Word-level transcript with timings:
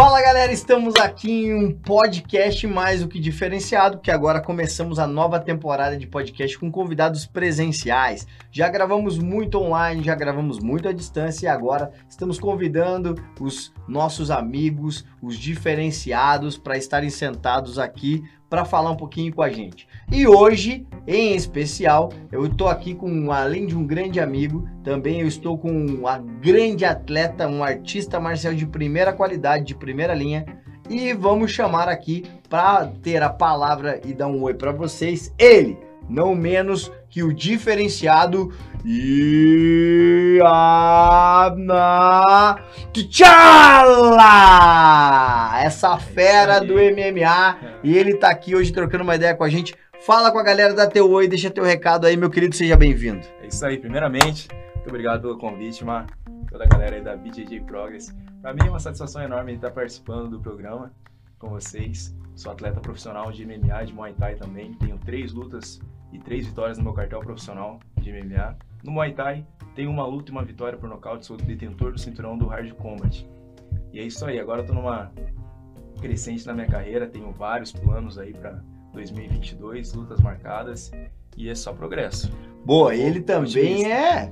Fala 0.00 0.22
galera, 0.22 0.50
estamos 0.50 0.96
aqui 0.96 1.30
em 1.30 1.54
um 1.54 1.74
podcast 1.74 2.66
mais 2.66 3.02
do 3.02 3.06
que 3.06 3.20
diferenciado, 3.20 3.98
porque 3.98 4.10
agora 4.10 4.40
começamos 4.40 4.98
a 4.98 5.06
nova 5.06 5.38
temporada 5.38 5.94
de 5.94 6.06
podcast 6.06 6.58
com 6.58 6.72
convidados 6.72 7.26
presenciais. 7.26 8.26
Já 8.50 8.70
gravamos 8.70 9.18
muito 9.18 9.58
online, 9.58 10.02
já 10.02 10.14
gravamos 10.14 10.58
muito 10.58 10.88
à 10.88 10.92
distância 10.92 11.44
e 11.44 11.48
agora 11.50 11.92
estamos 12.08 12.40
convidando 12.40 13.14
os 13.38 13.74
nossos 13.86 14.30
amigos, 14.30 15.04
os 15.20 15.36
diferenciados, 15.36 16.56
para 16.56 16.78
estarem 16.78 17.10
sentados 17.10 17.78
aqui 17.78 18.24
para 18.50 18.64
falar 18.64 18.90
um 18.90 18.96
pouquinho 18.96 19.32
com 19.32 19.42
a 19.42 19.48
gente. 19.48 19.86
E 20.10 20.26
hoje, 20.26 20.84
em 21.06 21.36
especial, 21.36 22.12
eu 22.32 22.46
estou 22.46 22.68
aqui 22.68 22.96
com, 22.96 23.30
além 23.30 23.64
de 23.64 23.76
um 23.76 23.86
grande 23.86 24.18
amigo, 24.18 24.68
também 24.82 25.20
eu 25.20 25.28
estou 25.28 25.56
com 25.56 25.70
uma 25.70 26.18
grande 26.18 26.84
atleta, 26.84 27.46
um 27.46 27.62
artista 27.62 28.18
marcial 28.18 28.52
de 28.52 28.66
primeira 28.66 29.12
qualidade, 29.12 29.64
de 29.64 29.74
primeira 29.76 30.12
linha. 30.12 30.44
E 30.90 31.14
vamos 31.14 31.52
chamar 31.52 31.88
aqui 31.88 32.24
para 32.48 32.86
ter 32.86 33.22
a 33.22 33.30
palavra 33.30 34.00
e 34.04 34.12
dar 34.12 34.26
um 34.26 34.42
oi 34.42 34.54
para 34.54 34.72
vocês, 34.72 35.32
ele, 35.38 35.78
não 36.08 36.34
menos 36.34 36.90
que 37.10 37.22
o 37.22 37.34
diferenciado 37.34 38.50
Iana 38.84 39.04
T'Challa! 42.92 44.30
Essa 45.60 45.98
fera 45.98 46.60
do 46.60 46.74
MMA. 46.74 47.58
E 47.82 47.98
ele 47.98 48.14
tá 48.14 48.30
aqui 48.30 48.54
hoje 48.54 48.72
trocando 48.72 49.04
uma 49.04 49.16
ideia 49.16 49.34
com 49.34 49.44
a 49.44 49.48
gente. 49.50 49.74
Fala 50.06 50.30
com 50.30 50.38
a 50.38 50.42
galera 50.42 50.72
da 50.72 50.86
teu 50.86 51.10
oi, 51.10 51.28
deixa 51.28 51.50
teu 51.50 51.64
recado 51.64 52.06
aí, 52.06 52.16
meu 52.16 52.30
querido, 52.30 52.54
seja 52.56 52.74
bem-vindo. 52.76 53.20
É 53.42 53.48
isso 53.48 53.66
aí, 53.66 53.76
primeiramente, 53.76 54.48
muito 54.76 54.88
obrigado 54.88 55.20
pelo 55.20 55.36
convite, 55.36 55.84
Mar, 55.84 56.06
toda 56.50 56.64
a 56.64 56.66
galera 56.66 56.96
aí 56.96 57.02
da 57.02 57.14
BJJ 57.14 57.60
Progress. 57.60 58.16
Para 58.40 58.54
mim 58.54 58.62
é 58.66 58.70
uma 58.70 58.80
satisfação 58.80 59.22
enorme 59.22 59.52
estar 59.52 59.70
participando 59.70 60.30
do 60.30 60.40
programa 60.40 60.90
com 61.38 61.50
vocês. 61.50 62.16
Sou 62.34 62.50
atleta 62.50 62.80
profissional 62.80 63.30
de 63.30 63.44
MMA, 63.44 63.84
de 63.84 63.92
Muay 63.92 64.14
Thai 64.14 64.36
também. 64.36 64.72
Tenho 64.72 64.96
três 64.96 65.34
lutas 65.34 65.78
e 66.12 66.18
três 66.18 66.46
vitórias 66.46 66.78
no 66.78 66.84
meu 66.84 66.92
cartel 66.92 67.20
profissional 67.20 67.80
de 68.00 68.12
MMA. 68.12 68.56
No 68.82 68.92
Muay 68.92 69.12
Thai, 69.12 69.46
tenho 69.74 69.90
uma 69.90 70.06
luta 70.06 70.30
e 70.30 70.32
uma 70.32 70.44
vitória 70.44 70.78
por 70.78 70.88
nocaute, 70.88 71.26
sou 71.26 71.36
detentor 71.36 71.92
do 71.92 72.00
cinturão 72.00 72.36
do 72.36 72.46
Hard 72.46 72.72
Combat. 72.74 73.26
E 73.92 74.00
é 74.00 74.02
isso 74.02 74.24
aí, 74.24 74.38
agora 74.38 74.62
eu 74.62 74.66
tô 74.66 74.72
numa 74.72 75.12
crescente 76.00 76.46
na 76.46 76.54
minha 76.54 76.66
carreira, 76.66 77.06
tenho 77.06 77.30
vários 77.32 77.72
planos 77.72 78.18
aí 78.18 78.32
para 78.32 78.62
2022, 78.92 79.92
lutas 79.94 80.20
marcadas 80.20 80.90
e 81.36 81.48
é 81.48 81.54
só 81.54 81.72
progresso. 81.72 82.32
Boa, 82.64 82.94
ele 82.94 83.20
também 83.20 83.90
é 83.90 84.30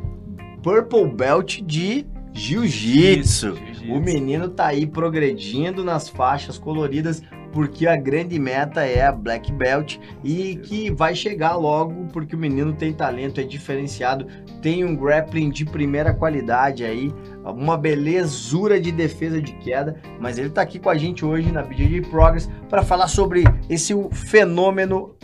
Purple 0.62 1.10
Belt 1.12 1.60
de 1.62 2.06
Jiu-Jitsu. 2.32 3.54
O 3.90 4.00
menino 4.00 4.48
tá 4.48 4.66
aí 4.66 4.86
progredindo 4.86 5.84
nas 5.84 6.08
faixas 6.08 6.58
coloridas 6.58 7.22
porque 7.52 7.86
a 7.86 7.96
grande 7.96 8.38
meta 8.38 8.84
é 8.84 9.04
a 9.04 9.12
Black 9.12 9.50
Belt 9.52 9.96
e 10.22 10.56
que 10.56 10.90
vai 10.90 11.14
chegar 11.14 11.56
logo 11.56 12.06
porque 12.12 12.34
o 12.34 12.38
menino 12.38 12.72
tem 12.72 12.92
talento, 12.92 13.40
é 13.40 13.44
diferenciado, 13.44 14.26
tem 14.60 14.84
um 14.84 14.94
grappling 14.94 15.50
de 15.50 15.64
primeira 15.64 16.12
qualidade 16.12 16.84
aí, 16.84 17.12
uma 17.44 17.76
belezura 17.76 18.80
de 18.80 18.92
defesa 18.92 19.40
de 19.40 19.52
queda, 19.54 19.96
mas 20.20 20.38
ele 20.38 20.50
tá 20.50 20.62
aqui 20.62 20.78
com 20.78 20.90
a 20.90 20.96
gente 20.96 21.24
hoje 21.24 21.50
na 21.50 21.62
BJJ 21.62 22.02
Progress 22.02 22.48
para 22.68 22.82
falar 22.82 23.08
sobre 23.08 23.44
esse 23.68 23.94
fenômeno 24.12 25.17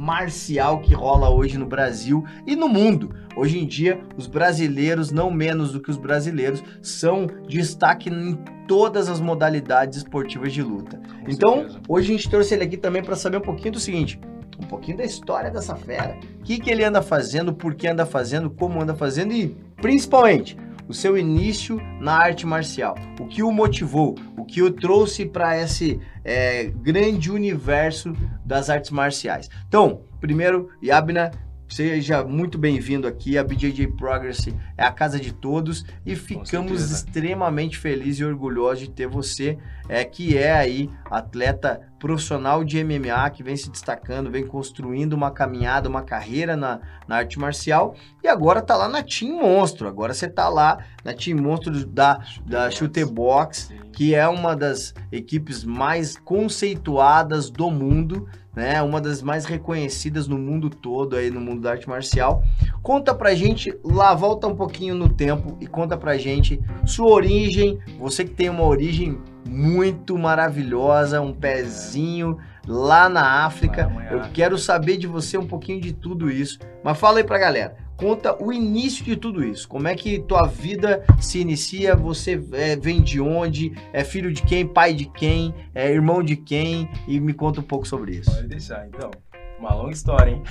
marcial 0.00 0.80
que 0.80 0.94
rola 0.94 1.28
hoje 1.28 1.58
no 1.58 1.66
Brasil 1.66 2.24
e 2.46 2.56
no 2.56 2.70
mundo. 2.70 3.14
Hoje 3.36 3.58
em 3.58 3.66
dia, 3.66 4.00
os 4.16 4.26
brasileiros, 4.26 5.10
não 5.10 5.30
menos 5.30 5.72
do 5.72 5.80
que 5.80 5.90
os 5.90 5.98
brasileiros, 5.98 6.64
são 6.80 7.26
destaque 7.46 8.08
em 8.08 8.34
todas 8.66 9.10
as 9.10 9.20
modalidades 9.20 9.98
esportivas 9.98 10.54
de 10.54 10.62
luta. 10.62 10.96
Com 10.96 11.30
então, 11.30 11.54
certeza. 11.56 11.80
hoje 11.86 12.08
a 12.08 12.16
gente 12.16 12.30
trouxe 12.30 12.54
ele 12.54 12.64
aqui 12.64 12.78
também 12.78 13.02
para 13.02 13.14
saber 13.14 13.36
um 13.36 13.42
pouquinho 13.42 13.72
do 13.72 13.78
seguinte: 13.78 14.18
um 14.58 14.66
pouquinho 14.66 14.96
da 14.96 15.04
história 15.04 15.50
dessa 15.50 15.76
fera. 15.76 16.16
O 16.40 16.44
que, 16.44 16.58
que 16.58 16.70
ele 16.70 16.82
anda 16.82 17.02
fazendo, 17.02 17.52
por 17.52 17.74
que 17.74 17.86
anda 17.86 18.06
fazendo, 18.06 18.48
como 18.48 18.80
anda 18.80 18.94
fazendo 18.94 19.34
e, 19.34 19.54
principalmente, 19.76 20.56
o 20.90 20.92
seu 20.92 21.16
início 21.16 21.80
na 22.00 22.14
arte 22.14 22.44
marcial, 22.44 22.96
o 23.20 23.24
que 23.24 23.44
o 23.44 23.52
motivou, 23.52 24.16
o 24.36 24.44
que 24.44 24.60
o 24.60 24.72
trouxe 24.72 25.24
para 25.24 25.56
esse 25.56 26.00
é, 26.24 26.64
grande 26.64 27.30
universo 27.30 28.12
das 28.44 28.68
artes 28.68 28.90
marciais. 28.90 29.48
Então, 29.68 30.02
primeiro, 30.20 30.68
Yabna, 30.82 31.30
Seja 31.70 32.24
muito 32.24 32.58
bem-vindo 32.58 33.06
aqui. 33.06 33.38
A 33.38 33.44
BJJ 33.44 33.86
Progress 33.96 34.52
é 34.76 34.84
a 34.84 34.90
casa 34.90 35.20
de 35.20 35.32
todos 35.32 35.84
e 36.04 36.16
ficamos 36.16 36.90
extremamente 36.90 37.78
felizes 37.78 38.20
e 38.20 38.24
orgulhosos 38.24 38.80
de 38.80 38.90
ter 38.90 39.06
você, 39.06 39.56
é, 39.88 40.04
que 40.04 40.36
é 40.36 40.50
aí 40.50 40.90
atleta 41.08 41.80
profissional 42.00 42.64
de 42.64 42.82
MMA, 42.82 43.30
que 43.30 43.44
vem 43.44 43.56
se 43.56 43.70
destacando, 43.70 44.32
vem 44.32 44.44
construindo 44.44 45.12
uma 45.12 45.30
caminhada, 45.30 45.88
uma 45.88 46.02
carreira 46.02 46.56
na, 46.56 46.80
na 47.06 47.18
arte 47.18 47.38
marcial 47.38 47.94
e 48.22 48.26
agora 48.26 48.60
tá 48.60 48.76
lá 48.76 48.88
na 48.88 49.04
Team 49.04 49.40
Monstro. 49.40 49.86
Agora 49.86 50.12
você 50.12 50.28
tá 50.28 50.48
lá 50.48 50.84
na 51.04 51.14
Team 51.14 51.38
Monstro 51.38 51.86
da, 51.86 52.20
da 52.44 52.68
Shooter 52.68 53.08
Box, 53.08 53.72
que 53.92 54.12
é 54.12 54.26
uma 54.26 54.56
das 54.56 54.92
equipes 55.12 55.62
mais 55.62 56.16
conceituadas 56.16 57.48
do 57.48 57.70
mundo 57.70 58.28
né? 58.54 58.82
Uma 58.82 59.00
das 59.00 59.22
mais 59.22 59.44
reconhecidas 59.44 60.26
no 60.26 60.38
mundo 60.38 60.68
todo 60.70 61.16
aí 61.16 61.30
no 61.30 61.40
mundo 61.40 61.62
da 61.62 61.72
arte 61.72 61.88
marcial. 61.88 62.42
Conta 62.82 63.14
pra 63.14 63.34
gente, 63.34 63.76
lá 63.84 64.14
volta 64.14 64.46
um 64.46 64.54
pouquinho 64.54 64.94
no 64.94 65.08
tempo 65.08 65.56
e 65.60 65.66
conta 65.66 65.96
pra 65.96 66.18
gente 66.18 66.60
sua 66.84 67.10
origem, 67.10 67.78
você 67.98 68.24
que 68.24 68.30
tem 68.30 68.48
uma 68.48 68.64
origem 68.64 69.18
muito 69.48 70.18
maravilhosa, 70.18 71.20
um 71.20 71.32
pezinho 71.32 72.38
lá 72.66 73.08
na 73.08 73.44
África. 73.44 73.90
Eu 74.10 74.20
quero 74.32 74.58
saber 74.58 74.96
de 74.96 75.06
você 75.06 75.38
um 75.38 75.46
pouquinho 75.46 75.80
de 75.80 75.92
tudo 75.92 76.30
isso. 76.30 76.58
Mas 76.82 76.98
fala 76.98 77.18
aí 77.18 77.24
pra 77.24 77.38
galera 77.38 77.76
conta 78.00 78.42
o 78.42 78.50
início 78.50 79.04
de 79.04 79.14
tudo 79.14 79.44
isso. 79.44 79.68
Como 79.68 79.86
é 79.86 79.94
que 79.94 80.18
tua 80.20 80.46
vida 80.46 81.04
se 81.20 81.38
inicia? 81.38 81.94
Você 81.94 82.42
é, 82.52 82.74
vem 82.74 83.02
de 83.02 83.20
onde? 83.20 83.72
É 83.92 84.02
filho 84.02 84.32
de 84.32 84.42
quem? 84.42 84.66
Pai 84.66 84.94
de 84.94 85.04
quem? 85.04 85.54
É 85.74 85.92
irmão 85.92 86.22
de 86.22 86.34
quem? 86.34 86.88
E 87.06 87.20
me 87.20 87.34
conta 87.34 87.60
um 87.60 87.64
pouco 87.64 87.86
sobre 87.86 88.12
isso. 88.12 88.34
Pode 88.34 88.48
deixar, 88.48 88.88
então. 88.88 89.10
Uma 89.58 89.74
longa 89.74 89.92
história, 89.92 90.30
hein? 90.30 90.42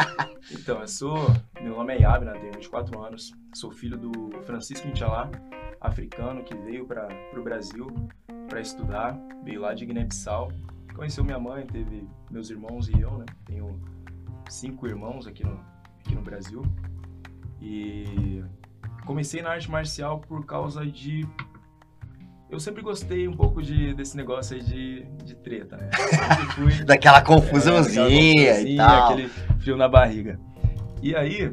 então, 0.50 0.80
eu 0.80 0.88
sou. 0.88 1.30
Meu 1.60 1.76
nome 1.76 1.94
é 1.94 2.00
Yabna, 2.00 2.32
tenho 2.32 2.54
24 2.54 2.98
anos. 3.02 3.32
Sou 3.52 3.70
filho 3.70 3.98
do 3.98 4.30
Francisco 4.44 4.88
Inchalá, 4.88 5.30
africano, 5.78 6.42
que 6.42 6.54
veio 6.54 6.86
para 6.86 7.06
o 7.36 7.42
Brasil 7.42 7.86
para 8.48 8.62
estudar. 8.62 9.18
Veio 9.44 9.60
lá 9.60 9.74
de 9.74 9.84
Guiné-Bissau. 9.84 10.50
Conheceu 10.96 11.22
minha 11.22 11.38
mãe, 11.38 11.66
teve 11.66 12.08
meus 12.30 12.48
irmãos 12.48 12.88
e 12.88 12.98
eu, 12.98 13.18
né? 13.18 13.26
Tenho 13.44 13.78
cinco 14.48 14.86
irmãos 14.86 15.26
aqui 15.26 15.44
no, 15.44 15.60
aqui 16.00 16.14
no 16.14 16.22
Brasil. 16.22 16.62
E 17.64 18.44
comecei 19.06 19.40
na 19.40 19.50
arte 19.50 19.70
marcial 19.70 20.20
por 20.20 20.44
causa 20.44 20.84
de. 20.84 21.26
Eu 22.50 22.60
sempre 22.60 22.82
gostei 22.82 23.26
um 23.26 23.32
pouco 23.32 23.62
de, 23.62 23.94
desse 23.94 24.16
negócio 24.16 24.54
aí 24.54 24.62
de, 24.62 25.02
de 25.24 25.34
treta, 25.34 25.78
né? 25.78 25.90
Fui, 26.54 26.84
daquela 26.84 27.22
confusãozinha 27.22 28.50
é, 28.50 28.62
e 28.62 28.76
tal. 28.76 29.12
Aquele 29.12 29.28
frio 29.58 29.76
na 29.78 29.88
barriga. 29.88 30.38
E 31.02 31.16
aí, 31.16 31.52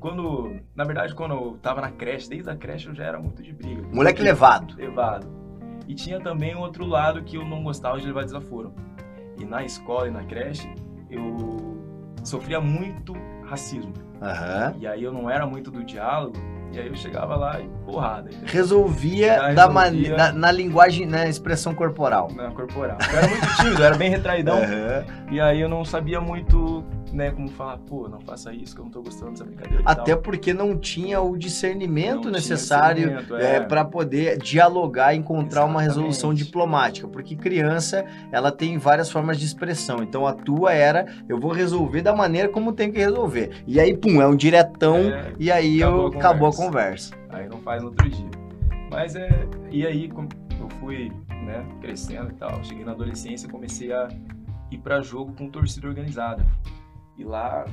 quando. 0.00 0.60
Na 0.74 0.82
verdade, 0.82 1.14
quando 1.14 1.34
eu 1.34 1.58
tava 1.62 1.80
na 1.80 1.92
creche, 1.92 2.28
desde 2.28 2.50
a 2.50 2.56
creche 2.56 2.88
eu 2.88 2.94
já 2.94 3.04
era 3.04 3.20
muito 3.20 3.40
de 3.40 3.52
briga. 3.52 3.82
Moleque 3.92 4.20
levado. 4.20 4.74
Levado. 4.76 5.26
E 5.86 5.94
tinha 5.94 6.18
também 6.20 6.56
um 6.56 6.60
outro 6.60 6.84
lado 6.84 7.22
que 7.22 7.36
eu 7.36 7.44
não 7.44 7.62
gostava 7.62 8.00
de 8.00 8.06
levar 8.06 8.24
desaforo. 8.24 8.74
E 9.38 9.44
na 9.44 9.64
escola 9.64 10.08
e 10.08 10.10
na 10.10 10.24
creche, 10.24 10.68
eu 11.08 11.78
sofria 12.24 12.60
muito 12.60 13.14
racismo. 13.44 13.92
Uhum. 14.24 14.76
E 14.80 14.86
aí 14.86 15.02
eu 15.02 15.12
não 15.12 15.28
era 15.28 15.46
muito 15.46 15.70
do 15.70 15.84
diálogo, 15.84 16.36
e 16.74 16.80
aí 16.80 16.88
eu 16.88 16.96
chegava 16.96 17.36
lá 17.36 17.60
e 17.60 17.68
porrada. 17.84 18.28
Entendeu? 18.30 18.48
Resolvia, 18.48 19.52
da 19.54 19.66
resolvia... 19.66 20.16
Na, 20.16 20.32
na, 20.32 20.52
linguagem, 20.52 21.06
na 21.06 21.28
expressão 21.28 21.74
corporal. 21.74 22.30
Na 22.34 22.50
corporal. 22.50 22.98
Eu 23.12 23.18
era 23.18 23.28
muito 23.28 23.56
tímido, 23.56 23.80
eu 23.80 23.86
era 23.86 23.96
bem 23.96 24.10
retraidão. 24.10 24.58
Uhum. 24.58 25.32
E 25.32 25.40
aí 25.40 25.60
eu 25.60 25.68
não 25.68 25.84
sabia 25.84 26.20
muito 26.20 26.84
né, 27.14 27.30
como 27.30 27.48
falar, 27.48 27.78
pô, 27.78 28.08
não 28.08 28.20
faça 28.20 28.52
isso, 28.52 28.74
que 28.74 28.80
eu 28.80 28.84
não 28.84 28.90
tô 28.90 29.00
gostando 29.00 29.30
dessa 29.30 29.44
brincadeira. 29.44 29.82
Até 29.86 30.16
porque 30.16 30.52
não 30.52 30.76
tinha 30.76 31.20
o 31.20 31.36
discernimento 31.38 32.24
não 32.24 32.32
necessário 32.32 33.18
é. 33.38 33.56
é 33.56 33.60
para 33.60 33.84
poder 33.84 34.36
dialogar 34.38 35.14
e 35.14 35.18
encontrar 35.18 35.60
Exatamente. 35.60 35.70
uma 35.70 35.82
resolução 35.82 36.34
diplomática. 36.34 37.06
Porque 37.06 37.36
criança, 37.36 38.04
ela 38.32 38.50
tem 38.50 38.76
várias 38.78 39.10
formas 39.10 39.38
de 39.38 39.44
expressão. 39.44 40.02
Então 40.02 40.26
a 40.26 40.32
tua 40.32 40.72
era, 40.72 41.06
eu 41.28 41.38
vou 41.38 41.52
resolver 41.52 42.02
da 42.02 42.14
maneira 42.14 42.48
como 42.48 42.72
tem 42.72 42.90
que 42.90 42.98
resolver. 42.98 43.62
E 43.66 43.78
aí, 43.78 43.96
pum, 43.96 44.20
é 44.20 44.26
um 44.26 44.34
diretão 44.34 44.96
é, 44.96 45.32
e 45.38 45.52
aí 45.52 45.82
acabou, 45.82 46.00
eu, 46.00 46.06
a 46.06 46.18
acabou 46.18 46.48
a 46.48 46.52
conversa. 46.52 46.63
Aí 47.30 47.48
não 47.48 47.60
faz 47.60 47.82
no 47.82 47.88
outro 47.88 48.08
dia. 48.08 48.30
Mas 48.90 49.16
é. 49.16 49.28
E 49.70 49.86
aí, 49.86 50.08
eu 50.08 50.68
fui 50.80 51.10
né, 51.44 51.66
crescendo 51.80 52.30
e 52.30 52.34
tal, 52.34 52.62
cheguei 52.64 52.84
na 52.84 52.92
adolescência 52.92 53.48
comecei 53.48 53.92
a 53.92 54.08
ir 54.70 54.78
para 54.78 55.02
jogo 55.02 55.32
com 55.34 55.48
torcida 55.48 55.88
organizada. 55.88 56.44
E 57.16 57.24
lá 57.24 57.64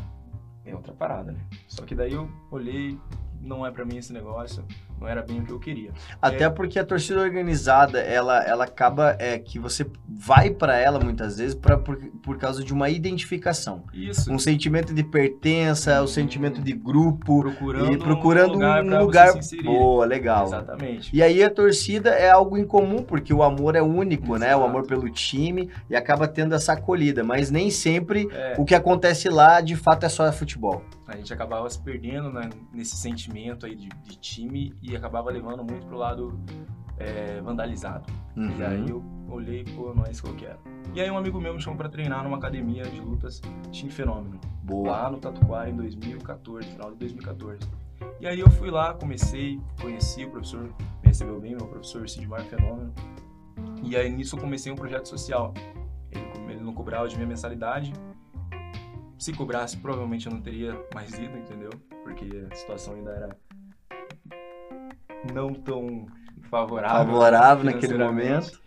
é 0.65 0.75
outra 0.75 0.93
parada, 0.93 1.31
né? 1.31 1.39
Só 1.67 1.85
que 1.85 1.95
daí 1.95 2.13
eu 2.13 2.29
olhei, 2.51 2.99
não 3.39 3.65
é 3.65 3.71
para 3.71 3.85
mim 3.85 3.97
esse 3.97 4.13
negócio, 4.13 4.63
não 5.01 5.07
era 5.07 5.23
bem 5.23 5.39
o 5.39 5.43
que 5.43 5.51
eu 5.51 5.59
queria. 5.59 5.91
Até 6.21 6.43
é... 6.43 6.49
porque 6.49 6.77
a 6.77 6.85
torcida 6.85 7.19
organizada, 7.19 7.99
ela, 7.99 8.43
ela 8.43 8.65
acaba 8.65 9.15
é 9.17 9.39
que 9.39 9.57
você 9.57 9.85
vai 10.07 10.51
para 10.51 10.77
ela 10.77 10.99
muitas 10.99 11.37
vezes 11.39 11.55
pra, 11.55 11.75
por, 11.75 11.97
por 11.97 12.37
causa 12.37 12.63
de 12.63 12.71
uma 12.71 12.87
identificação. 12.87 13.83
Isso. 13.91 14.31
Um 14.31 14.37
sentimento 14.37 14.93
de 14.93 15.03
pertença, 15.03 15.99
hum. 15.99 16.03
um 16.03 16.07
sentimento 16.07 16.61
de 16.61 16.71
grupo. 16.73 17.41
Procurando, 17.41 17.93
e 17.93 17.97
procurando 17.97 18.51
um 18.51 18.53
lugar. 18.53 18.83
Um 18.83 18.99
lugar... 18.99 19.33
Boa, 19.63 20.05
legal. 20.05 20.45
Exatamente. 20.45 21.15
E 21.15 21.23
aí 21.23 21.43
a 21.43 21.49
torcida 21.49 22.11
é 22.11 22.29
algo 22.29 22.55
incomum, 22.55 23.01
porque 23.01 23.33
o 23.33 23.41
amor 23.41 23.75
é 23.75 23.81
único, 23.81 24.35
Exato. 24.35 24.39
né? 24.39 24.55
O 24.55 24.63
amor 24.63 24.85
pelo 24.85 25.09
time 25.09 25.69
e 25.89 25.95
acaba 25.95 26.27
tendo 26.27 26.53
essa 26.53 26.73
acolhida. 26.73 27.23
Mas 27.23 27.49
nem 27.49 27.71
sempre 27.71 28.29
é. 28.31 28.55
o 28.57 28.63
que 28.63 28.75
acontece 28.75 29.29
lá 29.29 29.61
de 29.61 29.75
fato 29.75 30.05
é 30.05 30.09
só 30.09 30.31
futebol. 30.31 30.83
A 31.11 31.17
gente 31.17 31.33
acabava 31.33 31.69
se 31.69 31.81
perdendo 31.81 32.31
né, 32.31 32.49
nesse 32.73 32.95
sentimento 32.95 33.65
aí 33.65 33.75
de, 33.75 33.89
de, 33.89 34.17
time 34.17 34.73
e 34.81 34.95
acabava 34.95 35.29
levando 35.29 35.63
muito 35.63 35.85
pro 35.85 35.97
lado 35.97 36.39
é, 36.97 37.41
vandalizado. 37.41 38.11
Uhum. 38.35 38.57
E 38.57 38.63
aí 38.63 38.89
eu 38.89 39.03
olhei, 39.27 39.65
pô, 39.75 39.93
não 39.93 40.05
é 40.05 40.11
isso 40.11 40.23
que 40.23 40.29
eu 40.29 40.35
quero. 40.35 40.59
E 40.93 41.01
aí 41.01 41.11
um 41.11 41.17
amigo 41.17 41.39
meu 41.41 41.53
me 41.53 41.59
chamou 41.59 41.77
para 41.77 41.89
treinar 41.89 42.23
numa 42.23 42.37
academia 42.37 42.83
de 42.83 43.01
lutas 43.01 43.41
Team 43.73 43.89
Fenômeno. 43.89 44.39
Boa. 44.63 44.89
Lá 44.89 45.11
no 45.11 45.19
Tatuquara 45.19 45.69
em 45.69 45.75
2014, 45.75 46.67
final 46.69 46.91
de 46.91 46.97
2014. 46.97 47.59
E 48.21 48.27
aí 48.27 48.39
eu 48.39 48.49
fui 48.51 48.69
lá, 48.69 48.93
comecei, 48.93 49.59
conheci 49.81 50.23
o 50.23 50.29
professor, 50.29 50.63
me 50.63 50.73
recebeu 51.03 51.41
bem, 51.41 51.55
meu 51.55 51.67
professor 51.67 52.07
Sidmar 52.07 52.45
Fenômeno. 52.45 52.93
E 53.83 53.97
aí 53.97 54.09
nisso 54.09 54.37
eu 54.37 54.39
comecei 54.39 54.71
um 54.71 54.75
projeto 54.75 55.09
social. 55.09 55.53
Ele, 56.09 56.51
ele 56.51 56.61
não 56.61 56.73
cobrava 56.73 57.07
de 57.07 57.15
minha 57.15 57.27
mensalidade, 57.27 57.91
se 59.21 59.31
cobrasse, 59.33 59.77
provavelmente 59.77 60.25
eu 60.25 60.33
não 60.33 60.41
teria 60.41 60.75
mais 60.95 61.13
ido, 61.13 61.37
entendeu? 61.37 61.69
Porque 62.03 62.27
a 62.51 62.55
situação 62.55 62.95
ainda 62.95 63.11
era 63.11 63.37
não 65.31 65.53
tão 65.53 66.07
favorável. 66.49 67.05
Favorável 67.05 67.65
naquele 67.65 67.99
momento. 67.99 68.59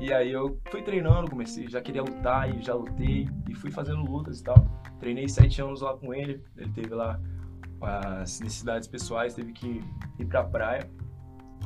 E 0.00 0.12
aí 0.12 0.32
eu 0.32 0.58
fui 0.72 0.82
treinando, 0.82 1.30
comecei, 1.30 1.68
já 1.68 1.80
queria 1.80 2.02
lutar 2.02 2.52
e 2.52 2.60
já 2.60 2.74
lutei 2.74 3.28
e 3.48 3.54
fui 3.54 3.70
fazendo 3.70 4.02
lutas 4.02 4.40
e 4.40 4.42
tal. 4.42 4.56
Treinei 4.98 5.28
sete 5.28 5.62
anos 5.62 5.82
lá 5.82 5.96
com 5.96 6.12
ele, 6.12 6.42
ele 6.56 6.72
teve 6.72 6.92
lá 6.92 7.20
as 7.80 8.40
necessidades 8.40 8.88
pessoais, 8.88 9.34
teve 9.34 9.52
que 9.52 9.84
ir 10.18 10.24
pra 10.24 10.42
praia. 10.42 10.90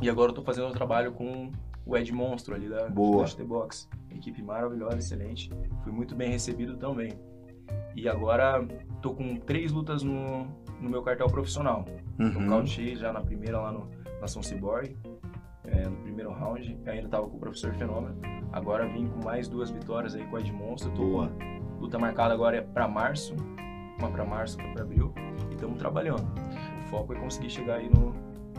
E 0.02 0.10
agora 0.10 0.30
eu 0.30 0.34
tô 0.34 0.42
fazendo 0.42 0.68
um 0.68 0.72
trabalho 0.72 1.12
com 1.12 1.50
o 1.86 1.96
Ed 1.96 2.12
Monstro 2.12 2.54
ali 2.54 2.68
da 2.68 2.86
Boa. 2.90 3.24
Box. 3.46 3.88
Equipe 4.10 4.42
maravilhosa, 4.42 4.98
excelente. 4.98 5.50
Fui 5.82 5.92
muito 5.92 6.14
bem 6.14 6.30
recebido 6.30 6.76
também. 6.76 7.18
E 7.94 8.08
agora 8.08 8.66
tô 9.00 9.14
com 9.14 9.36
três 9.36 9.72
lutas 9.72 10.02
no, 10.02 10.46
no 10.80 10.90
meu 10.90 11.02
cartel 11.02 11.26
profissional. 11.28 11.84
Uhum. 12.18 12.40
Nocautei 12.40 12.96
já 12.96 13.12
na 13.12 13.20
primeira 13.20 13.60
lá 13.60 13.72
no 13.72 13.88
Nação 14.20 14.42
Cyborg, 14.42 14.96
é, 15.64 15.88
no 15.88 15.96
primeiro 15.96 16.32
round. 16.32 16.78
ainda 16.86 17.08
tava 17.08 17.28
com 17.28 17.36
o 17.36 17.40
professor 17.40 17.74
Fenômeno. 17.74 18.16
Agora 18.52 18.86
vim 18.86 19.06
com 19.08 19.24
mais 19.24 19.48
duas 19.48 19.70
vitórias 19.70 20.14
aí 20.14 20.24
com 20.26 20.36
a 20.36 20.40
Edmonstro. 20.40 20.90
Tô 20.92 21.02
Boa. 21.02 21.32
luta 21.78 21.98
marcada 21.98 22.34
agora 22.34 22.58
é 22.58 22.60
para 22.60 22.88
março. 22.88 23.34
Uma 23.98 24.10
para 24.10 24.24
março, 24.24 24.58
outra 24.58 24.72
para 24.72 24.82
abril. 24.82 25.12
E 25.50 25.54
estamos 25.54 25.78
trabalhando. 25.78 26.26
O 26.78 26.88
foco 26.88 27.14
é 27.14 27.16
conseguir 27.16 27.50
chegar 27.50 27.76
aí 27.76 27.88
no, 27.88 28.14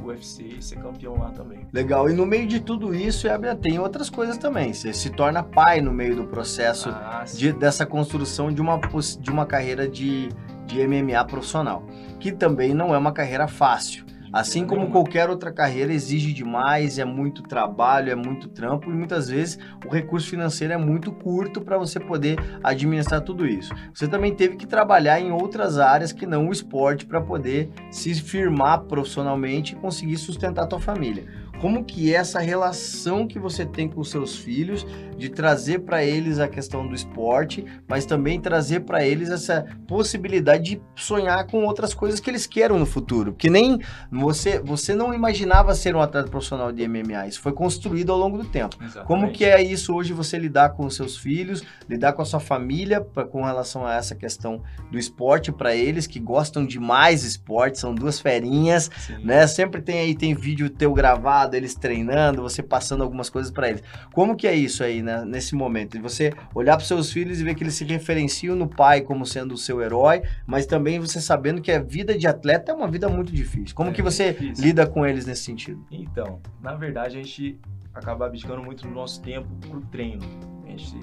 UFC 0.07 0.43
e 0.43 0.61
ser 0.61 0.77
campeão 0.77 1.17
lá 1.17 1.31
também. 1.31 1.67
Legal. 1.71 2.09
E 2.09 2.13
no 2.13 2.25
meio 2.25 2.47
de 2.47 2.59
tudo 2.59 2.93
isso, 2.93 3.27
tem 3.61 3.79
outras 3.79 4.09
coisas 4.09 4.37
também. 4.37 4.73
Você 4.73 4.93
se 4.93 5.09
torna 5.09 5.43
pai 5.43 5.81
no 5.81 5.91
meio 5.93 6.15
do 6.15 6.25
processo 6.25 6.89
ah, 6.89 7.23
de, 7.25 7.51
dessa 7.53 7.85
construção 7.85 8.51
de 8.51 8.61
uma, 8.61 8.79
de 9.19 9.29
uma 9.31 9.45
carreira 9.45 9.87
de, 9.87 10.29
de 10.65 10.87
MMA 10.87 11.23
profissional, 11.25 11.85
que 12.19 12.31
também 12.31 12.73
não 12.73 12.93
é 12.93 12.97
uma 12.97 13.11
carreira 13.11 13.47
fácil. 13.47 14.05
Assim 14.37 14.67
como 14.67 14.91
qualquer 14.91 15.31
outra 15.31 15.51
carreira, 15.51 15.91
exige 15.91 16.31
demais, 16.31 16.99
é 16.99 17.03
muito 17.03 17.41
trabalho, 17.41 18.11
é 18.11 18.15
muito 18.15 18.47
trampo 18.47 18.87
e 18.87 18.93
muitas 18.93 19.29
vezes 19.29 19.57
o 19.83 19.89
recurso 19.89 20.29
financeiro 20.29 20.73
é 20.73 20.77
muito 20.77 21.11
curto 21.11 21.59
para 21.59 21.75
você 21.75 21.99
poder 21.99 22.37
administrar 22.63 23.21
tudo 23.21 23.47
isso. 23.47 23.73
Você 23.91 24.07
também 24.07 24.35
teve 24.35 24.55
que 24.55 24.67
trabalhar 24.67 25.19
em 25.19 25.31
outras 25.31 25.79
áreas 25.79 26.11
que 26.11 26.27
não 26.27 26.49
o 26.49 26.51
esporte 26.51 27.03
para 27.03 27.19
poder 27.19 27.71
se 27.89 28.13
firmar 28.13 28.81
profissionalmente 28.81 29.73
e 29.73 29.75
conseguir 29.75 30.17
sustentar 30.17 30.65
a 30.65 30.67
tua 30.67 30.79
família 30.79 31.25
como 31.59 31.83
que 31.83 32.13
é 32.13 32.17
essa 32.17 32.39
relação 32.39 33.27
que 33.27 33.39
você 33.39 33.65
tem 33.65 33.87
com 33.87 34.03
seus 34.03 34.35
filhos 34.35 34.85
de 35.17 35.29
trazer 35.29 35.79
para 35.79 36.03
eles 36.03 36.39
a 36.39 36.47
questão 36.47 36.87
do 36.87 36.93
esporte, 36.93 37.65
mas 37.87 38.05
também 38.05 38.39
trazer 38.39 38.81
para 38.81 39.03
eles 39.03 39.29
essa 39.29 39.65
possibilidade 39.87 40.63
de 40.63 40.81
sonhar 40.95 41.47
com 41.47 41.65
outras 41.65 41.93
coisas 41.93 42.19
que 42.19 42.29
eles 42.29 42.45
queiram 42.45 42.77
no 42.77 42.85
futuro, 42.85 43.33
que 43.33 43.49
nem 43.49 43.79
você 44.11 44.59
você 44.59 44.93
não 44.93 45.13
imaginava 45.13 45.73
ser 45.73 45.95
um 45.95 46.01
atleta 46.01 46.29
profissional 46.29 46.71
de 46.71 46.87
MMA, 46.87 47.27
isso 47.27 47.41
foi 47.41 47.51
construído 47.51 48.11
ao 48.11 48.17
longo 48.17 48.37
do 48.37 48.45
tempo. 48.45 48.75
Exatamente. 48.79 49.07
Como 49.07 49.31
que 49.31 49.45
é 49.45 49.61
isso 49.61 49.95
hoje 49.95 50.13
você 50.13 50.37
lidar 50.37 50.69
com 50.69 50.85
os 50.85 50.95
seus 50.95 51.17
filhos, 51.17 51.63
lidar 51.89 52.13
com 52.13 52.21
a 52.21 52.25
sua 52.25 52.39
família 52.39 53.01
pra, 53.01 53.25
com 53.25 53.43
relação 53.43 53.85
a 53.85 53.95
essa 53.95 54.13
questão 54.13 54.61
do 54.91 54.99
esporte 54.99 55.51
para 55.51 55.75
eles 55.75 56.05
que 56.05 56.19
gostam 56.19 56.65
demais 56.65 57.21
de 57.21 57.27
esporte, 57.27 57.79
são 57.79 57.95
duas 57.95 58.19
ferinhas, 58.19 58.91
Sim. 58.99 59.17
né? 59.23 59.47
Sempre 59.47 59.81
tem 59.81 59.99
aí 59.99 60.13
tem 60.13 60.35
vídeo 60.35 60.69
teu 60.69 60.93
gravado 60.93 61.46
lado, 61.47 61.55
eles 61.55 61.73
treinando, 61.73 62.41
você 62.41 62.61
passando 62.61 63.01
algumas 63.01 63.29
coisas 63.29 63.51
para 63.51 63.69
eles. 63.69 63.83
Como 64.13 64.35
que 64.35 64.45
é 64.45 64.53
isso 64.53 64.83
aí, 64.83 65.01
né, 65.01 65.23
nesse 65.25 65.55
momento? 65.55 65.93
De 65.93 65.99
você 65.99 66.33
olhar 66.53 66.75
para 66.75 66.85
seus 66.85 67.11
filhos 67.11 67.39
e 67.39 67.43
ver 67.43 67.55
que 67.55 67.63
eles 67.63 67.73
se 67.73 67.85
referenciam 67.85 68.55
no 68.55 68.67
pai 68.67 69.01
como 69.01 69.25
sendo 69.25 69.53
o 69.53 69.57
seu 69.57 69.81
herói, 69.81 70.21
mas 70.45 70.65
também 70.65 70.99
você 70.99 71.19
sabendo 71.19 71.61
que 71.61 71.71
a 71.71 71.81
vida 71.81 72.17
de 72.17 72.27
atleta 72.27 72.71
é 72.71 72.75
uma 72.75 72.87
vida 72.87 73.09
muito 73.09 73.31
difícil. 73.31 73.75
Como 73.75 73.89
é 73.89 73.93
que 73.93 74.01
você 74.01 74.33
difícil. 74.33 74.63
lida 74.63 74.85
com 74.85 75.05
eles 75.05 75.25
nesse 75.25 75.43
sentido? 75.43 75.83
Então, 75.89 76.39
na 76.61 76.75
verdade, 76.75 77.17
a 77.17 77.23
gente 77.23 77.59
acaba 77.93 78.27
abdicando 78.27 78.61
muito 78.61 78.83
do 78.83 78.93
nosso 78.93 79.21
tempo 79.21 79.47
pro 79.67 79.81
treino. 79.81 80.23
A 80.65 80.69
gente 80.69 80.99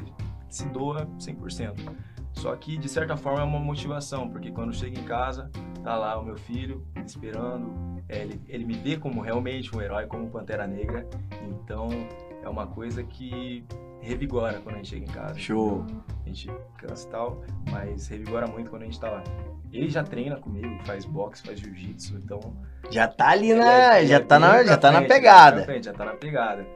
se 0.49 0.67
doa 0.69 1.08
100%. 1.19 1.75
Só 2.34 2.54
que, 2.56 2.76
de 2.76 2.88
certa 2.88 3.16
forma, 3.16 3.40
é 3.40 3.44
uma 3.44 3.58
motivação, 3.58 4.28
porque 4.28 4.50
quando 4.50 4.72
chega 4.75 4.98
em 4.98 5.04
casa, 5.04 5.50
tá 5.82 5.96
lá 5.96 6.19
o 6.19 6.25
meu 6.25 6.36
filho 6.36 6.84
esperando, 7.04 8.02
é, 8.08 8.22
ele, 8.22 8.40
ele 8.48 8.64
me 8.64 8.75
vê 8.75 8.96
como 8.96 9.20
realmente 9.20 9.75
um 9.75 9.81
herói, 9.81 10.06
como 10.06 10.28
Pantera 10.28 10.66
Negra, 10.66 11.06
então 11.42 11.88
é 12.42 12.48
uma 12.48 12.66
coisa 12.66 13.02
que 13.02 13.64
revigora 14.00 14.60
quando 14.60 14.75
a 14.75 14.78
gente 14.78 14.88
chega 14.88 15.04
em 15.04 15.14
casa. 15.14 15.38
Show! 15.38 15.86
A 16.25 16.28
gente 16.28 16.50
cansa 16.76 17.06
e 17.06 17.10
tal, 17.10 17.42
mas 17.70 18.08
revigora 18.08 18.46
muito 18.46 18.69
quando 18.69 18.82
a 18.82 18.86
gente 18.86 19.00
tá 19.00 19.10
lá. 19.10 19.25
Ele 19.72 19.88
já 19.88 20.04
treina 20.04 20.36
comigo, 20.36 20.78
faz 20.84 21.04
boxe, 21.04 21.42
faz 21.42 21.58
jiu-jitsu, 21.58 22.16
então... 22.22 22.40
Já 22.90 23.08
tá 23.08 23.31
ali 23.31 23.54
na... 23.54 23.96
É, 23.98 24.06
já, 24.06 24.20
tá 24.20 24.38
na 24.38 24.62
já 24.62 24.76
tá 24.76 24.92
na 24.92 25.02
pegada. 25.02 25.60
Já 25.60 25.66
tá, 25.66 25.82
já 25.82 25.93
tá 25.93 26.05
na 26.05 26.14
pegada. 26.14 26.67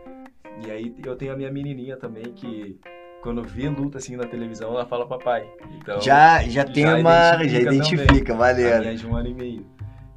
E 0.66 0.70
aí 0.70 0.94
eu 1.04 1.14
tenho 1.14 1.32
a 1.32 1.36
minha 1.36 1.52
menininha 1.52 1.96
também 1.96 2.32
que 2.32 2.80
quando 3.22 3.42
vê 3.42 3.68
luta 3.68 3.98
assim 3.98 4.16
na 4.16 4.26
televisão, 4.26 4.70
ela 4.70 4.86
fala 4.86 5.06
papai. 5.06 5.50
Então, 5.76 6.00
já, 6.00 6.42
já 6.44 6.64
tem 6.64 6.84
já 6.84 6.96
uma. 6.96 7.34
Identifica 7.34 7.48
já 7.48 7.72
identifica, 7.72 8.34
valeu. 8.34 8.74
A 8.74 8.78
minha 8.78 8.92
é 8.92 8.94
de 8.94 9.06
um 9.06 9.16
ano 9.16 9.28
e 9.28 9.34
meio. 9.34 9.66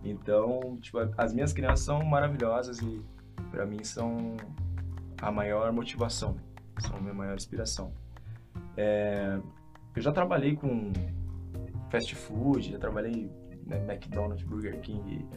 Então, 0.03 0.77
tipo, 0.81 0.97
as 1.17 1.33
minhas 1.33 1.53
crianças 1.53 1.85
são 1.85 2.03
maravilhosas 2.03 2.79
e 2.79 3.01
para 3.51 3.65
mim 3.65 3.83
são 3.83 4.35
a 5.21 5.31
maior 5.31 5.71
motivação, 5.71 6.35
são 6.79 6.95
a 6.95 6.99
minha 6.99 7.13
maior 7.13 7.35
inspiração. 7.35 7.93
É, 8.75 9.37
eu 9.95 10.01
já 10.01 10.11
trabalhei 10.11 10.55
com 10.55 10.91
fast 11.89 12.15
food, 12.15 12.71
já 12.71 12.79
trabalhei 12.79 13.29
né, 13.65 13.77
McDonald's, 13.87 14.43
Burger 14.43 14.79
King, 14.79 15.27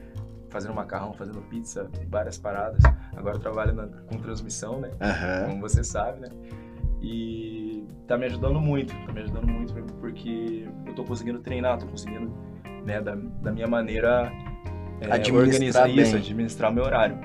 fazendo 0.49 0.73
macarrão, 0.73 1.13
fazendo 1.13 1.43
pizza, 1.43 1.91
várias 2.09 2.39
paradas. 2.39 2.81
Agora 3.17 3.37
eu 3.37 3.41
trabalho 3.41 3.75
na, 3.75 3.87
com 3.87 4.17
transmissão, 4.19 4.81
né? 4.81 4.91
Uhum. 4.93 5.51
Como 5.51 5.61
você 5.61 5.83
sabe, 5.83 6.21
né? 6.21 6.29
E 7.05 7.85
tá 8.07 8.17
me 8.17 8.25
ajudando 8.25 8.59
muito, 8.59 8.95
tá 9.07 9.13
me 9.13 9.21
ajudando 9.21 9.47
muito 9.47 9.75
porque 10.01 10.67
eu 10.87 10.95
tô 10.95 11.05
conseguindo 11.05 11.39
treinar, 11.41 11.79
tô 11.79 11.87
conseguindo, 11.87 12.33
né, 12.85 13.01
da, 13.03 13.15
da 13.15 13.53
minha 13.53 13.67
maneira 13.67 14.33
é, 15.03 15.33
organizar 15.33 15.85
bem. 15.85 16.01
isso, 16.01 16.17
administrar 16.17 16.73
meu 16.73 16.83
horário. 16.83 17.19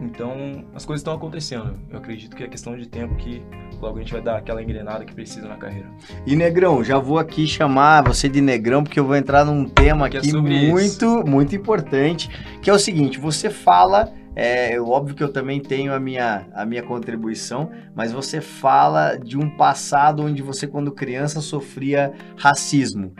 Então, 0.00 0.64
as 0.74 0.84
coisas 0.84 1.00
estão 1.00 1.14
acontecendo. 1.14 1.74
Eu 1.90 1.98
acredito 1.98 2.36
que 2.36 2.42
é 2.42 2.48
questão 2.48 2.76
de 2.76 2.86
tempo 2.86 3.14
que 3.16 3.42
logo 3.80 3.98
a 3.98 4.00
gente 4.00 4.12
vai 4.12 4.22
dar 4.22 4.38
aquela 4.38 4.62
engrenada 4.62 5.04
que 5.04 5.14
precisa 5.14 5.46
na 5.46 5.56
carreira. 5.56 5.88
E 6.26 6.34
Negrão, 6.34 6.82
já 6.82 6.98
vou 6.98 7.18
aqui 7.18 7.46
chamar 7.46 8.02
você 8.02 8.28
de 8.28 8.40
Negrão 8.40 8.82
porque 8.82 9.00
eu 9.00 9.04
vou 9.04 9.16
entrar 9.16 9.44
num 9.44 9.66
tema 9.66 10.08
que 10.08 10.16
é 10.16 10.20
aqui 10.20 10.30
é 10.30 10.40
muito, 10.40 10.78
isso. 10.80 11.24
muito 11.26 11.54
importante, 11.54 12.30
que 12.62 12.70
é 12.70 12.72
o 12.72 12.78
seguinte, 12.78 13.18
você 13.18 13.50
fala 13.50 14.12
é 14.36 14.78
óbvio 14.78 15.16
que 15.16 15.24
eu 15.24 15.32
também 15.32 15.60
tenho 15.60 15.92
a 15.92 15.98
minha, 15.98 16.46
a 16.54 16.66
minha 16.66 16.82
contribuição, 16.82 17.70
mas 17.94 18.12
você 18.12 18.40
fala 18.40 19.16
de 19.16 19.38
um 19.38 19.48
passado 19.56 20.22
onde 20.22 20.42
você, 20.42 20.66
quando 20.66 20.92
criança, 20.92 21.40
sofria 21.40 22.12
racismo. 22.36 23.12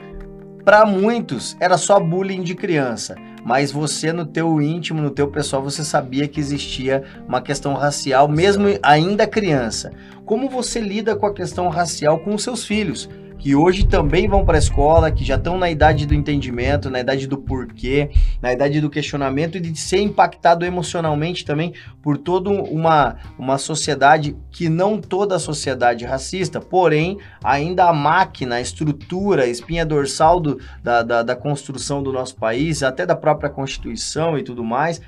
Para 0.63 0.85
muitos, 0.85 1.57
era 1.59 1.77
só 1.77 1.99
bullying 1.99 2.43
de 2.43 2.53
criança 2.53 3.15
mas 3.47 3.71
você 3.71 4.11
no 4.11 4.25
teu 4.25 4.61
íntimo, 4.61 5.01
no 5.01 5.09
teu 5.09 5.29
pessoal, 5.29 5.63
você 5.63 5.81
sabia 5.81 6.27
que 6.27 6.37
existia 6.37 7.05
uma 7.25 7.41
questão 7.41 7.75
racial, 7.75 8.27
mesmo 8.27 8.65
ainda 8.83 9.25
criança. 9.25 9.93
Como 10.25 10.49
você 10.49 10.81
lida 10.81 11.15
com 11.15 11.25
a 11.25 11.33
questão 11.33 11.69
racial 11.69 12.19
com 12.19 12.35
os 12.35 12.43
seus 12.43 12.65
filhos? 12.65 13.09
Que 13.37 13.55
hoje 13.55 13.85
também 13.85 14.27
vão 14.27 14.43
para 14.43 14.57
a 14.57 14.59
escola, 14.59 15.11
que 15.11 15.23
já 15.23 15.35
estão 15.35 15.57
na 15.57 15.69
idade 15.69 16.05
do 16.05 16.13
entendimento, 16.13 16.89
na 16.89 16.99
idade 16.99 17.27
do 17.27 17.37
porquê, 17.37 18.09
na 18.41 18.51
idade 18.51 18.81
do 18.81 18.89
questionamento 18.89 19.57
e 19.57 19.61
de 19.61 19.75
ser 19.75 19.99
impactado 20.01 20.65
emocionalmente 20.65 21.45
também 21.45 21.73
por 22.01 22.17
toda 22.17 22.49
uma, 22.49 23.17
uma 23.37 23.57
sociedade 23.57 24.35
que 24.51 24.69
não 24.69 24.99
toda 24.99 25.35
a 25.35 25.39
sociedade 25.39 26.05
racista, 26.05 26.59
porém 26.59 27.17
ainda 27.43 27.85
a 27.85 27.93
máquina, 27.93 28.55
a 28.55 28.61
estrutura, 28.61 29.43
a 29.43 29.47
espinha 29.47 29.85
dorsal 29.85 30.39
do, 30.39 30.59
da, 30.83 31.03
da, 31.03 31.23
da 31.23 31.35
construção 31.35 32.01
do 32.01 32.11
nosso 32.11 32.35
país, 32.35 32.81
até 32.81 33.05
da 33.05 33.15
própria 33.15 33.49
Constituição 33.49 34.37
e 34.37 34.43
tudo 34.43 34.63
mais, 34.63 35.01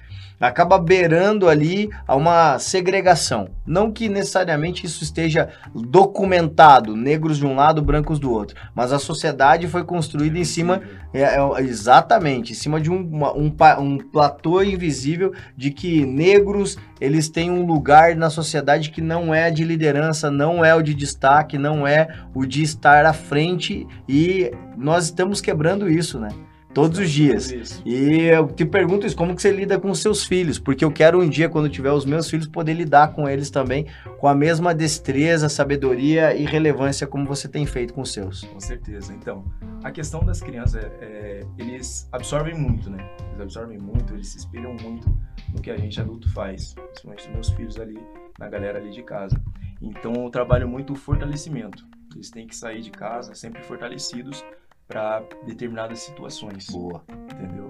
acaba 0.47 0.77
beirando 0.77 1.49
ali 1.49 1.89
a 2.07 2.15
uma 2.15 2.57
segregação. 2.59 3.49
Não 3.65 3.91
que 3.91 4.07
necessariamente 4.07 4.85
isso 4.85 5.03
esteja 5.03 5.49
documentado, 5.73 6.95
negros 6.95 7.37
de 7.37 7.45
um 7.45 7.55
lado, 7.55 7.81
brancos 7.81 8.19
do 8.19 8.31
outro, 8.31 8.55
mas 8.73 8.93
a 8.93 8.99
sociedade 8.99 9.67
foi 9.67 9.83
construída 9.83 10.37
em 10.37 10.43
cima, 10.43 10.81
é, 11.13 11.21
é, 11.23 11.61
exatamente, 11.61 12.53
em 12.53 12.55
cima 12.55 12.79
de 12.79 12.89
um, 12.89 13.01
uma, 13.01 13.33
um, 13.33 13.53
um 13.79 13.97
platô 13.97 14.63
invisível 14.63 15.33
de 15.55 15.71
que 15.71 16.05
negros 16.05 16.77
eles 16.99 17.29
têm 17.29 17.49
um 17.49 17.65
lugar 17.65 18.15
na 18.15 18.29
sociedade 18.29 18.91
que 18.91 19.01
não 19.01 19.33
é 19.33 19.49
de 19.49 19.63
liderança, 19.63 20.29
não 20.29 20.63
é 20.63 20.75
o 20.75 20.81
de 20.81 20.93
destaque, 20.93 21.57
não 21.57 21.87
é 21.87 22.07
o 22.33 22.45
de 22.45 22.61
estar 22.61 23.05
à 23.05 23.13
frente 23.13 23.87
e 24.07 24.51
nós 24.77 25.05
estamos 25.05 25.41
quebrando 25.41 25.89
isso, 25.89 26.19
né? 26.19 26.29
Todos 26.73 26.99
os 26.99 27.09
dias. 27.09 27.51
Isso. 27.51 27.81
E 27.83 28.25
eu 28.25 28.47
te 28.47 28.63
pergunto 28.63 29.05
isso, 29.05 29.15
como 29.15 29.35
que 29.35 29.41
você 29.41 29.51
lida 29.51 29.79
com 29.79 29.89
os 29.89 30.01
seus 30.01 30.23
filhos? 30.23 30.59
Porque 30.59 30.85
eu 30.85 30.91
quero 30.91 31.19
um 31.19 31.27
dia, 31.27 31.49
quando 31.49 31.67
tiver 31.67 31.91
os 31.91 32.05
meus 32.05 32.29
filhos, 32.29 32.47
poder 32.47 32.73
lidar 32.73 33.13
com 33.13 33.27
eles 33.27 33.49
também 33.49 33.87
com 34.19 34.27
a 34.27 34.35
mesma 34.35 34.73
destreza, 34.73 35.49
sabedoria 35.49 36.35
e 36.35 36.45
relevância 36.45 37.07
como 37.07 37.25
você 37.25 37.47
tem 37.47 37.65
feito 37.65 37.93
com 37.93 38.01
os 38.01 38.13
seus. 38.13 38.43
Com 38.43 38.59
certeza. 38.59 39.13
Então, 39.13 39.43
a 39.83 39.91
questão 39.91 40.23
das 40.23 40.41
crianças, 40.41 40.83
é, 40.83 40.91
é, 41.01 41.45
eles 41.57 42.07
absorvem 42.11 42.53
muito, 42.53 42.89
né? 42.89 43.09
Eles 43.29 43.41
absorvem 43.41 43.79
muito, 43.79 44.13
eles 44.13 44.27
se 44.27 44.37
espelham 44.37 44.75
muito 44.81 45.09
no 45.53 45.61
que 45.61 45.71
a 45.71 45.77
gente 45.77 45.99
adulto 45.99 46.31
faz. 46.31 46.73
Principalmente 46.73 47.27
os 47.27 47.33
meus 47.33 47.49
filhos 47.49 47.79
ali, 47.79 47.99
na 48.37 48.47
galera 48.47 48.77
ali 48.77 48.91
de 48.91 49.01
casa. 49.01 49.41
Então, 49.81 50.13
eu 50.13 50.29
trabalho 50.29 50.67
muito 50.67 50.93
o 50.93 50.95
fortalecimento. 50.95 51.87
Eles 52.13 52.29
têm 52.29 52.45
que 52.45 52.55
sair 52.55 52.81
de 52.81 52.91
casa 52.91 53.33
sempre 53.33 53.63
fortalecidos 53.63 54.43
para 54.89 55.23
determinadas 55.45 55.99
situações. 55.99 56.67
Boa. 56.67 57.03
Entendeu? 57.31 57.69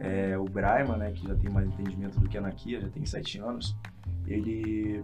É, 0.00 0.36
o 0.36 0.44
Braiman, 0.44 0.98
né, 0.98 1.12
que 1.12 1.26
já 1.26 1.34
tem 1.34 1.48
mais 1.48 1.66
entendimento 1.68 2.20
do 2.20 2.28
que 2.28 2.36
a 2.36 2.40
Nakia, 2.40 2.80
já 2.80 2.88
tem 2.88 3.06
sete 3.06 3.38
anos, 3.38 3.74
ele, 4.26 5.00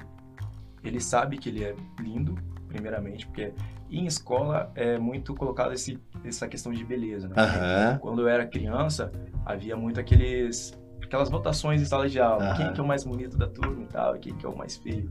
ele 0.85 1.01
sabe 1.01 1.39
que 1.39 1.49
ele 1.49 1.65
é 1.65 1.75
lindo, 2.01 2.35
primeiramente, 2.69 3.27
porque 3.27 3.55
em 3.89 4.07
escola 4.07 4.71
é 4.75 4.99
muito 4.99 5.35
colocado 5.35 5.73
esse, 5.73 5.99
essa 6.25 6.49
questão 6.49 6.73
de 6.73 6.85
beleza, 6.85 7.29
né? 7.29 7.37
Uhum. 7.37 7.99
Quando 7.99 8.23
eu 8.23 8.29
era 8.29 8.45
criança, 8.47 9.11
havia 9.47 9.77
muito 9.77 9.99
aqueles 9.99 10.79
aquelas 11.03 11.29
votações 11.29 11.83
em 11.83 11.85
sala 11.85 12.09
de 12.09 12.19
aula, 12.19 12.51
uhum. 12.51 12.57
quem 12.57 12.73
que 12.73 12.81
é 12.81 12.83
o 12.83 12.87
mais 12.87 13.05
bonito 13.05 13.37
da 13.37 13.47
turma 13.47 13.83
e 13.83 13.87
tal, 13.87 14.15
quem 14.15 14.35
que 14.35 14.47
é 14.47 14.49
o 14.49 14.57
mais 14.57 14.77
feio 14.77 15.11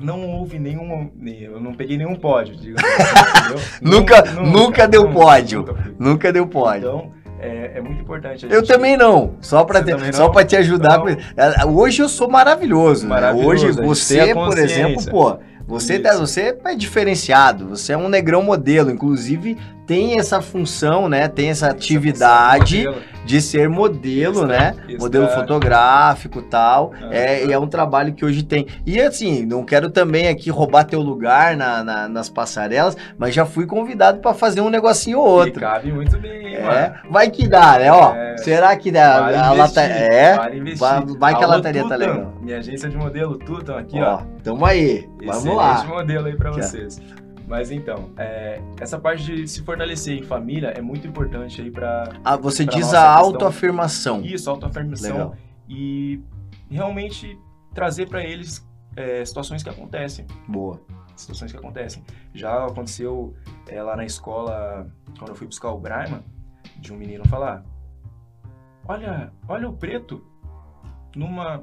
não 0.00 0.28
houve 0.30 0.58
nenhum. 0.58 1.10
Eu 1.40 1.60
não 1.60 1.74
peguei 1.74 1.96
nenhum 1.96 2.16
pódio, 2.16 2.56
digamos 2.56 2.82
assim, 2.82 3.78
nunca, 3.82 4.22
nunca, 4.22 4.42
nunca, 4.42 4.88
deu 4.88 5.10
pódio. 5.10 5.60
Nunca, 5.60 5.94
nunca, 5.98 6.32
deu 6.32 6.46
pódio. 6.46 6.88
Então, 6.88 7.12
é, 7.40 7.72
é 7.76 7.80
muito 7.80 8.00
importante. 8.00 8.46
eu 8.48 8.64
também 8.64 8.96
não. 8.96 9.34
Só 9.40 9.64
para 9.64 9.82
só 10.12 10.28
para 10.28 10.44
te 10.44 10.56
ajudar. 10.56 11.00
Então, 11.00 11.16
é, 11.36 11.64
Hoje 11.66 12.02
eu 12.02 12.08
sou 12.08 12.28
maravilhoso. 12.28 13.04
Né? 13.04 13.10
maravilhoso 13.10 13.48
Hoje 13.48 13.72
você, 13.72 14.34
por 14.34 14.58
exemplo, 14.58 15.04
pô. 15.10 15.38
Você, 15.66 15.98
tá, 15.98 16.14
você 16.14 16.58
é 16.62 16.74
diferenciado, 16.74 17.68
você 17.68 17.94
é 17.94 17.96
um 17.96 18.06
negrão 18.06 18.42
modelo, 18.42 18.90
inclusive 18.90 19.56
tem 19.86 20.18
essa 20.18 20.40
função, 20.40 21.08
né? 21.08 21.28
Tem 21.28 21.50
essa 21.50 21.68
atividade 21.68 22.86
de 23.24 23.40
ser 23.40 23.68
modelo, 23.68 24.46
né? 24.46 24.74
Modelo 24.98 25.28
fotográfico 25.28 26.42
tal. 26.42 26.92
é, 27.10 27.44
e 27.44 27.52
é 27.52 27.58
um 27.58 27.66
trabalho 27.66 28.12
que 28.12 28.24
hoje 28.24 28.42
tem. 28.42 28.66
E 28.86 29.00
assim, 29.00 29.44
não 29.46 29.64
quero 29.64 29.90
também 29.90 30.28
aqui 30.28 30.50
roubar 30.50 30.84
teu 30.84 31.00
lugar 31.00 31.56
na, 31.56 31.82
na 31.82 32.08
nas 32.08 32.28
passarelas, 32.28 32.96
mas 33.18 33.34
já 33.34 33.44
fui 33.44 33.66
convidado 33.66 34.20
para 34.20 34.34
fazer 34.34 34.60
um 34.60 34.70
negocinho 34.70 35.18
ou 35.18 35.26
outro. 35.26 35.58
E 35.58 35.60
cabe 35.60 35.92
muito 35.92 36.18
bem, 36.18 36.54
é, 36.54 36.94
Vai 37.10 37.30
que 37.30 37.48
dá, 37.48 37.78
né? 37.78 37.90
Ó, 37.90 38.14
é, 38.14 38.36
será 38.38 38.76
que 38.76 38.90
dá? 38.90 39.20
Vale 39.20 39.36
a 39.36 39.52
lata... 39.52 39.80
É, 39.80 40.36
vai, 40.76 41.04
vai 41.18 41.36
que 41.36 41.44
a 41.44 41.46
lataria 41.46 41.88
tá 41.88 41.96
legal. 41.96 42.34
Minha 42.40 42.58
agência 42.58 42.88
de 42.88 42.96
modelo, 42.96 43.38
Tutan, 43.38 43.78
aqui, 43.78 44.00
ó. 44.00 44.16
ó. 44.16 44.22
Tamo 44.42 44.64
aí, 44.64 45.08
vamos 45.24 45.56
lá. 45.56 45.84
modelo 45.84 46.26
aí 46.26 46.36
para 46.36 46.50
vocês. 46.52 47.00
Mas 47.46 47.70
então, 47.70 48.10
é, 48.16 48.60
essa 48.80 48.98
parte 48.98 49.24
de 49.24 49.46
se 49.46 49.62
fortalecer 49.62 50.18
em 50.18 50.22
família 50.22 50.68
é 50.68 50.80
muito 50.80 51.06
importante 51.06 51.60
aí 51.60 51.70
para. 51.70 52.12
Ah, 52.24 52.36
você 52.36 52.64
diz 52.64 52.94
a 52.94 53.06
autoafirmação. 53.14 54.22
Isso, 54.22 54.48
autoafirmação. 54.48 55.10
Legal. 55.10 55.36
E 55.68 56.22
realmente 56.70 57.38
trazer 57.74 58.08
para 58.08 58.24
eles 58.24 58.66
é, 58.96 59.24
situações 59.24 59.62
que 59.62 59.68
acontecem. 59.68 60.26
Boa. 60.48 60.80
Situações 61.14 61.52
que 61.52 61.58
acontecem. 61.58 62.02
Já 62.32 62.66
aconteceu 62.66 63.34
é, 63.68 63.82
lá 63.82 63.96
na 63.96 64.04
escola, 64.04 64.90
quando 65.18 65.30
eu 65.30 65.36
fui 65.36 65.46
buscar 65.46 65.70
o 65.70 65.78
Brahma, 65.78 66.24
de 66.78 66.92
um 66.92 66.96
menino 66.96 67.26
falar: 67.28 67.62
Olha, 68.86 69.32
olha 69.46 69.68
o 69.68 69.72
preto 69.72 70.24
numa 71.14 71.62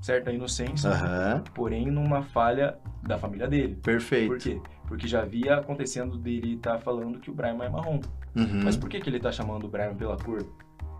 certa 0.00 0.32
inocência, 0.32 0.90
uhum. 0.90 1.42
porém 1.54 1.90
numa 1.90 2.22
falha 2.22 2.78
da 3.02 3.18
família 3.18 3.46
dele. 3.46 3.76
Perfeito. 3.76 4.28
Por 4.28 4.38
quê? 4.38 4.60
Porque 4.90 5.06
já 5.06 5.24
via 5.24 5.54
acontecendo 5.54 6.18
dele 6.18 6.54
estar 6.54 6.72
tá 6.72 6.78
falando 6.80 7.20
que 7.20 7.30
o 7.30 7.32
Brian 7.32 7.56
é 7.62 7.68
marrom. 7.68 8.00
Uhum. 8.34 8.62
Mas 8.64 8.76
por 8.76 8.88
que, 8.88 8.98
que 8.98 9.08
ele 9.08 9.18
está 9.18 9.30
chamando 9.30 9.62
o 9.62 9.68
Brian 9.68 9.94
pela 9.94 10.16
cor 10.16 10.44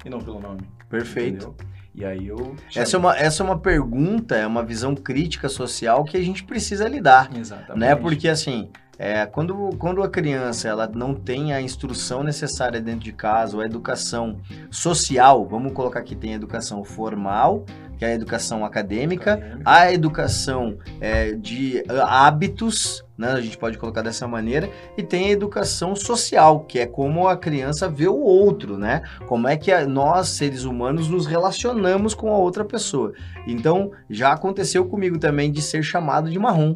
e 0.04 0.08
não 0.08 0.20
pelo 0.20 0.38
nome? 0.38 0.60
Perfeito. 0.88 1.48
Entendeu? 1.48 1.56
E 1.92 2.04
aí 2.04 2.28
eu. 2.28 2.54
Essa 2.72 2.96
é, 2.96 2.98
uma, 3.00 3.18
essa 3.18 3.42
é 3.42 3.44
uma 3.44 3.58
pergunta, 3.58 4.36
é 4.36 4.46
uma 4.46 4.62
visão 4.62 4.94
crítica 4.94 5.48
social 5.48 6.04
que 6.04 6.16
a 6.16 6.22
gente 6.22 6.44
precisa 6.44 6.86
lidar. 6.86 7.36
Exatamente. 7.36 7.80
Né? 7.80 7.96
Porque 7.96 8.28
assim. 8.28 8.70
É, 9.02 9.24
quando, 9.24 9.70
quando 9.78 10.02
a 10.02 10.10
criança 10.10 10.68
ela 10.68 10.86
não 10.86 11.14
tem 11.14 11.54
a 11.54 11.62
instrução 11.62 12.22
necessária 12.22 12.82
dentro 12.82 13.00
de 13.00 13.12
casa, 13.12 13.56
ou 13.56 13.62
a 13.62 13.64
educação 13.64 14.36
social, 14.70 15.48
vamos 15.48 15.72
colocar 15.72 16.00
aqui, 16.00 16.14
tem 16.14 16.34
a 16.34 16.36
educação 16.36 16.84
formal, 16.84 17.64
que 17.96 18.04
é 18.04 18.08
a 18.08 18.14
educação 18.14 18.62
acadêmica, 18.62 19.32
acadêmica. 19.32 19.62
a 19.64 19.90
educação 19.90 20.76
é, 21.00 21.32
de 21.32 21.82
hábitos, 22.06 23.02
né, 23.16 23.30
a 23.30 23.40
gente 23.40 23.56
pode 23.56 23.78
colocar 23.78 24.02
dessa 24.02 24.28
maneira, 24.28 24.68
e 24.98 25.02
tem 25.02 25.28
a 25.28 25.30
educação 25.30 25.96
social, 25.96 26.60
que 26.64 26.78
é 26.78 26.84
como 26.84 27.26
a 27.26 27.38
criança 27.38 27.88
vê 27.88 28.06
o 28.06 28.20
outro, 28.20 28.76
né? 28.76 29.02
Como 29.26 29.48
é 29.48 29.56
que 29.56 29.72
a, 29.72 29.86
nós, 29.86 30.28
seres 30.28 30.64
humanos, 30.64 31.08
nos 31.08 31.24
relacionamos 31.24 32.12
com 32.12 32.30
a 32.30 32.36
outra 32.36 32.66
pessoa. 32.66 33.14
Então, 33.46 33.92
já 34.10 34.32
aconteceu 34.32 34.84
comigo 34.84 35.18
também 35.18 35.50
de 35.50 35.62
ser 35.62 35.82
chamado 35.82 36.28
de 36.28 36.38
marrom, 36.38 36.74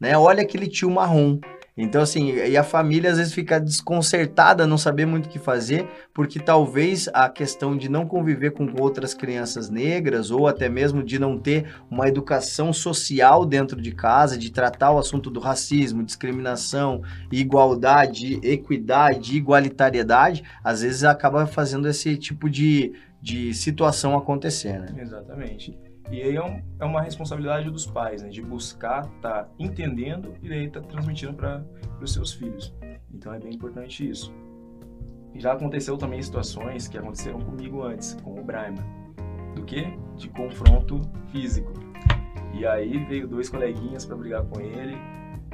né? 0.00 0.16
Olha 0.16 0.42
aquele 0.42 0.66
tio 0.66 0.90
marrom. 0.90 1.38
Então, 1.78 2.02
assim, 2.02 2.32
e 2.32 2.56
a 2.56 2.64
família 2.64 3.12
às 3.12 3.18
vezes 3.18 3.32
fica 3.32 3.60
desconcertada, 3.60 4.66
não 4.66 4.76
saber 4.76 5.06
muito 5.06 5.26
o 5.26 5.28
que 5.28 5.38
fazer, 5.38 5.86
porque 6.12 6.40
talvez 6.40 7.08
a 7.14 7.28
questão 7.28 7.76
de 7.76 7.88
não 7.88 8.04
conviver 8.04 8.50
com 8.50 8.68
outras 8.80 9.14
crianças 9.14 9.70
negras, 9.70 10.32
ou 10.32 10.48
até 10.48 10.68
mesmo 10.68 11.04
de 11.04 11.20
não 11.20 11.38
ter 11.38 11.70
uma 11.88 12.08
educação 12.08 12.72
social 12.72 13.46
dentro 13.46 13.80
de 13.80 13.92
casa, 13.92 14.36
de 14.36 14.50
tratar 14.50 14.90
o 14.90 14.98
assunto 14.98 15.30
do 15.30 15.38
racismo, 15.38 16.02
discriminação, 16.02 17.02
igualdade, 17.30 18.40
equidade, 18.42 19.36
igualitariedade, 19.36 20.42
às 20.64 20.82
vezes 20.82 21.04
acaba 21.04 21.46
fazendo 21.46 21.86
esse 21.86 22.16
tipo 22.16 22.50
de, 22.50 22.92
de 23.22 23.54
situação 23.54 24.16
acontecer, 24.16 24.80
né? 24.80 24.88
Exatamente. 24.98 25.87
E 26.10 26.22
aí 26.22 26.36
é, 26.36 26.42
um, 26.42 26.62
é 26.80 26.84
uma 26.84 27.02
responsabilidade 27.02 27.70
dos 27.70 27.86
pais, 27.86 28.22
né? 28.22 28.28
De 28.30 28.42
buscar 28.42 29.06
tá 29.20 29.48
entendendo 29.58 30.34
e 30.42 30.48
daí 30.48 30.70
tá 30.70 30.80
transmitindo 30.80 31.34
para 31.34 31.64
os 32.00 32.12
seus 32.12 32.32
filhos. 32.32 32.74
Então 33.12 33.32
é 33.32 33.38
bem 33.38 33.54
importante 33.54 34.08
isso. 34.08 34.32
Já 35.34 35.52
aconteceu 35.52 35.96
também 35.96 36.20
situações 36.22 36.88
que 36.88 36.96
aconteceram 36.96 37.40
comigo 37.40 37.82
antes, 37.82 38.14
com 38.14 38.40
o 38.40 38.44
Brahma. 38.44 38.84
Do 39.54 39.64
que? 39.64 39.86
De 40.16 40.28
confronto 40.30 41.00
físico. 41.30 41.72
E 42.54 42.66
aí 42.66 43.04
veio 43.04 43.28
dois 43.28 43.48
coleguinhas 43.48 44.04
para 44.04 44.16
brigar 44.16 44.42
com 44.44 44.60
ele. 44.60 44.96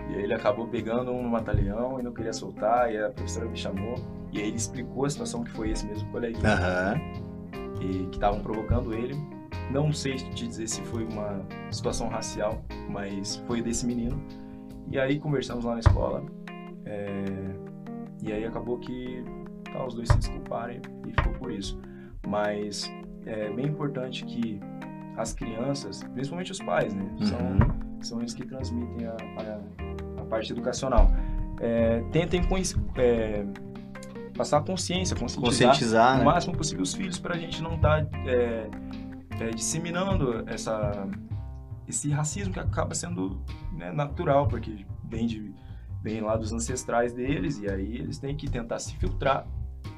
E 0.08 0.14
aí 0.14 0.22
ele 0.22 0.34
acabou 0.34 0.68
pegando 0.68 1.10
um 1.10 1.22
no 1.22 1.30
batalhão 1.30 1.98
e 1.98 2.02
não 2.02 2.12
queria 2.12 2.32
soltar. 2.32 2.92
E 2.92 2.98
a 2.98 3.10
professora 3.10 3.46
me 3.46 3.56
chamou. 3.56 3.96
E 4.32 4.40
aí 4.40 4.48
ele 4.48 4.56
explicou 4.56 5.04
a 5.04 5.10
situação 5.10 5.42
que 5.42 5.50
foi 5.50 5.70
esse 5.70 5.86
mesmo 5.86 6.08
coleguinha. 6.10 6.48
Uhum. 6.48 7.82
E 7.82 8.06
que 8.06 8.16
estavam 8.16 8.40
provocando 8.40 8.94
ele. 8.94 9.14
Não 9.70 9.92
sei 9.92 10.16
te 10.16 10.46
dizer 10.46 10.68
se 10.68 10.82
foi 10.82 11.04
uma 11.04 11.44
situação 11.70 12.08
racial, 12.08 12.62
mas 12.88 13.36
foi 13.46 13.62
desse 13.62 13.86
menino. 13.86 14.20
E 14.90 14.98
aí 14.98 15.18
conversamos 15.18 15.64
lá 15.64 15.74
na 15.74 15.80
escola. 15.80 16.24
É... 16.84 17.24
E 18.22 18.32
aí 18.32 18.44
acabou 18.44 18.78
que 18.78 19.24
tá, 19.72 19.84
os 19.84 19.94
dois 19.94 20.08
se 20.08 20.16
desculparem 20.18 20.80
e 21.06 21.12
ficou 21.12 21.32
por 21.34 21.52
isso. 21.52 21.78
Mas 22.26 22.90
é 23.26 23.50
bem 23.50 23.66
importante 23.66 24.24
que 24.24 24.60
as 25.16 25.32
crianças, 25.32 26.02
principalmente 26.02 26.52
os 26.52 26.58
pais, 26.58 26.94
né? 26.94 27.08
São, 27.22 27.38
uhum. 27.38 28.02
são 28.02 28.20
eles 28.20 28.34
que 28.34 28.44
transmitem 28.44 29.06
a, 29.06 29.12
a, 29.12 30.22
a 30.22 30.24
parte 30.24 30.52
educacional. 30.52 31.08
é, 31.60 32.02
tentem 32.10 32.42
é, 32.96 33.44
passar 34.36 34.60
consciência, 34.62 35.16
conscientizar, 35.16 35.68
conscientizar 35.70 36.14
o 36.16 36.18
né? 36.18 36.24
máximo 36.24 36.56
possível 36.56 36.82
os 36.82 36.94
filhos 36.94 37.18
para 37.18 37.34
a 37.34 37.38
gente 37.38 37.62
não 37.62 37.74
estar 37.74 38.04
tá, 38.04 38.18
é, 38.26 38.68
é, 39.40 39.50
disseminando 39.50 40.44
essa, 40.46 41.08
esse 41.88 42.10
racismo 42.10 42.52
que 42.52 42.60
acaba 42.60 42.94
sendo 42.94 43.42
né, 43.72 43.92
natural, 43.92 44.48
porque 44.48 44.84
vem, 45.08 45.26
de, 45.26 45.52
vem 46.02 46.20
lá 46.20 46.36
dos 46.36 46.52
ancestrais 46.52 47.12
deles 47.12 47.58
e 47.58 47.68
aí 47.68 47.96
eles 47.96 48.18
têm 48.18 48.36
que 48.36 48.48
tentar 48.48 48.78
se 48.78 48.94
filtrar 48.96 49.46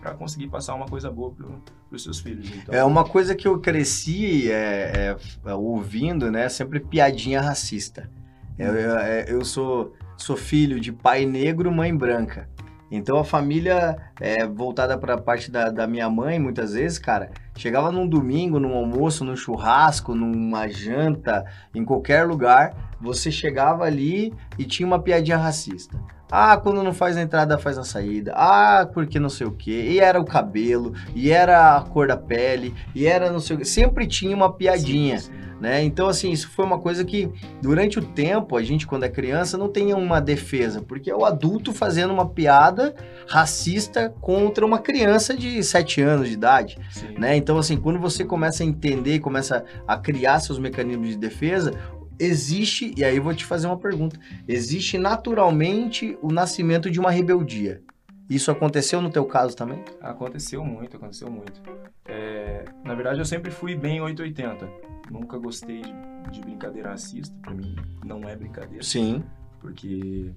para 0.01 0.15
conseguir 0.15 0.49
passar 0.49 0.75
uma 0.75 0.87
coisa 0.87 1.11
boa 1.11 1.33
para 1.33 1.47
os 1.91 2.03
seus 2.03 2.21
filhos. 2.21 2.51
Então... 2.55 2.75
É 2.75 2.85
uma 2.85 3.05
coisa 3.05 3.35
que 3.35 3.47
eu 3.47 3.59
cresci 3.61 4.51
é, 4.51 5.17
é, 5.45 5.55
ouvindo, 5.55 6.31
né? 6.31 6.49
Sempre 6.49 6.81
piadinha 6.81 7.41
racista. 7.41 8.11
Eu, 8.59 8.75
eu, 8.75 8.99
é, 8.99 9.25
eu 9.29 9.45
sou, 9.45 9.95
sou 10.17 10.37
filho 10.37 10.81
de 10.81 10.93
pai 10.93 11.25
negro, 11.25 11.71
mãe 11.71 11.95
branca. 11.95 12.49
Então 12.91 13.19
a 13.19 13.25
família 13.25 13.97
é, 14.21 14.47
voltada 14.47 14.97
para 14.97 15.15
a 15.15 15.21
parte 15.21 15.51
da, 15.51 15.71
da, 15.71 15.87
minha 15.87 16.09
mãe, 16.09 16.39
muitas 16.39 16.73
vezes, 16.73 16.99
cara, 16.99 17.31
chegava 17.57 17.91
num 17.91 18.07
domingo, 18.07 18.61
num 18.61 18.75
almoço, 18.75 19.25
num 19.25 19.37
churrasco, 19.37 20.15
numa 20.15 20.69
janta, 20.69 21.45
em 21.75 21.85
qualquer 21.85 22.27
lugar, 22.27 22.75
você 23.01 23.31
chegava 23.31 23.85
ali 23.85 24.33
e 24.59 24.65
tinha 24.65 24.87
uma 24.87 25.01
piadinha 25.01 25.37
racista. 25.37 25.99
Ah, 26.31 26.57
quando 26.57 26.83
não 26.83 26.93
faz 26.93 27.17
a 27.17 27.23
entrada, 27.23 27.57
faz 27.57 27.79
a 27.79 27.85
saída. 27.85 28.33
Ah, 28.35 28.89
porque 28.93 29.19
não 29.21 29.29
sei 29.29 29.47
o 29.47 29.53
quê. 29.53 29.87
E 29.91 30.01
era 30.01 30.21
o 30.21 30.25
cabelo, 30.25 30.93
e 31.15 31.31
era 31.31 31.77
a 31.77 31.83
cor 31.83 32.09
da 32.09 32.17
pele, 32.17 32.75
e 32.95 33.07
era 33.07 33.31
não 33.31 33.39
sei 33.39 33.55
o 33.55 33.59
quê. 33.61 33.65
Sempre 33.65 34.07
tinha 34.09 34.35
uma 34.35 34.53
piadinha. 34.53 35.19
Sim, 35.19 35.33
sim. 35.33 35.46
Né? 35.61 35.83
Então, 35.83 36.07
assim, 36.07 36.31
isso 36.31 36.51
foi 36.51 36.65
uma 36.65 36.79
coisa 36.79 37.05
que, 37.05 37.31
durante 37.63 37.99
o 37.99 38.03
tempo, 38.03 38.57
a 38.57 38.63
gente, 38.63 38.87
quando 38.87 39.05
é 39.05 39.09
criança, 39.09 39.57
não 39.57 39.69
tem 39.69 39.95
uma 39.95 40.21
defesa, 40.21 40.83
porque 40.83 41.11
é 41.11 41.17
o 41.17 41.25
adulto 41.25 41.73
fazendo 41.73 42.13
uma 42.13 42.29
piada 42.29 42.95
racista 43.27 44.15
contra 44.21 44.67
uma 44.67 44.79
criança 44.79 45.35
de 45.35 45.63
7 45.63 46.03
anos 46.03 46.29
de 46.29 46.35
idade. 46.35 46.79
Né? 47.19 47.37
Então, 47.37 47.57
assim, 47.57 47.77
quando 47.77 47.99
você 47.99 48.25
começa 48.25 48.63
a 48.63 48.67
entender, 48.67 49.21
começa 49.21 49.65
a 49.87 49.97
criar 49.97 50.41
seus 50.41 50.59
mecanismos 50.59 51.09
de 51.09 51.17
defesa, 51.17 51.73
existe, 52.19 52.93
e 52.97 53.05
aí 53.05 53.17
eu 53.17 53.23
vou 53.23 53.35
te 53.35 53.45
fazer 53.45 53.67
uma 53.67 53.79
pergunta: 53.79 54.19
existe 54.47 54.99
naturalmente 54.99 56.19
o 56.23 56.31
nascimento 56.33 56.91
de 56.91 57.01
uma 57.01 57.11
rebeldia? 57.11 57.83
Isso 58.29 58.51
aconteceu 58.51 59.01
no 59.01 59.09
teu 59.09 59.25
caso 59.25 59.57
também? 59.57 59.81
Aconteceu 60.01 60.65
muito, 60.65 60.97
aconteceu 60.97 61.31
muito. 61.31 61.63
É, 62.05 62.65
na 62.85 62.95
verdade, 62.95 63.21
eu 63.21 63.25
sempre 63.25 63.53
fui 63.53 63.77
bem 63.77 64.01
880. 64.01 64.69
Nunca 65.11 65.39
gostei 65.39 65.83
de, 65.83 65.93
de 66.31 66.41
brincadeira 66.41 66.91
racista. 66.91 67.35
Pra 67.43 67.55
mim, 67.55 67.77
não 68.05 68.29
é 68.29 68.37
brincadeira. 68.37 68.83
Sim. 68.83 69.25
Porque 69.61 70.33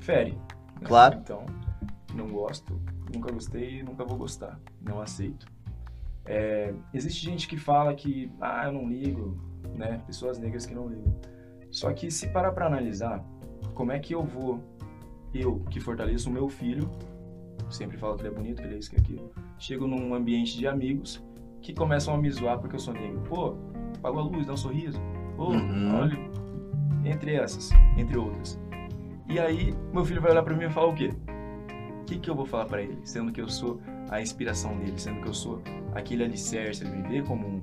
fere. 0.00 0.32
Né? 0.32 0.38
Claro. 0.84 1.18
Então, 1.18 1.46
não 2.14 2.28
gosto. 2.28 2.80
Nunca 3.12 3.32
gostei 3.32 3.80
e 3.80 3.82
nunca 3.82 4.04
vou 4.04 4.16
gostar. 4.16 4.58
Não 4.80 5.00
aceito. 5.00 5.46
É, 6.24 6.74
existe 6.92 7.24
gente 7.24 7.46
que 7.46 7.56
fala 7.56 7.94
que, 7.94 8.30
ah, 8.40 8.64
eu 8.66 8.72
não 8.72 8.88
ligo, 8.88 9.38
né? 9.76 10.02
Pessoas 10.06 10.38
negras 10.38 10.66
que 10.66 10.74
não 10.74 10.88
ligam. 10.88 11.14
Só 11.70 11.92
que 11.92 12.10
se 12.10 12.28
parar 12.28 12.52
para 12.52 12.66
analisar, 12.66 13.24
como 13.74 13.92
é 13.92 13.98
que 13.98 14.14
eu 14.14 14.24
vou, 14.24 14.60
eu 15.32 15.60
que 15.70 15.78
fortaleço 15.78 16.28
o 16.28 16.32
meu 16.32 16.48
filho, 16.48 16.90
sempre 17.70 17.96
falo 17.96 18.16
que 18.16 18.22
ele 18.22 18.28
é 18.28 18.32
bonito, 18.32 18.62
que 18.62 18.68
ele 18.68 18.76
é 18.76 18.78
isso, 18.78 18.90
que 18.90 18.96
é 18.96 19.00
aquilo, 19.00 19.30
chego 19.58 19.86
num 19.86 20.14
ambiente 20.14 20.56
de 20.56 20.66
amigos 20.66 21.22
que 21.60 21.74
começam 21.74 22.14
a 22.14 22.18
me 22.18 22.30
zoar 22.30 22.58
porque 22.58 22.76
eu 22.76 22.80
sou 22.80 22.94
negro. 22.94 23.20
Pô, 23.22 23.56
apagou 24.06 24.20
a 24.20 24.24
luz, 24.24 24.46
dá 24.46 24.52
um 24.52 24.56
sorriso. 24.56 25.00
Uhum. 25.38 26.00
olha, 26.00 26.18
entre 27.04 27.34
essas, 27.34 27.70
entre 27.96 28.16
outras. 28.16 28.58
E 29.28 29.38
aí, 29.38 29.74
meu 29.92 30.04
filho 30.04 30.20
vai 30.20 30.30
olhar 30.30 30.42
para 30.42 30.54
mim 30.54 30.64
e 30.64 30.70
falar 30.70 30.86
o 30.86 30.94
quê? 30.94 31.12
O 32.00 32.04
que, 32.04 32.18
que 32.18 32.30
eu 32.30 32.34
vou 32.34 32.46
falar 32.46 32.66
para 32.66 32.80
ele? 32.80 32.98
Sendo 33.02 33.32
que 33.32 33.40
eu 33.40 33.48
sou 33.48 33.80
a 34.08 34.22
inspiração 34.22 34.76
dele, 34.78 34.94
sendo 34.96 35.20
que 35.20 35.28
eu 35.28 35.34
sou 35.34 35.60
aquele 35.94 36.24
alicerce, 36.24 36.84
ele 36.84 36.96
me 36.96 37.08
vê 37.08 37.22
como 37.22 37.46
um 37.46 37.60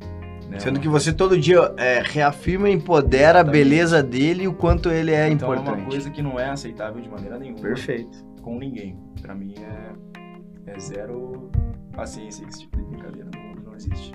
né? 0.49 0.59
Sendo 0.59 0.77
que 0.77 0.89
você 0.89 1.13
todo 1.13 1.39
dia 1.39 1.73
é, 1.77 2.01
reafirma 2.03 2.69
e 2.69 2.73
empodera 2.73 3.39
Exatamente. 3.39 3.49
a 3.49 3.51
beleza 3.51 4.03
dele 4.03 4.43
e 4.43 4.47
o 4.47 4.53
quanto 4.53 4.89
ele 4.89 5.11
é 5.11 5.29
então, 5.29 5.53
importante. 5.53 5.77
é 5.77 5.81
uma 5.81 5.89
coisa 5.89 6.09
que 6.09 6.21
não 6.21 6.37
é 6.37 6.49
aceitável 6.49 7.01
de 7.01 7.07
maneira 7.07 7.39
nenhuma. 7.39 7.61
Perfeito. 7.61 8.25
Com 8.41 8.59
ninguém. 8.59 8.99
Para 9.21 9.33
mim 9.33 9.55
é, 9.57 10.73
é 10.73 10.79
zero 10.79 11.49
paciência 11.93 12.45
esse 12.45 12.59
tipo 12.59 12.75
de 12.75 12.83
brincadeira. 12.83 13.29
Não, 13.33 13.63
não 13.63 13.75
existe. 13.75 14.13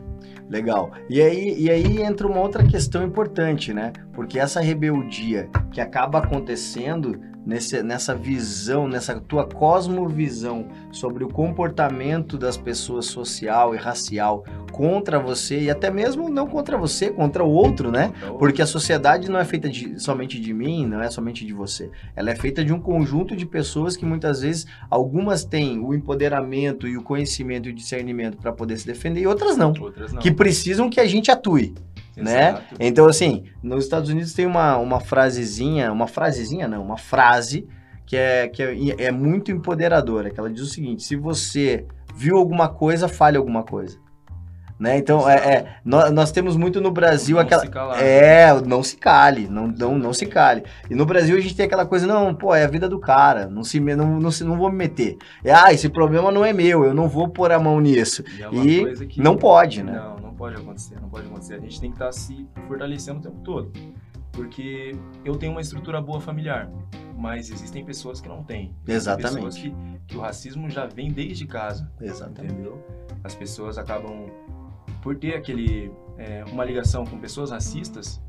Legal. 0.48 0.90
E 1.10 1.20
aí, 1.20 1.54
e 1.58 1.70
aí 1.70 2.02
entra 2.02 2.26
uma 2.26 2.40
outra 2.40 2.64
questão 2.64 3.04
importante, 3.04 3.72
né? 3.72 3.92
Porque 4.12 4.38
essa 4.38 4.60
rebeldia 4.60 5.48
que 5.70 5.80
acaba 5.80 6.18
acontecendo 6.18 7.20
nesse, 7.48 7.82
nessa 7.82 8.14
visão, 8.14 8.86
nessa 8.86 9.18
tua 9.18 9.46
cosmovisão 9.46 10.68
sobre 10.92 11.24
o 11.24 11.28
comportamento 11.28 12.36
das 12.36 12.58
pessoas 12.58 13.06
social 13.06 13.74
e 13.74 13.78
racial 13.78 14.44
contra 14.70 15.18
você 15.18 15.62
e 15.62 15.70
até 15.70 15.90
mesmo 15.90 16.28
não 16.28 16.46
contra 16.46 16.76
você, 16.76 17.10
contra 17.10 17.42
o 17.42 17.50
outro, 17.50 17.90
né? 17.90 18.12
Porque 18.38 18.60
a 18.60 18.66
sociedade 18.66 19.30
não 19.30 19.38
é 19.38 19.44
feita 19.46 19.66
de, 19.66 19.98
somente 19.98 20.38
de 20.38 20.52
mim, 20.52 20.86
não 20.86 21.02
é 21.02 21.10
somente 21.10 21.46
de 21.46 21.54
você. 21.54 21.90
Ela 22.14 22.30
é 22.30 22.36
feita 22.36 22.62
de 22.62 22.72
um 22.72 22.78
conjunto 22.78 23.34
de 23.34 23.46
pessoas 23.46 23.96
que 23.96 24.04
muitas 24.04 24.42
vezes 24.42 24.66
algumas 24.90 25.42
têm 25.42 25.80
o 25.80 25.94
empoderamento 25.94 26.86
e 26.86 26.98
o 26.98 27.02
conhecimento 27.02 27.68
e 27.68 27.72
o 27.72 27.74
discernimento 27.74 28.36
para 28.36 28.52
poder 28.52 28.76
se 28.76 28.86
defender 28.86 29.22
e 29.22 29.26
outras 29.26 29.56
não, 29.56 29.72
outras 29.80 30.07
não. 30.07 30.07
Que 30.20 30.30
precisam 30.30 30.88
que 30.90 31.00
a 31.00 31.06
gente 31.06 31.30
atue 31.30 31.74
né? 32.22 32.60
Então, 32.78 33.06
assim, 33.06 33.44
nos 33.62 33.84
Estados 33.84 34.10
Unidos 34.10 34.32
tem 34.32 34.46
uma, 34.46 34.76
uma 34.76 35.00
frasezinha, 35.00 35.92
uma 35.92 36.06
frasezinha 36.06 36.66
não, 36.66 36.82
uma 36.82 36.98
frase 36.98 37.66
que, 38.04 38.16
é, 38.16 38.48
que 38.48 38.62
é, 38.62 39.04
é 39.04 39.12
muito 39.12 39.50
empoderadora, 39.50 40.30
que 40.30 40.38
ela 40.38 40.50
diz 40.50 40.62
o 40.62 40.66
seguinte, 40.66 41.02
se 41.02 41.16
você 41.16 41.86
viu 42.14 42.36
alguma 42.36 42.68
coisa, 42.68 43.08
fale 43.08 43.36
alguma 43.36 43.62
coisa. 43.62 43.98
Né? 44.78 44.96
Então, 44.96 45.28
é, 45.28 45.34
é 45.36 45.76
nós, 45.84 46.12
nós, 46.12 46.30
temos 46.30 46.56
muito 46.56 46.80
no 46.80 46.92
Brasil 46.92 47.36
não 47.36 47.42
aquela. 47.42 47.62
Se 47.62 47.68
calar, 47.68 48.00
é, 48.00 48.60
não 48.60 48.82
se 48.82 48.96
cale, 48.96 49.48
não, 49.48 49.66
não, 49.66 49.98
não 49.98 50.12
se 50.12 50.24
cale. 50.24 50.62
E 50.88 50.94
no 50.94 51.04
Brasil 51.04 51.36
a 51.36 51.40
gente 51.40 51.56
tem 51.56 51.66
aquela 51.66 51.84
coisa, 51.84 52.06
não, 52.06 52.32
pô, 52.32 52.54
é 52.54 52.64
a 52.64 52.68
vida 52.68 52.88
do 52.88 53.00
cara, 53.00 53.48
não, 53.48 53.64
se, 53.64 53.80
não, 53.80 54.20
não, 54.20 54.30
se, 54.30 54.44
não 54.44 54.56
vou 54.56 54.70
me 54.70 54.76
meter. 54.76 55.18
É, 55.42 55.52
ah, 55.52 55.72
esse 55.72 55.88
problema 55.88 56.30
não 56.30 56.44
é 56.44 56.52
meu, 56.52 56.84
eu 56.84 56.94
não 56.94 57.08
vou 57.08 57.28
pôr 57.28 57.50
a 57.50 57.58
mão 57.58 57.80
nisso. 57.80 58.22
E, 58.52 58.80
é 58.80 58.84
e 59.16 59.20
não 59.20 59.36
pode, 59.36 59.82
né? 59.82 59.92
Não, 59.92 60.16
não 60.28 60.34
pode 60.34 60.54
acontecer, 60.54 61.00
não 61.00 61.08
pode 61.08 61.26
acontecer. 61.26 61.54
A 61.54 61.60
gente 61.60 61.80
tem 61.80 61.90
que 61.90 61.96
estar 61.96 62.06
tá 62.06 62.12
se 62.12 62.46
fortalecendo 62.68 63.18
o 63.18 63.22
tempo 63.22 63.40
todo. 63.42 63.72
Porque 64.30 64.94
eu 65.24 65.34
tenho 65.36 65.50
uma 65.50 65.60
estrutura 65.60 66.00
boa 66.00 66.20
familiar, 66.20 66.70
mas 67.16 67.50
existem 67.50 67.84
pessoas 67.84 68.20
que 68.20 68.28
não 68.28 68.44
têm. 68.44 68.72
Exatamente. 68.86 69.34
Pessoas 69.34 69.58
que, 69.58 69.74
que 70.06 70.16
o 70.16 70.20
racismo 70.20 70.70
já 70.70 70.86
vem 70.86 71.10
desde 71.10 71.44
casa. 71.44 71.90
Exatamente. 72.00 72.52
Entendeu? 72.52 72.80
As 73.24 73.34
pessoas 73.34 73.78
acabam 73.78 74.30
por 75.02 75.16
ter 75.16 75.34
aquele 75.34 75.90
é, 76.16 76.44
uma 76.50 76.64
ligação 76.64 77.04
com 77.04 77.18
pessoas 77.18 77.50
racistas 77.50 78.20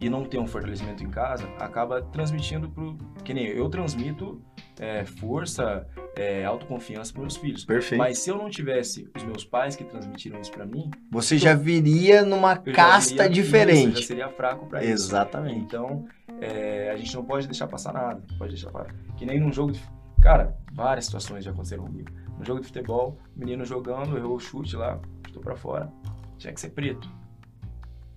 e 0.00 0.08
não 0.08 0.24
ter 0.24 0.38
um 0.38 0.46
fortalecimento 0.46 1.02
em 1.02 1.10
casa, 1.10 1.48
acaba 1.58 2.02
transmitindo 2.02 2.68
pro 2.68 2.98
que 3.24 3.32
nem 3.32 3.46
eu, 3.46 3.56
eu 3.56 3.68
transmito 3.68 4.42
é, 4.78 5.04
força, 5.04 5.86
é, 6.16 6.44
autoconfiança 6.44 7.12
para 7.12 7.22
meus 7.22 7.36
filhos. 7.36 7.64
Perfeito. 7.64 7.98
Mas 7.98 8.18
se 8.18 8.30
eu 8.30 8.36
não 8.36 8.50
tivesse 8.50 9.08
os 9.16 9.22
meus 9.22 9.44
pais 9.44 9.76
que 9.76 9.84
transmitiram 9.84 10.40
isso 10.40 10.50
para 10.50 10.66
mim, 10.66 10.90
você 11.10 11.38
já 11.38 11.54
viria 11.54 12.24
numa 12.24 12.56
casta 12.56 13.22
viria, 13.24 13.30
diferente. 13.30 13.92
Isso, 13.92 14.00
já 14.02 14.06
seria 14.08 14.28
fraco 14.28 14.66
para 14.66 14.82
isso. 14.82 14.92
Exatamente. 14.92 15.60
Então 15.60 16.06
é, 16.40 16.90
a 16.90 16.96
gente 16.96 17.14
não 17.14 17.24
pode 17.24 17.46
deixar 17.46 17.66
passar 17.66 17.92
nada. 17.92 18.22
Pode 18.36 18.52
deixar 18.52 18.70
que 19.16 19.24
nem 19.24 19.40
num 19.40 19.52
jogo 19.52 19.72
de 19.72 19.80
cara, 20.20 20.56
várias 20.72 21.04
situações 21.04 21.44
já 21.44 21.50
aconteceram 21.50 21.84
comigo. 21.84 22.10
No 22.38 22.44
jogo 22.44 22.60
de 22.60 22.66
futebol, 22.66 23.18
menino 23.36 23.64
jogando, 23.64 24.16
errou 24.16 24.36
o 24.36 24.40
chute 24.40 24.74
lá, 24.74 24.98
chutou 25.34 25.42
para 25.42 25.56
fora 25.56 25.92
tinha 26.38 26.52
que 26.52 26.60
ser 26.60 26.70
preto. 26.70 27.08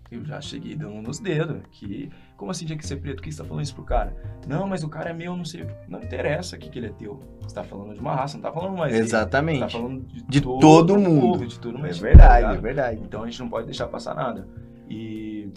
Eu 0.10 0.24
já 0.24 0.40
cheguei 0.40 0.74
dando 0.74 1.02
nos 1.02 1.20
dedos. 1.20 1.62
Que, 1.70 2.10
como 2.38 2.50
assim 2.50 2.66
tinha 2.66 2.78
que 2.78 2.88
ser 2.88 2.96
preto? 2.98 3.18
Por 3.18 3.24
que 3.24 3.32
você 3.32 3.42
tá 3.42 3.48
falando 3.48 3.64
isso 3.64 3.76
pro 3.76 3.84
cara? 3.84 4.16
Não, 4.48 4.66
mas 4.66 4.84
o 4.84 4.90
cara 4.90 5.10
é 5.10 5.14
meu, 5.14 5.36
não 5.36 5.44
sei. 5.44 5.68
Não 5.88 6.02
interessa 6.02 6.56
o 6.56 6.60
que, 6.60 6.70
que 6.70 6.80
ele 6.80 6.88
é 6.88 6.92
teu. 6.92 7.20
Você 7.42 7.54
tá 7.54 7.64
falando 7.64 7.94
de 7.94 8.00
uma 8.00 8.16
raça, 8.16 8.38
não 8.38 8.42
tá 8.42 8.52
falando 8.52 8.78
mais. 8.78 8.96
Exatamente. 8.96 9.60
Dele. 9.60 9.70
Você 9.70 9.78
tá 9.78 9.84
falando 9.84 10.06
de, 10.06 10.24
de 10.24 10.42
todo, 10.42 10.60
todo 10.60 10.98
mundo. 10.98 11.22
Povo, 11.22 11.46
de 11.46 11.60
todo 11.60 11.78
mundo. 11.78 11.88
É 11.88 11.94
verdade, 11.94 12.46
tá 12.46 12.54
é 12.54 12.58
verdade. 12.58 13.02
Então 13.04 13.24
a 13.24 13.26
gente 13.26 13.40
não 13.40 13.50
pode 13.50 13.66
deixar 13.66 13.88
passar 13.88 14.16
nada. 14.16 14.48
E 14.90 15.52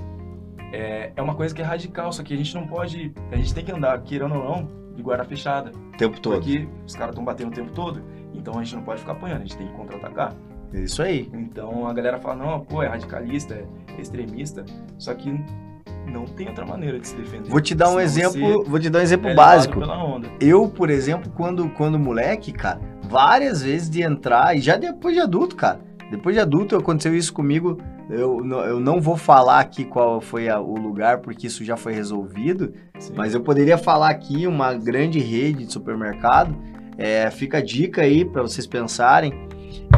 é, 0.72 1.12
é 1.14 1.22
uma 1.22 1.36
coisa 1.36 1.54
que 1.54 1.62
é 1.62 1.64
radical, 1.64 2.12
só 2.12 2.24
que 2.24 2.34
a 2.34 2.36
gente 2.36 2.52
não 2.54 2.66
pode. 2.66 3.14
A 3.30 3.36
gente 3.36 3.54
tem 3.54 3.64
que 3.64 3.70
andar, 3.70 4.00
queirando 4.02 4.34
ou 4.34 4.44
não, 4.44 4.68
de 4.96 5.02
guarda 5.02 5.24
fechada. 5.24 5.70
O 5.94 5.96
tempo 5.96 6.20
todo. 6.20 6.34
Porque 6.34 6.68
os 6.84 6.96
caras 6.96 7.10
estão 7.10 7.24
batendo 7.24 7.52
o 7.52 7.54
tempo 7.54 7.70
todo. 7.70 8.02
Então 8.34 8.58
a 8.58 8.64
gente 8.64 8.74
não 8.74 8.82
pode 8.82 9.00
ficar 9.00 9.12
apanhando, 9.12 9.42
a 9.42 9.44
gente 9.44 9.56
tem 9.56 9.68
que 9.68 9.74
contra-atacar. 9.74 10.34
É 10.72 10.80
isso 10.80 11.02
aí. 11.02 11.28
Então 11.32 11.86
a 11.86 11.92
galera 11.92 12.18
fala, 12.18 12.36
não, 12.36 12.60
pô, 12.60 12.82
é 12.82 12.88
radicalista, 12.88 13.54
é 13.54 14.00
extremista, 14.00 14.64
só 14.98 15.14
que 15.14 15.32
não 16.06 16.24
tem 16.24 16.48
outra 16.48 16.66
maneira 16.66 16.98
de 16.98 17.06
se 17.06 17.16
defender. 17.16 17.48
Vou 17.48 17.60
te 17.60 17.74
dar 17.74 17.90
um 17.90 18.00
exemplo, 18.00 18.64
vou 18.64 18.78
te 18.78 18.90
dar 18.90 19.00
um 19.00 19.02
exemplo 19.02 19.28
é 19.28 19.34
básico. 19.34 19.80
Eu, 20.40 20.68
por 20.68 20.90
exemplo, 20.90 21.30
quando 21.36 21.68
quando 21.70 21.98
moleque, 21.98 22.52
cara, 22.52 22.80
várias 23.02 23.62
vezes 23.62 23.90
de 23.90 24.02
entrar 24.02 24.56
e 24.56 24.60
já 24.60 24.76
depois 24.76 25.14
de 25.14 25.20
adulto, 25.20 25.56
cara, 25.56 25.80
Depois 26.10 26.34
de 26.34 26.40
adulto 26.40 26.76
aconteceu 26.76 27.14
isso 27.14 27.32
comigo. 27.32 27.78
Eu, 28.08 28.44
eu 28.64 28.80
não 28.80 29.00
vou 29.00 29.16
falar 29.16 29.60
aqui 29.60 29.84
qual 29.84 30.20
foi 30.20 30.48
a, 30.48 30.58
o 30.58 30.74
lugar, 30.74 31.18
porque 31.18 31.46
isso 31.46 31.64
já 31.64 31.76
foi 31.76 31.92
resolvido. 31.92 32.74
Sim. 32.98 33.12
Mas 33.16 33.32
eu 33.32 33.40
poderia 33.40 33.78
falar 33.78 34.10
aqui 34.10 34.44
uma 34.48 34.74
grande 34.74 35.20
rede 35.20 35.64
de 35.64 35.72
supermercado. 35.72 36.56
É, 36.98 37.30
fica 37.30 37.58
a 37.58 37.62
dica 37.62 38.02
aí 38.02 38.24
para 38.24 38.42
vocês 38.42 38.66
pensarem. 38.66 39.32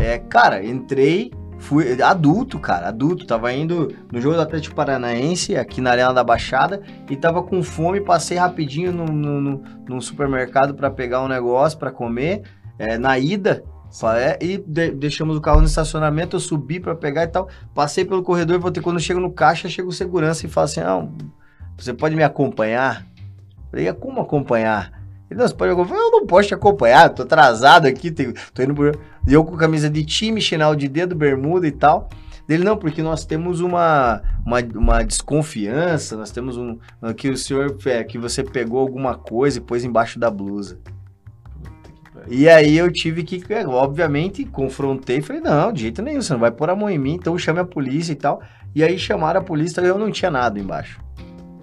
É, 0.01 0.19
cara, 0.19 0.65
entrei, 0.65 1.33
fui 1.59 2.01
adulto, 2.03 2.59
cara, 2.59 2.89
adulto. 2.89 3.27
Tava 3.27 3.53
indo 3.53 3.95
no 4.11 4.21
jogo 4.21 4.37
do 4.37 4.43
Atlético 4.43 4.75
Paranaense, 4.75 5.57
aqui 5.57 5.81
na 5.81 5.91
Arena 5.91 6.13
da 6.13 6.25
Baixada, 6.25 6.83
e 7.09 7.17
tava 7.17 7.43
com 7.43 7.63
fome. 7.63 8.01
Passei 8.01 8.37
rapidinho 8.37 8.93
no, 8.93 9.07
no, 9.07 9.41
no, 9.41 9.63
no 9.89 10.03
supermercado 10.03 10.75
para 10.75 10.91
pegar 10.91 11.23
um 11.23 11.29
negócio 11.29 11.79
para 11.79 11.91
comer. 11.91 12.43
É, 12.79 12.99
na 12.99 13.19
ida, 13.19 13.63
é, 14.17 14.39
e 14.41 14.57
de, 14.59 14.91
deixamos 14.91 15.37
o 15.37 15.41
carro 15.41 15.61
no 15.61 15.67
estacionamento, 15.67 16.37
eu 16.37 16.41
subi 16.41 16.81
para 16.81 16.95
pegar 16.95 17.25
e 17.25 17.27
tal. 17.27 17.49
Passei 17.75 18.05
pelo 18.05 18.23
corredor, 18.23 18.59
voltei. 18.59 18.83
Quando 18.83 18.99
chego 18.99 19.21
no 19.21 19.31
caixa, 19.31 19.69
chega 19.69 19.89
o 19.89 19.93
segurança 19.93 20.47
e 20.47 20.49
fala 20.49 20.65
assim: 20.65 20.81
Não, 20.81 21.13
você 21.77 21.93
pode 21.93 22.17
me 22.17 22.23
acompanhar? 22.23 23.07
Eu 23.17 23.71
falei, 23.71 23.93
como 23.93 24.21
acompanhar? 24.21 25.02
Ele, 25.33 25.39
não, 25.39 25.49
você 25.49 25.55
pode 25.55 25.73
acompanhar? 25.73 26.01
Eu 26.01 26.11
não 26.11 26.27
posso 26.27 26.49
te 26.49 26.55
acompanhar, 26.55 27.09
tô 27.09 27.23
atrasado 27.23 27.87
aqui, 27.87 28.11
tenho, 28.11 28.35
tô 28.53 28.63
indo 28.63 28.75
por. 28.75 28.97
E 29.27 29.33
eu 29.33 29.45
com 29.45 29.57
camisa 29.57 29.89
de 29.89 30.05
time, 30.05 30.41
chinelo 30.41 30.77
de 30.77 30.89
dedo, 30.89 31.17
bermuda 31.17 31.67
e 31.67 31.73
tal. 31.73 32.09
Dele, 32.47 32.65
não, 32.65 32.77
porque 32.77 33.03
nós 33.03 33.25
temos 33.25 33.61
uma, 33.61 34.23
uma, 34.45 34.59
uma 34.75 35.03
desconfiança, 35.03 36.17
nós 36.17 36.31
temos 36.31 36.57
um. 36.59 36.79
Que 37.17 37.31
o 37.31 37.37
senhor. 37.37 37.77
É, 37.87 38.05
que 38.05 38.19
você 38.19 38.45
pegou 38.45 38.79
alguma 38.79 39.15
coisa 39.15 39.59
e 39.59 39.61
pôs 39.61 39.85
embaixo 39.85 40.19
da 40.19 40.31
blusa. 40.31 40.79
E 42.29 42.49
aí 42.49 42.77
eu 42.77 42.93
tive 42.93 43.25
que, 43.25 43.43
obviamente, 43.67 44.45
confrontei 44.45 45.19
e 45.19 45.23
falei, 45.23 45.43
não, 45.43 45.73
de 45.73 45.83
jeito 45.83 46.03
nenhum, 46.03 46.21
você 46.21 46.33
não 46.33 46.41
vai 46.41 46.53
pôr 46.53 46.71
a 46.71 46.77
mão 46.77 46.89
em 46.89 46.99
mim, 46.99 47.15
então 47.15 47.37
chame 47.37 47.59
a 47.59 47.65
polícia 47.65 48.13
e 48.13 48.17
tal. 48.17 48.41
E 48.75 48.83
aí 48.83 48.99
chamaram 48.99 49.41
a 49.41 49.45
polícia 49.45 49.81
eu 49.81 49.99
não 49.99 50.11
tinha 50.11 50.31
nada 50.31 50.59
embaixo. 50.59 51.01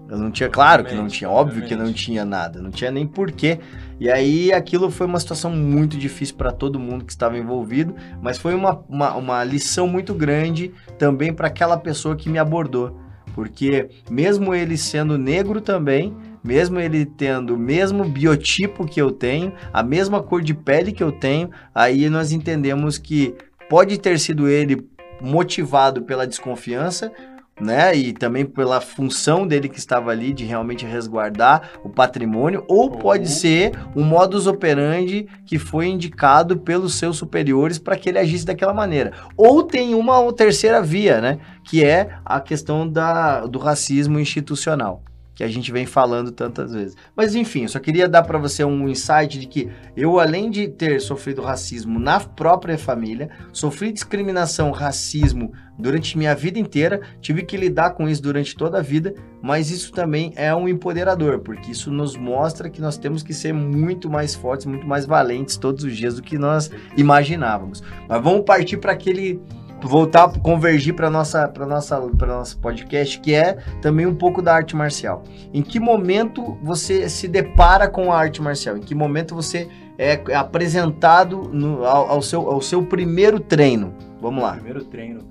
Eu 0.09 0.17
não 0.17 0.31
tinha, 0.31 0.49
claro 0.49 0.83
que 0.83 0.95
não 0.95 1.07
tinha, 1.07 1.29
óbvio 1.29 1.63
que 1.65 1.75
não 1.75 1.93
tinha 1.93 2.25
nada, 2.25 2.59
não 2.59 2.71
tinha 2.71 2.89
nem 2.89 3.05
porquê. 3.05 3.59
E 3.99 4.09
aí 4.09 4.51
aquilo 4.51 4.89
foi 4.89 5.05
uma 5.05 5.19
situação 5.19 5.51
muito 5.51 5.97
difícil 5.97 6.35
para 6.35 6.51
todo 6.51 6.79
mundo 6.79 7.05
que 7.05 7.11
estava 7.11 7.37
envolvido, 7.37 7.95
mas 8.19 8.39
foi 8.39 8.55
uma, 8.55 8.83
uma, 8.89 9.13
uma 9.15 9.43
lição 9.43 9.87
muito 9.87 10.13
grande 10.15 10.71
também 10.97 11.31
para 11.31 11.47
aquela 11.47 11.77
pessoa 11.77 12.15
que 12.15 12.27
me 12.27 12.39
abordou. 12.39 12.99
Porque 13.35 13.87
mesmo 14.09 14.55
ele 14.55 14.77
sendo 14.77 15.15
negro 15.15 15.61
também, 15.61 16.15
mesmo 16.43 16.79
ele 16.79 17.05
tendo 17.05 17.53
o 17.53 17.59
mesmo 17.59 18.03
biotipo 18.03 18.85
que 18.85 18.99
eu 18.99 19.11
tenho, 19.11 19.53
a 19.71 19.83
mesma 19.83 20.23
cor 20.23 20.41
de 20.41 20.55
pele 20.55 20.91
que 20.91 21.03
eu 21.03 21.11
tenho, 21.11 21.51
aí 21.73 22.09
nós 22.09 22.31
entendemos 22.31 22.97
que 22.97 23.35
pode 23.69 23.99
ter 23.99 24.17
sido 24.17 24.47
ele 24.47 24.89
motivado 25.21 26.01
pela 26.01 26.25
desconfiança, 26.25 27.11
né? 27.59 27.95
E 27.95 28.13
também 28.13 28.45
pela 28.45 28.79
função 28.81 29.47
dele 29.47 29.69
que 29.69 29.79
estava 29.79 30.11
ali 30.11 30.33
de 30.33 30.45
realmente 30.45 30.85
resguardar 30.85 31.71
o 31.83 31.89
patrimônio, 31.89 32.63
ou 32.67 32.89
pode 32.91 33.29
ser 33.29 33.71
um 33.95 34.03
modus 34.03 34.47
operandi 34.47 35.27
que 35.45 35.57
foi 35.57 35.87
indicado 35.87 36.57
pelos 36.57 36.95
seus 36.95 37.17
superiores 37.17 37.77
para 37.77 37.97
que 37.97 38.09
ele 38.09 38.19
agisse 38.19 38.45
daquela 38.45 38.73
maneira. 38.73 39.13
Ou 39.35 39.63
tem 39.63 39.95
uma 39.95 40.31
terceira 40.33 40.81
via, 40.81 41.19
né? 41.21 41.39
Que 41.63 41.83
é 41.83 42.09
a 42.25 42.39
questão 42.39 42.87
da, 42.87 43.45
do 43.45 43.59
racismo 43.59 44.19
institucional 44.19 45.03
que 45.33 45.43
a 45.43 45.47
gente 45.47 45.71
vem 45.71 45.85
falando 45.85 46.31
tantas 46.31 46.73
vezes. 46.73 46.97
Mas 47.15 47.33
enfim, 47.33 47.63
eu 47.63 47.69
só 47.69 47.79
queria 47.79 48.09
dar 48.09 48.23
para 48.23 48.37
você 48.37 48.63
um 48.63 48.89
insight 48.89 49.39
de 49.39 49.47
que 49.47 49.69
eu, 49.95 50.19
além 50.19 50.49
de 50.49 50.67
ter 50.67 50.99
sofrido 50.99 51.41
racismo 51.41 51.97
na 51.97 52.19
própria 52.19 52.77
família, 52.77 53.29
sofri 53.53 53.91
discriminação, 53.91 54.71
racismo 54.71 55.53
durante 55.77 56.17
minha 56.17 56.35
vida 56.35 56.59
inteira, 56.59 56.99
tive 57.21 57.43
que 57.43 57.55
lidar 57.55 57.91
com 57.91 58.09
isso 58.09 58.21
durante 58.21 58.53
toda 58.53 58.79
a 58.79 58.81
vida, 58.81 59.15
mas 59.41 59.71
isso 59.71 59.93
também 59.93 60.33
é 60.35 60.53
um 60.53 60.67
empoderador, 60.67 61.39
porque 61.39 61.71
isso 61.71 61.89
nos 61.89 62.17
mostra 62.17 62.69
que 62.69 62.81
nós 62.81 62.97
temos 62.97 63.23
que 63.23 63.33
ser 63.33 63.53
muito 63.53 64.09
mais 64.09 64.35
fortes, 64.35 64.65
muito 64.65 64.85
mais 64.85 65.05
valentes 65.05 65.55
todos 65.55 65.85
os 65.85 65.95
dias 65.95 66.15
do 66.15 66.21
que 66.21 66.37
nós 66.37 66.69
imaginávamos. 66.97 67.81
Mas 68.09 68.21
vamos 68.21 68.43
partir 68.43 68.75
para 68.75 68.91
aquele 68.91 69.39
voltar, 69.87 70.31
convergir 70.39 70.93
para 70.93 71.09
nossa, 71.09 71.47
para 71.47 71.65
nossa, 71.65 71.99
para 72.01 72.27
nosso 72.27 72.59
podcast, 72.59 73.19
que 73.19 73.33
é 73.33 73.53
também 73.81 74.05
um 74.05 74.15
pouco 74.15 74.41
da 74.41 74.53
arte 74.53 74.75
marcial. 74.75 75.23
Em 75.53 75.61
que 75.61 75.79
momento 75.79 76.57
você 76.61 77.09
se 77.09 77.27
depara 77.27 77.87
com 77.87 78.11
a 78.11 78.17
arte 78.17 78.41
marcial? 78.41 78.77
Em 78.77 78.81
que 78.81 78.93
momento 78.93 79.35
você 79.35 79.69
é 79.97 80.21
apresentado 80.33 81.49
no, 81.53 81.85
ao, 81.85 82.09
ao, 82.09 82.21
seu, 82.21 82.49
ao 82.49 82.61
seu 82.61 82.85
primeiro 82.85 83.39
treino? 83.39 83.93
Vamos 84.21 84.43
lá. 84.43 84.53
Primeiro 84.53 84.83
treino. 84.85 85.21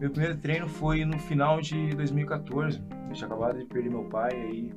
Meu 0.00 0.10
primeiro 0.10 0.36
treino 0.36 0.68
foi 0.68 1.04
no 1.04 1.18
final 1.18 1.60
de 1.60 1.94
2014. 1.94 2.80
Eu 3.08 3.14
tinha 3.14 3.26
acabado 3.26 3.58
de 3.58 3.64
perder 3.64 3.90
meu 3.90 4.04
pai 4.04 4.32
aí. 4.32 4.72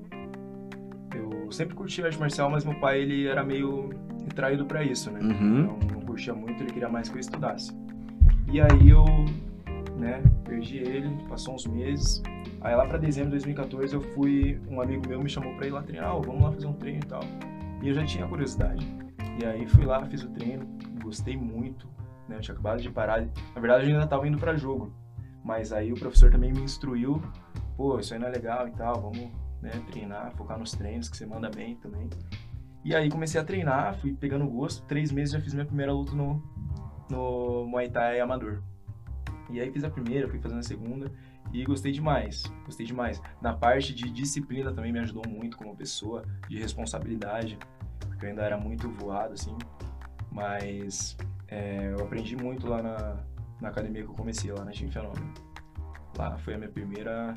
Eu 1.15 1.51
sempre 1.51 1.75
curti 1.75 2.03
arte 2.03 2.19
marcial, 2.19 2.49
mas 2.49 2.63
meu 2.63 2.75
pai 2.79 3.01
ele 3.01 3.27
era 3.27 3.43
meio 3.43 3.89
retraído 4.25 4.65
para 4.65 4.83
isso, 4.83 5.09
né? 5.09 5.19
Uhum. 5.21 5.63
Não, 5.63 5.79
não 5.93 6.01
curtia 6.01 6.33
muito, 6.33 6.61
ele 6.61 6.71
queria 6.71 6.89
mais 6.89 7.09
que 7.09 7.15
eu 7.15 7.19
estudasse. 7.19 7.71
E 8.49 8.61
aí 8.61 8.89
eu, 8.89 9.03
né, 9.97 10.23
perdi 10.45 10.77
ele, 10.77 11.09
passou 11.27 11.55
uns 11.55 11.67
meses. 11.67 12.23
Aí 12.61 12.75
lá 12.75 12.87
para 12.87 12.97
dezembro 12.97 13.31
de 13.31 13.43
2014 13.43 13.93
eu 13.93 14.01
fui, 14.01 14.59
um 14.69 14.81
amigo 14.81 15.07
meu 15.07 15.21
me 15.21 15.29
chamou 15.29 15.53
para 15.55 15.67
ir 15.67 15.71
lá 15.71 15.83
treinar, 15.83 16.15
oh, 16.15 16.21
vamos 16.21 16.41
lá 16.41 16.51
fazer 16.51 16.67
um 16.67 16.73
treino 16.73 17.01
e 17.03 17.07
tal. 17.07 17.21
E 17.81 17.89
eu 17.89 17.93
já 17.93 18.05
tinha 18.05 18.25
curiosidade. 18.25 18.87
E 19.39 19.45
aí 19.45 19.67
fui 19.67 19.85
lá, 19.85 20.05
fiz 20.05 20.23
o 20.23 20.29
treino, 20.29 20.65
gostei 21.03 21.35
muito, 21.35 21.87
né? 22.27 22.37
Eu 22.37 22.41
tinha 22.41 22.53
acabado 22.53 22.81
de 22.81 22.89
parar. 22.89 23.21
Na 23.53 23.61
verdade 23.61 23.89
eu 23.89 23.95
ainda 23.95 24.07
tava 24.07 24.25
indo 24.27 24.37
para 24.37 24.55
jogo. 24.55 24.93
Mas 25.43 25.73
aí 25.73 25.91
o 25.91 25.95
professor 25.95 26.31
também 26.31 26.51
me 26.51 26.61
instruiu, 26.61 27.21
pô, 27.75 27.99
isso 27.99 28.13
aí 28.13 28.19
não 28.19 28.27
é 28.27 28.31
legal 28.31 28.67
e 28.67 28.71
tal, 28.71 29.01
vamos 29.01 29.29
né, 29.61 29.71
treinar, 29.91 30.33
focar 30.35 30.57
nos 30.57 30.71
treinos, 30.71 31.09
que 31.09 31.17
você 31.17 31.25
manda 31.25 31.49
bem 31.49 31.75
também. 31.75 32.09
E 32.83 32.95
aí 32.95 33.09
comecei 33.09 33.39
a 33.39 33.43
treinar, 33.43 33.95
fui 33.95 34.13
pegando 34.13 34.47
gosto, 34.47 34.85
três 34.85 35.11
meses 35.11 35.33
já 35.33 35.41
fiz 35.41 35.53
minha 35.53 35.65
primeira 35.65 35.91
luta 35.91 36.13
no, 36.13 36.41
no 37.09 37.65
Muay 37.65 37.89
Thai 37.89 38.19
amador. 38.19 38.61
E 39.49 39.59
aí 39.61 39.71
fiz 39.71 39.83
a 39.83 39.89
primeira, 39.89 40.27
fui 40.27 40.39
fazendo 40.39 40.59
a 40.59 40.63
segunda 40.63 41.11
e 41.53 41.63
gostei 41.63 41.91
demais, 41.91 42.43
gostei 42.65 42.85
demais. 42.85 43.21
Na 43.41 43.53
parte 43.53 43.93
de 43.93 44.09
disciplina 44.09 44.73
também 44.73 44.91
me 44.91 44.99
ajudou 44.99 45.23
muito 45.27 45.57
como 45.57 45.75
pessoa, 45.75 46.23
de 46.49 46.59
responsabilidade, 46.59 47.57
porque 47.99 48.25
eu 48.25 48.29
ainda 48.29 48.43
era 48.43 48.57
muito 48.57 48.89
voado, 48.89 49.33
assim. 49.33 49.57
Mas 50.31 51.17
é, 51.47 51.93
eu 51.97 52.03
aprendi 52.03 52.35
muito 52.35 52.67
lá 52.67 52.81
na, 52.81 53.17
na 53.61 53.69
academia 53.69 54.03
que 54.03 54.09
eu 54.09 54.15
comecei, 54.15 54.51
lá 54.51 54.65
na 54.65 54.71
Team 54.71 54.91
Fenômeno. 54.91 55.33
Lá 56.17 56.37
foi 56.37 56.55
a 56.55 56.57
minha 56.57 56.69
primeira 56.69 57.33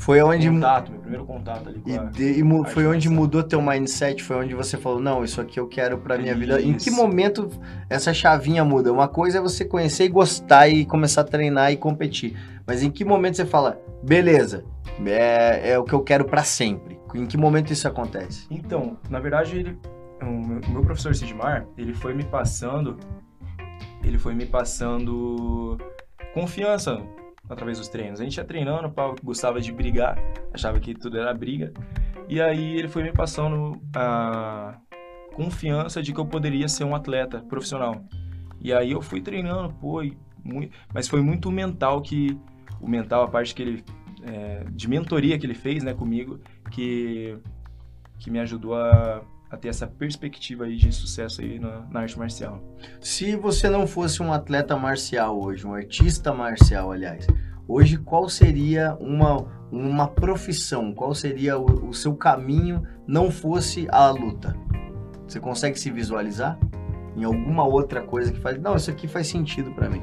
foi 0.00 0.22
onde 0.22 0.48
contato, 0.48 0.90
meu 0.90 1.00
primeiro 1.00 1.26
contato 1.26 1.68
ali 1.68 1.78
com 1.78 1.90
e, 1.90 1.98
de, 2.10 2.40
e 2.40 2.70
foi 2.70 2.86
onde 2.86 3.06
mudou 3.10 3.42
teu 3.42 3.60
mindset, 3.60 4.22
foi 4.22 4.36
onde 4.36 4.54
você 4.54 4.78
falou, 4.78 4.98
não, 4.98 5.22
isso 5.22 5.42
aqui 5.42 5.60
eu 5.60 5.68
quero 5.68 5.98
para 5.98 6.16
minha 6.16 6.32
isso. 6.32 6.40
vida. 6.40 6.62
Em 6.62 6.72
que 6.72 6.90
momento 6.90 7.50
essa 7.88 8.14
chavinha 8.14 8.64
muda? 8.64 8.90
Uma 8.90 9.08
coisa 9.08 9.36
é 9.36 9.40
você 9.42 9.62
conhecer 9.62 10.04
e 10.04 10.08
gostar 10.08 10.68
e 10.68 10.86
começar 10.86 11.20
a 11.20 11.24
treinar 11.24 11.70
e 11.70 11.76
competir. 11.76 12.34
Mas 12.66 12.82
em 12.82 12.90
que 12.90 13.04
momento 13.04 13.36
você 13.36 13.44
fala, 13.44 13.78
beleza, 14.02 14.64
é, 15.04 15.72
é 15.72 15.78
o 15.78 15.84
que 15.84 15.92
eu 15.92 16.00
quero 16.00 16.24
para 16.24 16.44
sempre? 16.44 16.98
Em 17.14 17.26
que 17.26 17.36
momento 17.36 17.70
isso 17.70 17.86
acontece? 17.86 18.46
Então, 18.50 18.96
na 19.10 19.20
verdade, 19.20 19.58
ele, 19.58 19.78
o 20.22 20.70
meu 20.72 20.82
professor 20.82 21.14
Sidmar, 21.14 21.66
ele 21.76 21.92
foi 21.92 22.14
me 22.14 22.24
passando, 22.24 22.96
ele 24.02 24.16
foi 24.16 24.32
me 24.32 24.46
passando 24.46 25.76
confiança 26.32 27.02
através 27.50 27.78
dos 27.78 27.88
treinos. 27.88 28.20
A 28.20 28.24
gente 28.24 28.36
ia 28.36 28.44
treinando, 28.44 28.86
o 28.86 28.92
Paulo 28.92 29.16
gostava 29.22 29.60
de 29.60 29.72
brigar, 29.72 30.16
achava 30.54 30.78
que 30.78 30.94
tudo 30.94 31.18
era 31.18 31.34
briga. 31.34 31.72
E 32.28 32.40
aí 32.40 32.76
ele 32.76 32.88
foi 32.88 33.02
me 33.02 33.12
passando 33.12 33.80
a 33.94 34.78
confiança 35.34 36.02
de 36.02 36.12
que 36.12 36.20
eu 36.20 36.26
poderia 36.26 36.68
ser 36.68 36.84
um 36.84 36.94
atleta 36.94 37.40
profissional. 37.40 38.04
E 38.60 38.72
aí 38.72 38.92
eu 38.92 39.02
fui 39.02 39.20
treinando, 39.20 39.74
pô, 39.74 40.00
muito, 40.44 40.76
mas 40.94 41.08
foi 41.08 41.20
muito 41.20 41.50
mental 41.50 42.00
que 42.00 42.38
o 42.80 42.88
mental, 42.88 43.24
a 43.24 43.28
parte 43.28 43.54
que 43.54 43.62
ele 43.62 43.84
é, 44.22 44.64
de 44.70 44.88
mentoria 44.88 45.38
que 45.38 45.44
ele 45.46 45.54
fez, 45.54 45.82
né, 45.82 45.92
comigo, 45.92 46.38
que 46.70 47.36
que 48.18 48.30
me 48.30 48.38
ajudou 48.38 48.74
a 48.74 49.22
a 49.50 49.56
ter 49.56 49.68
essa 49.68 49.86
perspectiva 49.86 50.64
aí 50.64 50.76
de 50.76 50.92
sucesso 50.92 51.40
aí 51.40 51.58
na, 51.58 51.80
na, 51.90 52.00
arte 52.00 52.18
marcial. 52.18 52.62
Se 53.00 53.34
você 53.34 53.68
não 53.68 53.86
fosse 53.86 54.22
um 54.22 54.32
atleta 54.32 54.76
marcial 54.76 55.40
hoje, 55.40 55.66
um 55.66 55.74
artista 55.74 56.32
marcial, 56.32 56.92
aliás, 56.92 57.26
hoje 57.66 57.98
qual 57.98 58.28
seria 58.28 58.96
uma, 59.00 59.44
uma 59.72 60.06
profissão, 60.06 60.94
qual 60.94 61.14
seria 61.14 61.58
o, 61.58 61.88
o 61.88 61.92
seu 61.92 62.14
caminho 62.14 62.86
não 63.06 63.30
fosse 63.30 63.88
a 63.90 64.08
luta? 64.10 64.56
Você 65.26 65.40
consegue 65.40 65.78
se 65.78 65.90
visualizar 65.90 66.58
em 67.16 67.24
alguma 67.24 67.64
outra 67.64 68.02
coisa 68.02 68.32
que 68.32 68.38
faz, 68.38 68.60
não, 68.60 68.76
isso 68.76 68.90
aqui 68.90 69.08
faz 69.08 69.26
sentido 69.26 69.72
para 69.72 69.90
mim? 69.90 70.02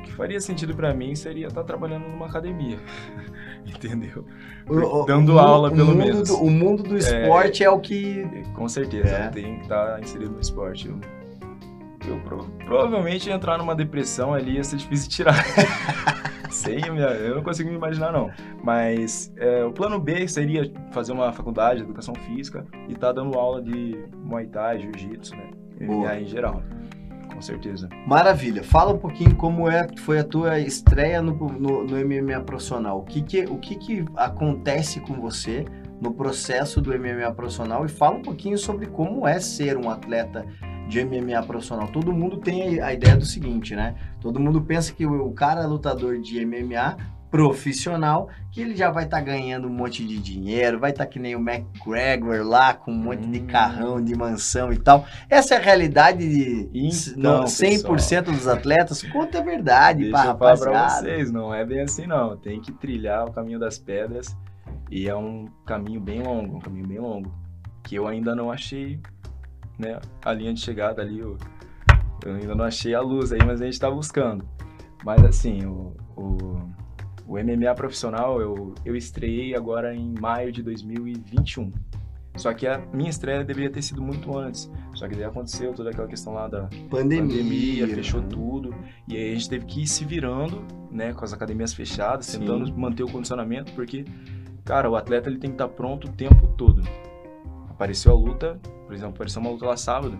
O 0.00 0.02
que 0.02 0.12
faria 0.12 0.40
sentido 0.40 0.74
para 0.74 0.92
mim 0.92 1.14
seria 1.14 1.46
estar 1.46 1.62
trabalhando 1.62 2.08
numa 2.08 2.26
academia. 2.26 2.78
entendeu? 3.66 4.24
O, 4.68 5.04
Dando 5.04 5.34
o, 5.34 5.38
aula, 5.38 5.70
pelo 5.70 5.94
menos. 5.94 6.28
Do, 6.28 6.42
o 6.42 6.50
mundo 6.50 6.82
do 6.82 6.94
é, 6.94 6.98
esporte 6.98 7.62
é, 7.62 7.66
é, 7.66 7.70
o 7.70 7.80
que. 7.80 8.24
Com 8.54 8.68
certeza, 8.68 9.08
é. 9.08 9.28
tem 9.28 9.56
que 9.56 9.62
estar 9.62 9.94
tá 9.94 10.00
inserido 10.00 10.32
no 10.32 10.40
esporte. 10.40 10.88
eu 10.88 12.20
pro, 12.20 12.44
provavelmente 12.64 13.28
ia 13.28 13.34
entrar 13.34 13.58
numa 13.58 13.74
depressão 13.74 14.32
ali, 14.32 14.56
ia 14.56 14.64
ser 14.64 14.76
difícil 14.76 15.08
de 15.08 15.16
tirar. 15.16 15.44
Sei, 16.50 16.80
eu 16.84 17.36
não 17.36 17.42
consigo 17.44 17.70
me 17.70 17.76
imaginar, 17.76 18.12
não. 18.12 18.28
Mas 18.62 19.32
é, 19.36 19.64
o 19.64 19.72
plano 19.72 20.00
B 20.00 20.26
seria 20.26 20.70
fazer 20.90 21.12
uma 21.12 21.32
faculdade 21.32 21.78
de 21.78 21.84
educação 21.84 22.14
física 22.14 22.66
e 22.88 22.92
estar 22.92 23.08
tá 23.08 23.12
dando 23.12 23.38
aula 23.38 23.62
de 23.62 24.04
Muay 24.24 24.46
Thai, 24.48 24.80
Jiu-Jitsu, 24.80 25.36
né? 25.36 25.50
MMA 25.80 26.20
em 26.20 26.26
geral. 26.26 26.62
Com 27.40 27.42
certeza. 27.42 27.88
Maravilha. 28.06 28.62
Fala 28.62 28.92
um 28.92 28.98
pouquinho 28.98 29.34
como 29.34 29.66
é, 29.66 29.86
foi 29.96 30.18
a 30.18 30.24
tua 30.24 30.58
estreia 30.60 31.22
no, 31.22 31.32
no, 31.34 31.84
no 31.84 31.96
MMA 31.96 32.38
profissional. 32.44 32.98
O, 32.98 33.02
que, 33.02 33.22
que, 33.22 33.44
o 33.44 33.56
que, 33.56 33.76
que 33.76 34.04
acontece 34.14 35.00
com 35.00 35.14
você 35.14 35.64
no 36.02 36.12
processo 36.12 36.82
do 36.82 36.90
MMA 36.90 37.32
profissional 37.32 37.86
e 37.86 37.88
fala 37.88 38.16
um 38.16 38.22
pouquinho 38.22 38.58
sobre 38.58 38.86
como 38.86 39.26
é 39.26 39.40
ser 39.40 39.78
um 39.78 39.88
atleta 39.88 40.44
de 40.86 41.02
MMA 41.02 41.42
profissional. 41.44 41.88
Todo 41.88 42.12
mundo 42.12 42.36
tem 42.36 42.78
a 42.80 42.92
ideia 42.92 43.16
do 43.16 43.24
seguinte, 43.24 43.74
né? 43.74 43.94
Todo 44.20 44.38
mundo 44.38 44.60
pensa 44.60 44.92
que 44.92 45.06
o 45.06 45.32
cara 45.32 45.66
lutador 45.66 46.20
de 46.20 46.44
MMA 46.44 46.98
profissional, 47.30 48.28
que 48.50 48.60
ele 48.60 48.74
já 48.74 48.90
vai 48.90 49.04
estar 49.04 49.18
tá 49.18 49.22
ganhando 49.22 49.68
um 49.68 49.72
monte 49.72 50.04
de 50.04 50.18
dinheiro, 50.18 50.78
vai 50.80 50.90
estar 50.90 51.04
tá 51.04 51.10
que 51.10 51.18
nem 51.18 51.36
o 51.36 51.38
McGregor 51.38 52.42
lá, 52.42 52.74
com 52.74 52.90
um 52.90 52.96
monte 52.96 53.26
hum. 53.26 53.30
de 53.30 53.40
carrão, 53.40 54.02
de 54.02 54.14
mansão 54.16 54.72
e 54.72 54.78
tal. 54.78 55.06
Essa 55.28 55.54
é 55.54 55.58
a 55.58 55.60
realidade 55.60 56.28
de 56.28 56.68
então, 56.74 57.44
100% 57.44 57.94
pessoal, 57.94 58.22
dos 58.22 58.48
atletas. 58.48 59.02
Conta 59.04 59.38
a 59.38 59.42
verdade, 59.42 60.10
Deixa 60.10 60.26
eu 60.26 60.36
falar 60.36 60.56
pra 60.56 60.88
vocês, 60.88 61.30
não 61.30 61.54
é 61.54 61.64
bem 61.64 61.82
assim 61.82 62.06
não. 62.06 62.36
Tem 62.36 62.60
que 62.60 62.72
trilhar 62.72 63.26
o 63.26 63.32
caminho 63.32 63.58
das 63.58 63.78
pedras 63.78 64.36
e 64.90 65.08
é 65.08 65.14
um 65.14 65.46
caminho 65.64 66.00
bem 66.00 66.22
longo, 66.22 66.56
um 66.56 66.60
caminho 66.60 66.86
bem 66.86 66.98
longo, 66.98 67.32
que 67.84 67.94
eu 67.94 68.08
ainda 68.08 68.34
não 68.34 68.50
achei 68.50 69.00
né, 69.78 69.98
a 70.24 70.32
linha 70.32 70.52
de 70.52 70.60
chegada 70.60 71.00
ali, 71.00 71.20
eu, 71.20 71.38
eu 72.24 72.34
ainda 72.34 72.54
não 72.54 72.64
achei 72.64 72.94
a 72.94 73.00
luz 73.00 73.32
aí, 73.32 73.40
mas 73.46 73.60
a 73.60 73.64
gente 73.64 73.74
está 73.74 73.90
buscando. 73.90 74.46
Mas 75.04 75.24
assim, 75.24 75.64
o, 75.64 75.96
o, 76.16 76.69
o, 77.30 77.38
MMA 77.38 77.72
profissional 77.76 78.40
eu, 78.40 78.74
eu 78.84 78.96
estreiei 78.96 79.54
agora 79.54 79.94
em 79.94 80.14
maio 80.20 80.50
de 80.50 80.62
2021. 80.62 81.70
Só 82.36 82.52
que 82.52 82.66
a 82.66 82.78
minha 82.92 83.10
estreia 83.10 83.44
deveria 83.44 83.70
ter 83.70 83.82
sido 83.82 84.02
muito 84.02 84.36
antes. 84.36 84.70
Só 84.94 85.06
que 85.08 85.14
daí 85.14 85.24
aconteceu 85.24 85.72
toda 85.72 85.90
aquela 85.90 86.08
questão 86.08 86.32
lá 86.32 86.48
da 86.48 86.68
pandemia, 86.88 87.22
pandemia 87.22 87.88
fechou 87.88 88.22
tudo. 88.22 88.74
E 89.06 89.16
aí 89.16 89.30
a 89.30 89.34
gente 89.34 89.48
teve 89.48 89.66
que 89.66 89.82
ir 89.82 89.86
se 89.86 90.04
virando, 90.04 90.64
né, 90.90 91.12
com 91.12 91.24
as 91.24 91.32
academias 91.32 91.72
fechadas, 91.72 92.26
Sim. 92.26 92.40
tentando 92.40 92.72
manter 92.76 93.02
o 93.04 93.08
condicionamento, 93.08 93.72
porque, 93.72 94.04
cara, 94.64 94.90
o 94.90 94.96
atleta 94.96 95.28
ele 95.28 95.38
tem 95.38 95.50
que 95.50 95.54
estar 95.54 95.68
pronto 95.68 96.08
o 96.08 96.12
tempo 96.12 96.46
todo. 96.56 96.82
Apareceu 97.68 98.12
a 98.12 98.14
luta, 98.14 98.60
por 98.86 98.94
exemplo, 98.94 99.14
apareceu 99.14 99.40
uma 99.40 99.50
luta 99.50 99.66
lá 99.66 99.76
sábado. 99.76 100.18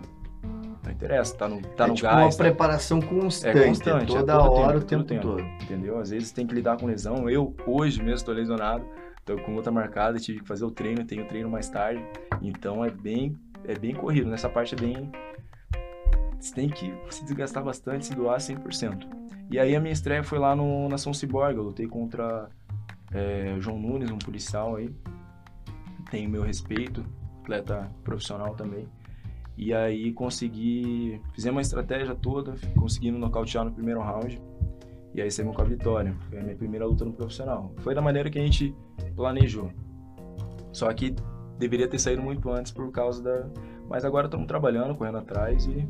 Não 0.83 0.91
interessa, 0.91 1.35
tá 1.35 1.47
no, 1.47 1.61
tá 1.61 1.85
é 1.85 1.87
no 1.87 1.93
tipo 1.93 2.07
gás. 2.07 2.17
uma 2.17 2.31
tá... 2.31 2.37
preparação 2.37 2.99
constante, 2.99 3.57
é 3.57 3.67
constante 3.67 4.07
toda 4.07 4.33
é 4.33 4.35
hora, 4.35 4.81
tempo, 4.81 5.03
o 5.03 5.05
tempo, 5.05 5.21
todo. 5.21 5.41
Entendeu? 5.61 5.99
Às 5.99 6.09
vezes 6.09 6.31
tem 6.31 6.47
que 6.47 6.55
lidar 6.55 6.77
com 6.77 6.87
lesão. 6.87 7.29
Eu, 7.29 7.55
hoje 7.67 7.99
mesmo, 7.99 8.15
estou 8.15 8.33
lesionado, 8.33 8.83
tô 9.23 9.37
com 9.37 9.55
luta 9.55 9.71
marcada, 9.71 10.17
tive 10.17 10.39
que 10.39 10.47
fazer 10.47 10.65
o 10.65 10.71
treino, 10.71 11.05
tenho 11.05 11.27
treino 11.27 11.49
mais 11.49 11.69
tarde. 11.69 12.03
Então 12.41 12.83
é 12.83 12.89
bem, 12.89 13.37
é 13.65 13.77
bem 13.77 13.93
corrido. 13.93 14.29
Nessa 14.29 14.49
parte 14.49 14.73
é 14.73 14.77
bem. 14.77 15.11
Você 16.39 16.55
tem 16.55 16.67
que 16.67 16.91
se 17.11 17.23
desgastar 17.23 17.63
bastante, 17.63 18.07
se 18.07 18.15
doar 18.15 18.39
100%. 18.39 19.07
E 19.51 19.59
aí 19.59 19.75
a 19.75 19.79
minha 19.79 19.93
estreia 19.93 20.23
foi 20.23 20.39
lá 20.39 20.55
no 20.55 20.89
Nação 20.89 21.13
Cyborg. 21.13 21.57
Eu 21.57 21.63
lutei 21.63 21.85
contra 21.85 22.49
é, 23.13 23.55
João 23.59 23.77
Nunes, 23.77 24.09
um 24.09 24.17
policial 24.17 24.77
aí. 24.77 24.89
Tenho 26.09 26.27
meu 26.27 26.41
respeito, 26.41 27.05
atleta 27.41 27.91
profissional 28.03 28.55
também. 28.55 28.87
E 29.57 29.73
aí 29.73 30.11
consegui, 30.13 31.21
fizemos 31.33 31.55
uma 31.57 31.61
estratégia 31.61 32.15
toda, 32.15 32.55
conseguimos 32.79 33.19
nocautear 33.19 33.65
no 33.65 33.71
primeiro 33.71 34.01
round. 34.01 34.41
E 35.13 35.21
aí 35.21 35.29
saímos 35.29 35.55
com 35.55 35.61
a 35.61 35.65
vitória. 35.65 36.15
Foi 36.29 36.39
a 36.39 36.43
minha 36.43 36.55
primeira 36.55 36.85
luta 36.85 37.03
no 37.03 37.13
profissional. 37.13 37.73
Foi 37.79 37.93
da 37.93 38.01
maneira 38.01 38.29
que 38.29 38.39
a 38.39 38.41
gente 38.41 38.75
planejou. 39.15 39.71
Só 40.71 40.91
que 40.93 41.13
deveria 41.59 41.87
ter 41.87 41.99
saído 41.99 42.21
muito 42.21 42.49
antes 42.49 42.71
por 42.71 42.89
causa 42.91 43.21
da. 43.21 43.49
Mas 43.89 44.05
agora 44.05 44.27
estamos 44.27 44.47
trabalhando, 44.47 44.95
correndo 44.95 45.17
atrás 45.17 45.65
e 45.65 45.85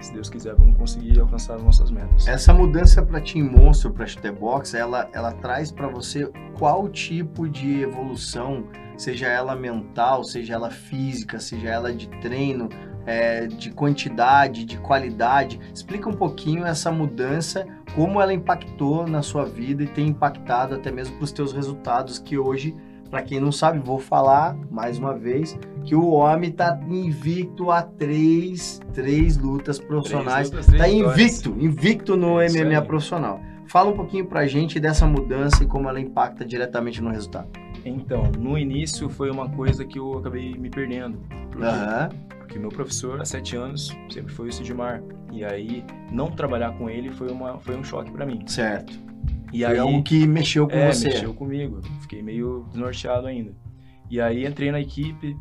se 0.00 0.12
Deus 0.12 0.30
quiser, 0.30 0.54
vamos 0.54 0.76
conseguir 0.76 1.18
alcançar 1.18 1.56
as 1.56 1.62
nossas 1.62 1.90
metas. 1.90 2.26
Essa 2.26 2.54
mudança 2.54 3.04
para 3.04 3.20
Team 3.20 3.50
Monster, 3.50 3.90
para 3.90 4.06
Shooterbox, 4.06 4.74
ela, 4.74 5.08
ela 5.12 5.32
traz 5.32 5.72
para 5.72 5.88
você 5.88 6.30
qual 6.56 6.88
tipo 6.88 7.48
de 7.48 7.82
evolução, 7.82 8.64
seja 8.98 9.28
ela 9.28 9.56
mental, 9.56 10.22
seja 10.22 10.54
ela 10.54 10.70
física, 10.70 11.40
seja 11.40 11.68
ela 11.68 11.92
de 11.92 12.08
treino, 12.20 12.68
é, 13.06 13.46
de 13.46 13.70
quantidade, 13.70 14.66
de 14.66 14.76
qualidade. 14.78 15.58
Explica 15.72 16.10
um 16.10 16.14
pouquinho 16.14 16.66
essa 16.66 16.92
mudança, 16.92 17.66
como 17.94 18.20
ela 18.20 18.34
impactou 18.34 19.06
na 19.06 19.22
sua 19.22 19.46
vida 19.46 19.82
e 19.82 19.86
tem 19.86 20.08
impactado 20.08 20.74
até 20.74 20.92
mesmo 20.92 21.16
para 21.16 21.24
os 21.24 21.32
teus 21.32 21.52
resultados 21.54 22.18
que 22.18 22.36
hoje 22.36 22.74
para 23.10 23.22
quem 23.22 23.40
não 23.40 23.50
sabe, 23.50 23.78
vou 23.78 23.98
falar 23.98 24.54
mais 24.70 24.98
uma 24.98 25.14
vez 25.14 25.58
que 25.84 25.94
o 25.94 26.10
homem 26.10 26.52
tá 26.52 26.78
invicto 26.88 27.70
a 27.70 27.80
três, 27.80 28.80
três 28.92 29.38
lutas 29.38 29.78
profissionais. 29.78 30.50
Três 30.50 30.66
lutas, 30.66 30.66
três 30.66 30.82
tá 30.82 30.88
invicto, 30.88 31.56
invicto 31.58 32.16
no 32.16 32.38
é 32.38 32.48
MMA 32.48 32.82
profissional. 32.82 33.40
Fala 33.66 33.90
um 33.90 33.96
pouquinho 33.96 34.26
pra 34.26 34.46
gente 34.46 34.78
dessa 34.78 35.06
mudança 35.06 35.62
e 35.62 35.66
como 35.66 35.88
ela 35.88 36.00
impacta 36.00 36.44
diretamente 36.44 37.02
no 37.02 37.10
resultado. 37.10 37.48
Então, 37.88 38.30
no 38.38 38.58
início 38.58 39.08
foi 39.08 39.30
uma 39.30 39.48
coisa 39.48 39.84
que 39.84 39.98
eu 39.98 40.18
acabei 40.18 40.54
me 40.54 40.70
perdendo. 40.70 41.18
Porque, 41.50 41.66
uhum. 41.66 42.38
porque 42.38 42.58
meu 42.58 42.68
professor, 42.68 43.20
há 43.20 43.24
sete 43.24 43.56
anos, 43.56 43.96
sempre 44.10 44.32
foi 44.32 44.48
o 44.48 44.52
Sidmar. 44.52 45.02
E 45.32 45.44
aí, 45.44 45.84
não 46.10 46.30
trabalhar 46.30 46.72
com 46.78 46.88
ele 46.88 47.10
foi, 47.10 47.30
uma, 47.30 47.58
foi 47.58 47.76
um 47.76 47.84
choque 47.84 48.10
para 48.10 48.24
mim. 48.24 48.42
Certo. 48.46 49.08
E 49.52 49.64
Foi 49.64 49.72
aí, 49.72 49.78
algo 49.78 50.02
que 50.02 50.26
mexeu 50.26 50.68
com 50.68 50.76
é, 50.76 50.92
você. 50.92 51.08
mexeu 51.08 51.32
comigo. 51.34 51.80
Fiquei 52.02 52.22
meio 52.22 52.66
desnorteado 52.70 53.26
ainda. 53.26 53.54
E 54.10 54.20
aí 54.20 54.46
entrei 54.46 54.70
na 54.70 54.80
equipe, 54.80 55.36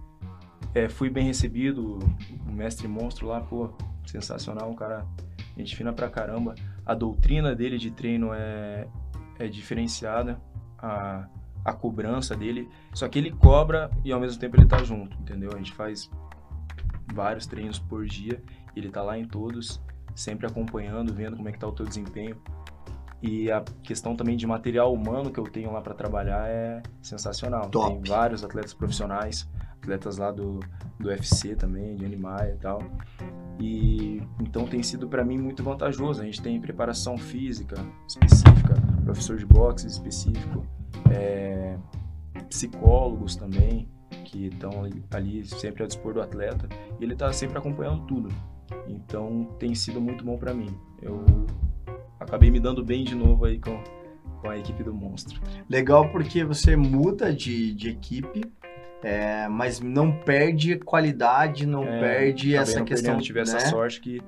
é, 0.73 0.89
fui 0.89 1.09
bem 1.09 1.25
recebido, 1.25 1.99
o 2.47 2.51
mestre 2.51 2.87
monstro 2.87 3.27
lá, 3.27 3.41
pô, 3.41 3.69
sensacional, 4.05 4.69
um 4.69 4.75
cara, 4.75 5.05
gente 5.57 5.75
fina 5.75 5.93
pra 5.93 6.09
caramba. 6.09 6.55
A 6.85 6.93
doutrina 6.93 7.55
dele 7.55 7.77
de 7.77 7.91
treino 7.91 8.33
é, 8.33 8.87
é 9.39 9.47
diferenciada, 9.47 10.39
a, 10.77 11.27
a 11.67 11.73
cobrança 11.73 12.33
dele, 12.33 12.69
só 12.93 13.09
que 13.09 13.19
ele 13.19 13.29
cobra 13.29 13.91
e 14.05 14.13
ao 14.13 14.21
mesmo 14.21 14.39
tempo 14.39 14.55
ele 14.55 14.65
tá 14.65 14.81
junto, 14.85 15.17
entendeu? 15.17 15.51
A 15.53 15.57
gente 15.57 15.73
faz 15.73 16.09
vários 17.13 17.45
treinos 17.45 17.77
por 17.77 18.05
dia, 18.05 18.41
ele 18.73 18.89
tá 18.89 19.03
lá 19.03 19.17
em 19.17 19.25
todos, 19.25 19.81
sempre 20.15 20.47
acompanhando, 20.47 21.13
vendo 21.13 21.35
como 21.35 21.49
é 21.49 21.51
que 21.51 21.59
tá 21.59 21.67
o 21.67 21.73
teu 21.73 21.85
desempenho. 21.85 22.37
E 23.21 23.51
a 23.51 23.61
questão 23.83 24.15
também 24.15 24.37
de 24.37 24.47
material 24.47 24.93
humano 24.93 25.29
que 25.29 25.39
eu 25.39 25.43
tenho 25.43 25.73
lá 25.73 25.81
para 25.81 25.93
trabalhar 25.93 26.47
é 26.47 26.81
sensacional. 27.01 27.69
Top. 27.69 27.93
Tem 27.93 28.03
vários 28.03 28.45
atletas 28.45 28.73
profissionais, 28.73 29.49
atletas 29.81 30.17
lá 30.17 30.31
do, 30.31 30.59
do 30.97 31.09
UFC 31.09 31.53
também, 31.53 31.97
de 31.97 32.05
Animaia 32.05 32.53
e 32.53 32.57
tal. 32.59 32.79
E 33.59 34.21
então 34.39 34.65
tem 34.67 34.81
sido 34.83 35.09
para 35.09 35.25
mim 35.25 35.37
muito 35.37 35.63
vantajoso. 35.63 36.21
A 36.21 36.25
gente 36.25 36.41
tem 36.41 36.61
preparação 36.61 37.17
física 37.17 37.75
específica, 38.07 38.75
professor 39.03 39.35
de 39.35 39.45
boxe 39.45 39.87
específico, 39.87 40.65
é, 41.11 41.77
psicólogos 42.49 43.35
também 43.35 43.87
que 44.25 44.47
estão 44.47 44.71
ali, 45.11 45.45
sempre 45.45 45.83
a 45.83 45.87
dispor 45.87 46.13
do 46.13 46.21
atleta 46.21 46.67
e 46.99 47.03
ele 47.03 47.13
está 47.13 47.31
sempre 47.31 47.57
acompanhando 47.57 48.05
tudo. 48.05 48.29
Então 48.87 49.55
tem 49.59 49.73
sido 49.73 50.01
muito 50.01 50.23
bom 50.23 50.37
para 50.37 50.53
mim. 50.53 50.77
Eu 51.01 51.23
acabei 52.19 52.51
me 52.51 52.59
dando 52.59 52.83
bem 52.83 53.03
de 53.03 53.15
novo 53.15 53.45
aí 53.45 53.59
com, 53.59 53.81
com 54.41 54.49
a 54.49 54.57
equipe 54.57 54.83
do 54.83 54.93
Monstro. 54.93 55.41
Legal 55.69 56.09
porque 56.09 56.43
você 56.43 56.75
muda 56.75 57.33
de, 57.33 57.73
de 57.73 57.89
equipe, 57.89 58.41
é, 59.03 59.47
mas 59.47 59.79
não 59.79 60.11
perde 60.11 60.77
qualidade, 60.77 61.65
não 61.65 61.83
é, 61.83 61.99
perde 61.99 62.55
essa 62.55 62.79
não 62.79 62.85
questão. 62.85 63.15
Eu 63.15 63.21
tive 63.21 63.39
né? 63.39 63.43
essa 63.43 63.59
sorte 63.69 64.01
que, 64.01 64.21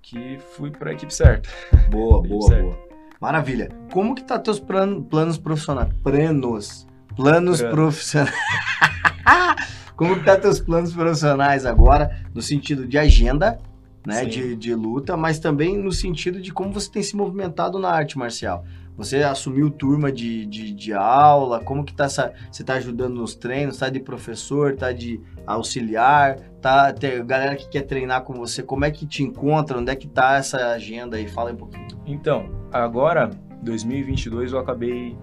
que 0.00 0.38
fui 0.54 0.70
para 0.70 0.90
a 0.90 0.92
equipe 0.92 1.12
certa. 1.12 1.48
Boa, 1.90 2.22
boa, 2.26 2.48
certa. 2.48 2.62
boa. 2.62 2.91
Maravilha. 3.22 3.68
Como 3.92 4.16
que 4.16 4.24
tá 4.24 4.36
teus 4.36 4.58
plan, 4.58 5.00
planos 5.00 5.38
profissionais? 5.38 5.94
Planos. 6.02 6.88
Planos 7.14 7.60
Plano. 7.60 7.74
profissionais. 7.76 8.34
Como 9.94 10.16
que 10.16 10.24
tá 10.24 10.36
teus 10.36 10.58
planos 10.58 10.92
profissionais 10.92 11.64
agora, 11.64 12.24
no 12.34 12.42
sentido 12.42 12.84
de 12.84 12.98
agenda, 12.98 13.60
né, 14.04 14.24
de, 14.24 14.56
de 14.56 14.74
luta, 14.74 15.16
mas 15.16 15.38
também 15.38 15.78
no 15.78 15.92
sentido 15.92 16.40
de 16.40 16.52
como 16.52 16.72
você 16.72 16.90
tem 16.90 17.02
se 17.04 17.14
movimentado 17.14 17.78
na 17.78 17.90
arte 17.90 18.18
marcial. 18.18 18.64
Você 18.96 19.22
assumiu 19.22 19.70
turma 19.70 20.12
de, 20.12 20.44
de, 20.46 20.72
de 20.72 20.92
aula, 20.92 21.60
como 21.60 21.84
que 21.84 21.94
tá 21.94 22.04
essa, 22.04 22.32
você 22.50 22.62
está 22.62 22.74
ajudando 22.74 23.14
nos 23.14 23.34
treinos, 23.34 23.78
tá 23.78 23.88
de 23.88 24.00
professor, 24.00 24.76
tá 24.76 24.92
de 24.92 25.20
auxiliar, 25.46 26.38
tá 26.60 26.92
tem 26.92 27.24
galera 27.24 27.56
que 27.56 27.68
quer 27.68 27.82
treinar 27.82 28.22
com 28.22 28.34
você, 28.34 28.62
como 28.62 28.84
é 28.84 28.90
que 28.90 29.06
te 29.06 29.22
encontra, 29.22 29.78
onde 29.78 29.90
é 29.90 29.96
que 29.96 30.06
tá 30.06 30.36
essa 30.36 30.72
agenda 30.72 31.16
aí? 31.16 31.26
Fala 31.26 31.50
aí 31.50 31.54
um 31.54 31.58
pouquinho. 31.58 31.86
Então, 32.06 32.50
agora, 32.70 33.30
2022, 33.62 34.52
eu 34.52 34.58
acabei 34.58 35.16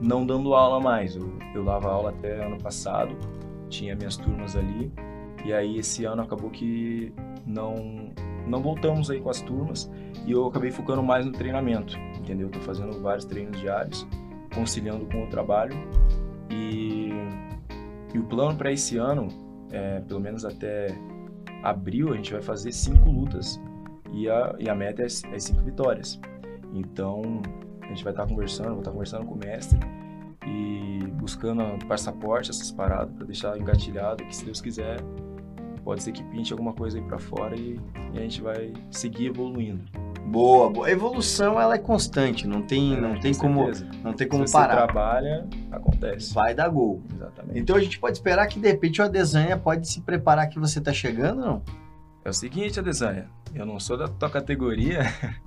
não 0.00 0.26
dando 0.26 0.54
aula 0.54 0.80
mais, 0.80 1.16
eu, 1.16 1.32
eu 1.54 1.64
dava 1.64 1.90
aula 1.90 2.10
até 2.10 2.44
ano 2.44 2.58
passado, 2.58 3.16
tinha 3.68 3.96
minhas 3.96 4.16
turmas 4.16 4.54
ali, 4.54 4.92
e 5.44 5.52
aí 5.52 5.78
esse 5.78 6.04
ano 6.04 6.22
acabou 6.22 6.50
que 6.50 7.12
não 7.46 8.12
não 8.46 8.60
voltamos 8.60 9.10
aí 9.10 9.20
com 9.20 9.30
as 9.30 9.40
turmas 9.40 9.90
e 10.26 10.32
eu 10.32 10.46
acabei 10.46 10.70
focando 10.70 11.02
mais 11.02 11.24
no 11.24 11.32
treinamento, 11.32 11.98
entendeu? 12.24 12.48
Tô 12.48 12.58
fazendo 12.60 13.00
vários 13.00 13.24
treinos 13.24 13.58
diários, 13.60 14.06
conciliando 14.54 15.06
com 15.06 15.24
o 15.24 15.26
trabalho 15.28 15.76
e, 16.50 17.10
e 18.12 18.18
o 18.18 18.24
plano 18.24 18.56
para 18.56 18.72
esse 18.72 18.96
ano, 18.96 19.28
é, 19.70 20.00
pelo 20.00 20.20
menos 20.20 20.44
até 20.44 20.88
abril, 21.62 22.12
a 22.12 22.16
gente 22.16 22.32
vai 22.32 22.42
fazer 22.42 22.72
cinco 22.72 23.10
lutas 23.10 23.60
e 24.12 24.28
a, 24.28 24.54
e 24.58 24.68
a 24.68 24.74
meta 24.74 25.02
é, 25.02 25.06
é 25.06 25.38
cinco 25.38 25.62
vitórias. 25.62 26.18
Então 26.72 27.42
a 27.82 27.86
gente 27.88 28.02
vai 28.02 28.12
estar 28.12 28.24
tá 28.24 28.28
conversando, 28.28 28.70
vou 28.70 28.78
estar 28.78 28.90
tá 28.90 28.92
conversando 28.92 29.26
com 29.26 29.34
o 29.34 29.38
mestre 29.38 29.78
e 30.46 31.06
buscando 31.14 31.62
passaporte, 31.86 32.50
essas 32.50 32.70
paradas 32.70 33.14
para 33.14 33.26
deixar 33.26 33.58
engatilhado, 33.58 34.24
que 34.24 34.34
se 34.34 34.44
Deus 34.44 34.60
quiser 34.60 34.96
pode 35.84 36.02
ser 36.02 36.12
que 36.12 36.24
pinte 36.24 36.50
alguma 36.52 36.72
coisa 36.72 36.98
aí 36.98 37.04
para 37.04 37.18
fora 37.18 37.54
e, 37.54 37.78
e, 38.14 38.18
a 38.18 38.22
gente 38.22 38.40
vai 38.40 38.72
seguir 38.90 39.26
evoluindo. 39.26 39.84
Boa, 40.26 40.70
boa. 40.70 40.86
A 40.86 40.90
evolução 40.90 41.60
ela 41.60 41.74
é 41.74 41.78
constante, 41.78 42.46
não 42.46 42.62
tem, 42.62 42.96
é, 42.96 43.00
não 43.00 43.18
tem 43.20 43.34
como, 43.34 43.70
não 44.02 44.12
tem 44.12 44.26
como 44.26 44.46
Se 44.46 44.52
parar. 44.52 44.80
Você 44.80 44.84
trabalha, 44.84 45.46
acontece. 45.70 46.34
Vai 46.34 46.54
dar 46.54 46.68
gol. 46.68 47.02
Exatamente. 47.14 47.58
Então 47.58 47.76
a 47.76 47.80
gente 47.80 47.98
pode 47.98 48.16
esperar 48.16 48.46
que 48.46 48.58
de 48.58 48.68
repente 48.68 49.00
o 49.00 49.04
Adesanha 49.04 49.56
pode 49.56 49.88
se 49.88 50.00
preparar 50.00 50.48
que 50.48 50.58
você 50.58 50.80
tá 50.80 50.92
chegando, 50.92 51.40
não? 51.40 51.62
É 52.24 52.30
o 52.30 52.32
seguinte, 52.32 52.80
Adesanha, 52.80 53.28
eu 53.54 53.66
não 53.66 53.78
sou 53.78 53.96
da 53.96 54.08
tua 54.08 54.30
categoria, 54.30 55.02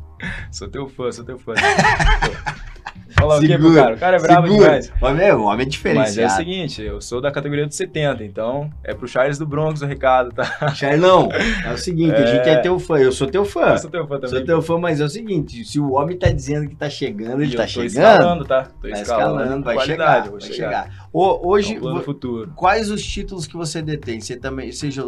sou 0.52 0.68
teu 0.68 0.88
fã, 0.88 1.12
sou 1.12 1.26
teu 1.26 1.38
fã. 1.38 1.54
Falar 3.20 3.40
segura, 3.40 3.58
o 3.58 3.58
quê 3.58 3.58
pro 3.58 3.76
cara? 3.76 3.96
O 3.96 4.00
cara 4.00 4.18
é 4.18 4.20
bravo 4.20 4.48
segura. 4.48 4.66
demais. 4.66 4.94
O 5.02 5.06
homem 5.06 5.26
é, 5.26 5.36
o 5.36 5.44
homem 5.44 5.66
é 5.66 5.70
diferenciado. 5.70 6.10
Mas 6.10 6.18
é 6.18 6.26
o 6.28 6.38
seguinte, 6.38 6.82
eu 6.82 7.02
sou 7.02 7.20
da 7.20 7.32
categoria 7.32 7.66
dos 7.66 7.76
70, 7.76 8.24
então 8.24 8.70
é 8.84 8.94
pro 8.94 9.08
Charles 9.08 9.38
do 9.38 9.46
Bronx 9.46 9.82
o 9.82 9.86
recado, 9.86 10.32
tá? 10.32 10.46
Charlão, 10.76 11.30
é 11.66 11.74
o 11.74 11.78
seguinte, 11.78 12.14
é... 12.14 12.24
a 12.24 12.26
gente 12.26 12.48
é 12.48 12.58
teu 12.58 12.80
fã, 12.80 12.98
eu 13.00 13.12
sou 13.12 13.28
teu 13.28 13.44
fã. 13.44 13.72
Eu 13.72 13.78
sou 13.80 13.90
teu 13.90 14.08
fã 14.08 14.16
também. 14.16 14.30
Sou 14.30 14.46
teu 14.46 14.62
fã, 14.62 14.78
mas 14.78 15.02
é 15.02 15.06
o 15.06 15.10
seguinte, 15.10 15.66
se 15.66 15.80
o 15.80 15.94
homem 15.94 16.18
tá 16.18 16.30
dizendo 16.30 16.70
que 16.70 16.76
tá 16.76 16.90
chegando, 16.90 17.42
ele 17.42 17.56
tá 17.56 17.64
eu 17.64 17.68
tô 17.68 17.72
chegando. 17.72 17.88
escalando, 17.88 18.46
tá? 18.46 18.64
Tô 18.64 18.88
tá 18.88 18.90
escalando, 18.90 19.42
escalando 19.42 19.64
vai 19.64 19.76
qualidade, 19.76 20.26
chegar, 20.26 20.32
vai 20.32 20.42
chegar. 20.42 20.84
chegar. 20.84 21.10
O, 21.12 21.50
hoje, 21.50 21.76
é 21.76 22.02
futuro. 22.02 22.52
quais 22.56 22.92
os 22.92 23.04
títulos 23.04 23.48
que 23.48 23.56
você 23.56 23.82
detém? 23.82 24.22
Você 24.22 24.36
também, 24.36 24.72
seja 24.72 25.04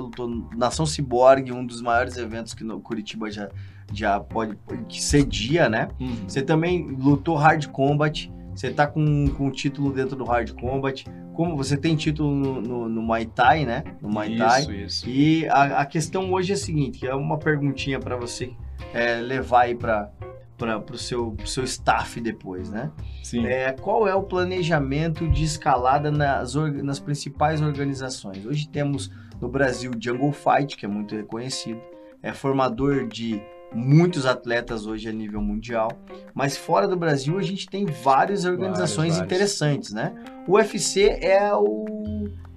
Nação 0.57 0.85
Ciborgue, 0.85 1.51
um 1.51 1.65
dos 1.65 1.81
maiores 1.81 2.17
eventos 2.17 2.53
que 2.53 2.63
no 2.63 2.79
Curitiba 2.79 3.29
já 3.29 3.49
já 3.93 4.19
pode 4.19 4.57
que 4.87 5.01
cedia, 5.01 5.69
né? 5.69 5.87
Uhum. 5.99 6.27
Você 6.27 6.41
também 6.41 6.87
lutou 6.91 7.35
Hard 7.35 7.67
Combat, 7.67 8.31
você 8.53 8.71
tá 8.71 8.85
com, 8.85 9.27
com 9.29 9.49
título 9.49 9.91
dentro 9.91 10.15
do 10.15 10.23
Hard 10.23 10.51
Combat. 10.53 11.05
Como 11.33 11.55
você 11.55 11.77
tem 11.77 11.95
título 11.95 12.35
no, 12.35 12.61
no, 12.61 12.89
no 12.89 13.01
Muay 13.01 13.25
Thai, 13.25 13.65
né? 13.65 13.83
No 14.01 14.09
Muay 14.09 14.35
Thai. 14.37 14.61
Isso, 14.61 14.73
isso. 14.73 15.09
E 15.09 15.47
a, 15.47 15.79
a 15.79 15.85
questão 15.85 16.33
hoje 16.33 16.51
é 16.51 16.55
a 16.55 16.57
seguinte, 16.57 17.07
é 17.07 17.15
uma 17.15 17.37
perguntinha 17.37 17.99
para 17.99 18.17
você 18.17 18.51
é, 18.93 19.15
levar 19.21 19.61
aí 19.61 19.75
para 19.75 20.11
para 20.59 20.93
o 20.93 20.97
seu, 20.97 21.31
pro 21.31 21.47
seu 21.47 21.63
staff 21.63 22.19
depois, 22.19 22.69
né? 22.69 22.91
Sim. 23.23 23.45
É, 23.45 23.71
qual 23.71 24.05
é 24.05 24.13
o 24.13 24.23
planejamento 24.23 25.25
de 25.29 25.45
escalada 25.45 26.11
nas, 26.11 26.53
nas 26.83 26.99
principais 26.99 27.61
organizações? 27.61 28.45
Hoje 28.45 28.67
temos 28.67 29.09
no 29.39 29.47
Brasil 29.47 29.91
Jungle 29.97 30.33
Fight, 30.33 30.75
que 30.75 30.85
é 30.85 30.89
muito 30.89 31.15
reconhecido, 31.15 31.79
é 32.21 32.33
formador 32.33 33.07
de 33.07 33.41
muitos 33.73 34.25
atletas 34.25 34.85
hoje 34.85 35.09
a 35.09 35.11
nível 35.11 35.41
mundial, 35.41 35.91
mas 36.33 36.57
fora 36.57 36.87
do 36.87 36.97
Brasil 36.97 37.37
a 37.37 37.41
gente 37.41 37.67
tem 37.67 37.85
várias 37.85 38.45
organizações 38.45 39.13
vários, 39.13 39.25
interessantes, 39.25 39.93
né? 39.93 40.13
O 40.47 40.53
UFC 40.53 41.19
é 41.21 41.53
o 41.53 41.85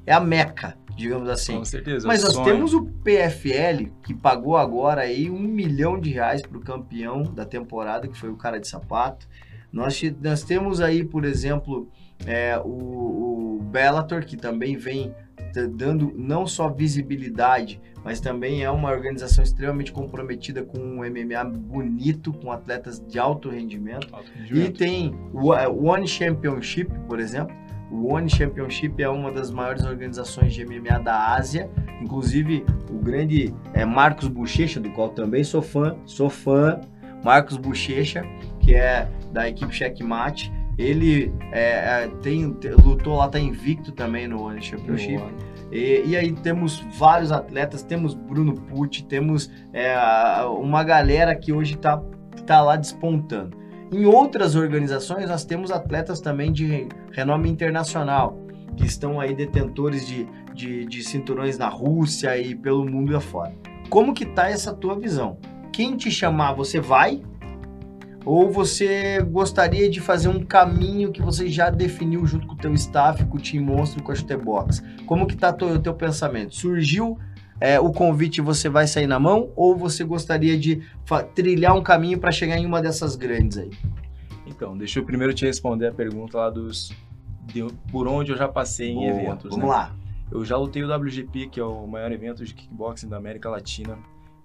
é 0.06 0.12
a 0.12 0.20
meca, 0.20 0.76
digamos 0.96 1.28
assim. 1.28 1.58
Com 1.58 1.64
certeza. 1.64 2.06
Mas 2.06 2.22
nós 2.22 2.32
sonho. 2.32 2.44
temos 2.44 2.74
o 2.74 2.84
PFL 2.84 3.90
que 4.02 4.14
pagou 4.14 4.56
agora 4.56 5.02
aí 5.02 5.30
um 5.30 5.40
milhão 5.40 5.98
de 6.00 6.10
reais 6.10 6.42
para 6.42 6.58
o 6.58 6.60
campeão 6.60 7.22
da 7.22 7.44
temporada, 7.44 8.08
que 8.08 8.18
foi 8.18 8.30
o 8.30 8.36
cara 8.36 8.58
de 8.58 8.66
sapato. 8.66 9.28
Nós, 9.72 10.00
nós 10.20 10.42
temos 10.42 10.80
aí, 10.80 11.04
por 11.04 11.24
exemplo, 11.24 11.88
é, 12.26 12.58
o, 12.58 13.58
o 13.58 13.62
Bellator, 13.62 14.24
que 14.24 14.36
também 14.36 14.76
vem 14.76 15.14
dando 15.52 16.12
não 16.16 16.46
só 16.46 16.68
visibilidade, 16.68 17.80
mas 18.04 18.20
também 18.20 18.62
é 18.62 18.70
uma 18.70 18.90
organização 18.90 19.44
extremamente 19.44 19.92
comprometida 19.92 20.62
com 20.62 20.78
um 20.78 20.96
MMA 20.98 21.44
bonito, 21.44 22.32
com 22.32 22.50
atletas 22.50 22.98
de 22.98 23.18
alto 23.18 23.48
rendimento. 23.48 24.08
Alto 24.12 24.30
rendimento. 24.32 24.68
E 24.68 24.72
tem 24.72 25.14
o 25.32 25.50
One 25.50 26.06
Championship, 26.06 26.90
por 27.06 27.20
exemplo. 27.20 27.54
O 27.90 28.14
One 28.14 28.28
Championship 28.28 29.02
é 29.02 29.08
uma 29.08 29.30
das 29.30 29.50
maiores 29.50 29.84
organizações 29.84 30.54
de 30.54 30.64
MMA 30.64 30.98
da 31.00 31.34
Ásia. 31.34 31.70
Inclusive, 32.00 32.64
o 32.90 32.98
grande 32.98 33.54
é, 33.74 33.84
Marcos 33.84 34.28
Bochecha, 34.28 34.80
do 34.80 34.90
qual 34.92 35.10
também 35.10 35.44
sou 35.44 35.60
fã, 35.60 35.96
sou 36.06 36.30
fã. 36.30 36.80
Marcos 37.22 37.56
Bochecha, 37.56 38.24
que 38.58 38.74
é 38.74 39.08
da 39.30 39.48
equipe 39.48 39.72
Checkmate 39.72 40.50
ele 40.78 41.32
é, 41.52 42.04
é, 42.04 42.08
tem, 42.22 42.56
lutou 42.84 43.16
lá, 43.16 43.28
tá 43.28 43.38
invicto 43.38 43.92
também 43.92 44.26
no 44.26 44.42
One 44.42 44.62
Championship. 44.62 45.22
E, 45.70 46.02
e, 46.06 46.16
aí 46.16 46.32
temos 46.32 46.84
vários 46.98 47.32
atletas, 47.32 47.82
temos 47.82 48.14
Bruno 48.14 48.54
Pucci, 48.54 49.04
temos 49.04 49.50
é, 49.72 49.96
uma 50.44 50.84
galera 50.84 51.34
que 51.34 51.52
hoje 51.52 51.76
tá, 51.76 52.02
tá 52.46 52.60
lá 52.60 52.76
despontando. 52.76 53.56
Em 53.90 54.04
outras 54.06 54.54
organizações, 54.54 55.28
nós 55.28 55.44
temos 55.44 55.70
atletas 55.70 56.20
também 56.20 56.52
de 56.52 56.88
renome 57.10 57.48
internacional, 57.48 58.38
que 58.76 58.86
estão 58.86 59.20
aí 59.20 59.34
detentores 59.34 60.06
de, 60.06 60.26
de, 60.54 60.86
de 60.86 61.02
cinturões 61.02 61.58
na 61.58 61.68
Rússia 61.68 62.36
e 62.38 62.54
pelo 62.54 62.84
mundo 62.84 63.14
afora. 63.16 63.54
Como 63.90 64.14
que 64.14 64.24
tá 64.24 64.48
essa 64.48 64.72
tua 64.72 64.98
visão? 64.98 65.36
Quem 65.70 65.96
te 65.96 66.10
chamar, 66.10 66.54
você 66.54 66.80
vai? 66.80 67.22
Ou 68.24 68.50
você 68.50 69.20
gostaria 69.22 69.90
de 69.90 70.00
fazer 70.00 70.28
um 70.28 70.44
caminho 70.44 71.10
que 71.10 71.20
você 71.20 71.48
já 71.48 71.70
definiu 71.70 72.24
junto 72.26 72.46
com 72.46 72.54
o 72.54 72.56
teu 72.56 72.72
staff, 72.74 73.24
com 73.24 73.36
o 73.36 73.40
Team 73.40 73.64
Monstro, 73.64 74.02
com 74.02 74.12
a 74.12 74.14
Chutebox? 74.14 74.82
Como 75.06 75.26
que 75.26 75.36
tá 75.36 75.50
o 75.50 75.78
teu 75.78 75.94
pensamento? 75.94 76.54
Surgiu 76.54 77.18
é, 77.60 77.80
o 77.80 77.90
convite 77.92 78.38
e 78.38 78.40
você 78.40 78.68
vai 78.68 78.86
sair 78.86 79.06
na 79.06 79.18
mão? 79.18 79.50
Ou 79.56 79.76
você 79.76 80.04
gostaria 80.04 80.58
de 80.58 80.82
trilhar 81.34 81.76
um 81.76 81.82
caminho 81.82 82.18
para 82.18 82.30
chegar 82.30 82.56
em 82.56 82.66
uma 82.66 82.80
dessas 82.80 83.16
grandes 83.16 83.58
aí? 83.58 83.70
Então, 84.46 84.76
deixa 84.76 85.00
eu 85.00 85.04
primeiro 85.04 85.34
te 85.34 85.44
responder 85.44 85.88
a 85.88 85.92
pergunta 85.92 86.38
lá 86.38 86.50
dos... 86.50 86.92
De, 87.44 87.66
por 87.90 88.06
onde 88.06 88.30
eu 88.30 88.36
já 88.36 88.46
passei 88.46 88.90
em 88.90 88.94
Boa, 88.94 89.08
eventos, 89.08 89.50
Vamos 89.50 89.64
né? 89.64 89.66
lá. 89.66 89.92
Eu 90.30 90.44
já 90.44 90.56
lutei 90.56 90.82
o 90.82 90.96
WGP, 90.96 91.48
que 91.48 91.58
é 91.58 91.64
o 91.64 91.86
maior 91.86 92.10
evento 92.12 92.44
de 92.44 92.54
kickboxing 92.54 93.08
da 93.08 93.16
América 93.16 93.50
Latina. 93.50 93.98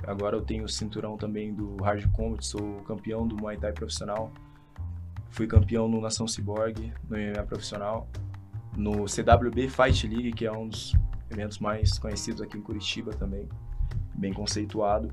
Agora 0.06 0.36
eu 0.36 0.42
tenho 0.42 0.64
o 0.64 0.70
cinturão 0.70 1.18
também 1.18 1.54
do 1.54 1.76
Hard 1.78 2.10
Combat, 2.12 2.46
sou 2.46 2.82
campeão 2.84 3.28
do 3.28 3.36
Muay 3.36 3.58
Thai 3.58 3.74
profissional. 3.74 4.32
Fui 5.30 5.48
campeão 5.48 5.88
no 5.88 6.00
Nação 6.00 6.28
Cyborg, 6.28 6.94
no 7.10 7.18
MMA 7.18 7.44
profissional. 7.44 8.08
No 8.76 9.08
CWB 9.08 9.70
Fight 9.70 10.08
League, 10.08 10.34
que 10.34 10.46
é 10.46 10.52
um 10.52 10.68
dos 10.68 10.94
eventos 11.32 11.58
mais 11.60 11.98
conhecidos 11.98 12.42
aqui 12.42 12.58
em 12.58 12.62
Curitiba 12.62 13.12
também, 13.12 13.50
bem 14.14 14.32
conceituado. 14.32 15.12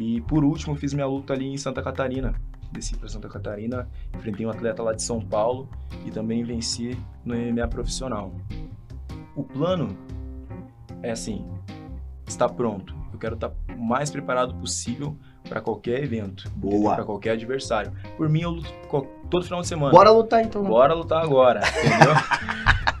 E 0.00 0.20
por 0.22 0.42
último, 0.42 0.74
fiz 0.74 0.94
minha 0.94 1.06
luta 1.06 1.34
ali 1.34 1.46
em 1.46 1.56
Santa 1.56 1.82
Catarina. 1.82 2.34
Desci 2.72 2.96
para 2.96 3.08
Santa 3.08 3.28
Catarina, 3.28 3.88
enfrentei 4.12 4.44
um 4.44 4.50
atleta 4.50 4.82
lá 4.82 4.92
de 4.92 5.02
São 5.02 5.20
Paulo 5.20 5.68
e 6.04 6.10
também 6.10 6.42
venci 6.42 6.98
no 7.24 7.36
MMA 7.36 7.68
profissional. 7.68 8.34
O 9.36 9.44
plano 9.44 9.96
é 11.00 11.12
assim, 11.12 11.46
está 12.26 12.48
pronto 12.48 13.03
quero 13.24 13.34
estar 13.36 13.52
o 13.74 13.82
mais 13.82 14.10
preparado 14.10 14.54
possível 14.54 15.16
para 15.48 15.60
qualquer 15.60 16.02
evento, 16.02 16.50
boa, 16.54 16.94
para 16.94 17.04
qualquer 17.04 17.30
adversário. 17.30 17.90
Por 18.18 18.28
mim, 18.28 18.42
eu 18.42 18.50
luto 18.50 18.68
todo 19.30 19.44
final 19.44 19.62
de 19.62 19.66
semana. 19.66 19.92
Bora 19.92 20.10
lutar 20.10 20.44
então. 20.44 20.62
Bora 20.62 20.92
lutar 20.92 21.22
agora, 21.22 21.60
entendeu? 21.60 22.14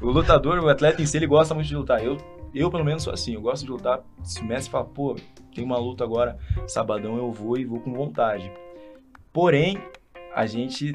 o 0.00 0.10
lutador, 0.10 0.58
o 0.58 0.68
atleta 0.68 1.02
em 1.02 1.06
si, 1.06 1.18
ele 1.18 1.26
gosta 1.26 1.54
muito 1.54 1.66
de 1.66 1.76
lutar. 1.76 2.02
Eu, 2.02 2.16
eu 2.54 2.70
pelo 2.70 2.84
menos 2.84 3.02
sou 3.02 3.12
assim, 3.12 3.34
eu 3.34 3.42
gosto 3.42 3.64
de 3.64 3.70
lutar. 3.70 4.00
Se 4.22 4.40
o 4.40 4.44
mestre 4.46 4.70
fala, 4.70 4.84
pô, 4.84 5.14
tem 5.54 5.62
uma 5.62 5.78
luta 5.78 6.04
agora, 6.04 6.38
sabadão 6.66 7.18
eu 7.18 7.30
vou 7.30 7.58
e 7.58 7.64
vou 7.66 7.80
com 7.80 7.92
vontade. 7.92 8.50
Porém, 9.30 9.78
a 10.34 10.46
gente 10.46 10.94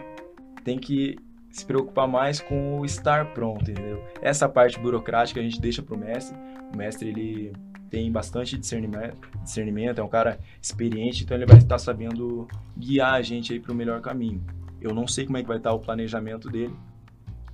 tem 0.64 0.80
que 0.80 1.18
se 1.52 1.66
preocupar 1.66 2.08
mais 2.08 2.40
com 2.40 2.80
o 2.80 2.86
estar 2.86 3.34
pronto, 3.34 3.70
entendeu? 3.70 4.04
Essa 4.22 4.50
parte 4.50 4.80
burocrática 4.80 5.40
a 5.40 5.44
gente 5.44 5.62
deixa 5.62 5.84
pro 5.84 5.98
mestre. 5.98 6.36
O 6.74 6.78
mestre 6.78 7.10
ele 7.10 7.54
tem 7.90 8.12
bastante 8.12 8.58
discernimento, 8.58 9.18
discernimento, 9.44 10.00
é 10.00 10.04
um 10.04 10.10
cara 10.10 10.40
experiente, 10.62 11.24
então 11.24 11.36
ele 11.36 11.46
vai 11.46 11.58
estar 11.58 11.78
sabendo 11.80 12.48
guiar 12.78 13.16
a 13.16 13.22
gente 13.22 13.54
aí 13.54 13.60
para 13.60 13.72
o 13.72 13.76
melhor 13.76 14.00
caminho. 14.02 14.44
Eu 14.82 14.94
não 14.94 15.08
sei 15.08 15.26
como 15.26 15.38
é 15.38 15.42
que 15.42 15.48
vai 15.48 15.58
estar 15.58 15.74
o 15.74 15.80
planejamento 15.80 16.50
dele, 16.50 16.74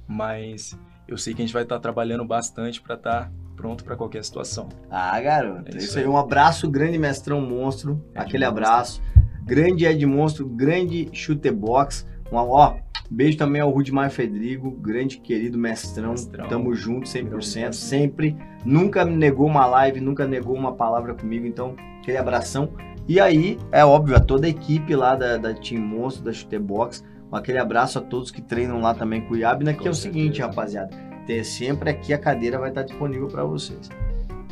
mas 0.07 0.77
eu 1.07 1.17
sei 1.17 1.33
que 1.33 1.41
a 1.41 1.45
gente 1.45 1.53
vai 1.53 1.63
estar 1.63 1.79
trabalhando 1.79 2.25
bastante 2.25 2.81
para 2.81 2.95
estar 2.95 3.31
pronto 3.55 3.83
para 3.83 3.95
qualquer 3.95 4.23
situação. 4.23 4.69
Ah, 4.89 5.19
garoto, 5.21 5.75
é 5.75 5.77
isso, 5.77 5.97
aí. 5.97 6.05
Um 6.05 6.17
abraço 6.17 6.69
grande, 6.69 6.97
mestrão 6.97 7.41
monstro, 7.41 8.03
é 8.13 8.19
aquele 8.19 8.45
abraço. 8.45 9.01
Grande 9.43 9.86
Ed 9.86 10.03
Monstro, 10.05 10.47
grande 10.47 11.09
chute 11.13 11.51
box. 11.51 12.05
Um, 12.31 12.38
ó, 12.38 12.77
Beijo 13.10 13.38
também 13.38 13.62
ao 13.62 13.70
Rudimar 13.70 14.10
Fedrigo, 14.10 14.72
grande 14.72 15.18
querido 15.20 15.58
mestrão. 15.58 16.12
Mestrão. 16.12 16.47
Tamo 16.47 16.74
junto 16.74 17.08
100%, 17.08 17.24
Virou 17.24 17.41
sempre. 17.74 18.36
Nunca 18.66 19.06
negou 19.06 19.45
uma 19.47 19.66
live, 19.66 19.99
nunca 20.01 20.28
negou 20.28 20.56
uma 20.56 20.74
palavra 20.74 21.14
comigo, 21.14 21.45
então 21.45 21.76
aquele 21.99 22.18
abração. 22.18 22.70
E 23.08 23.20
aí, 23.20 23.60
é 23.72 23.86
óbvio, 23.86 24.16
a 24.16 24.20
toda 24.20 24.47
a 24.47 24.49
equipe 24.49 24.95
lá 24.95 25.16
da, 25.16 25.38
da 25.38 25.53
Team 25.53 25.82
Monstro, 25.82 26.24
da 26.26 26.34
Chutebox, 26.34 27.03
aquele 27.32 27.60
abraço 27.60 27.99
a 27.99 28.01
todos 28.01 28.32
que 28.32 28.41
treinam 28.41 28.82
lá 28.82 28.93
também 28.95 29.22
com 29.22 29.34
o 29.36 29.38
Iabna, 29.38 29.74
que 29.74 29.82
Com 29.82 29.88
é 29.88 29.91
o 29.91 29.93
seguinte, 29.93 30.38
certeza. 30.38 30.47
rapaziada, 30.47 30.89
ter 31.28 31.43
sempre 31.43 31.89
aqui 31.91 32.14
a 32.14 32.18
cadeira 32.18 32.58
vai 32.58 32.70
estar 32.70 32.82
disponível 32.84 33.28
para 33.28 33.43
vocês. 33.43 33.89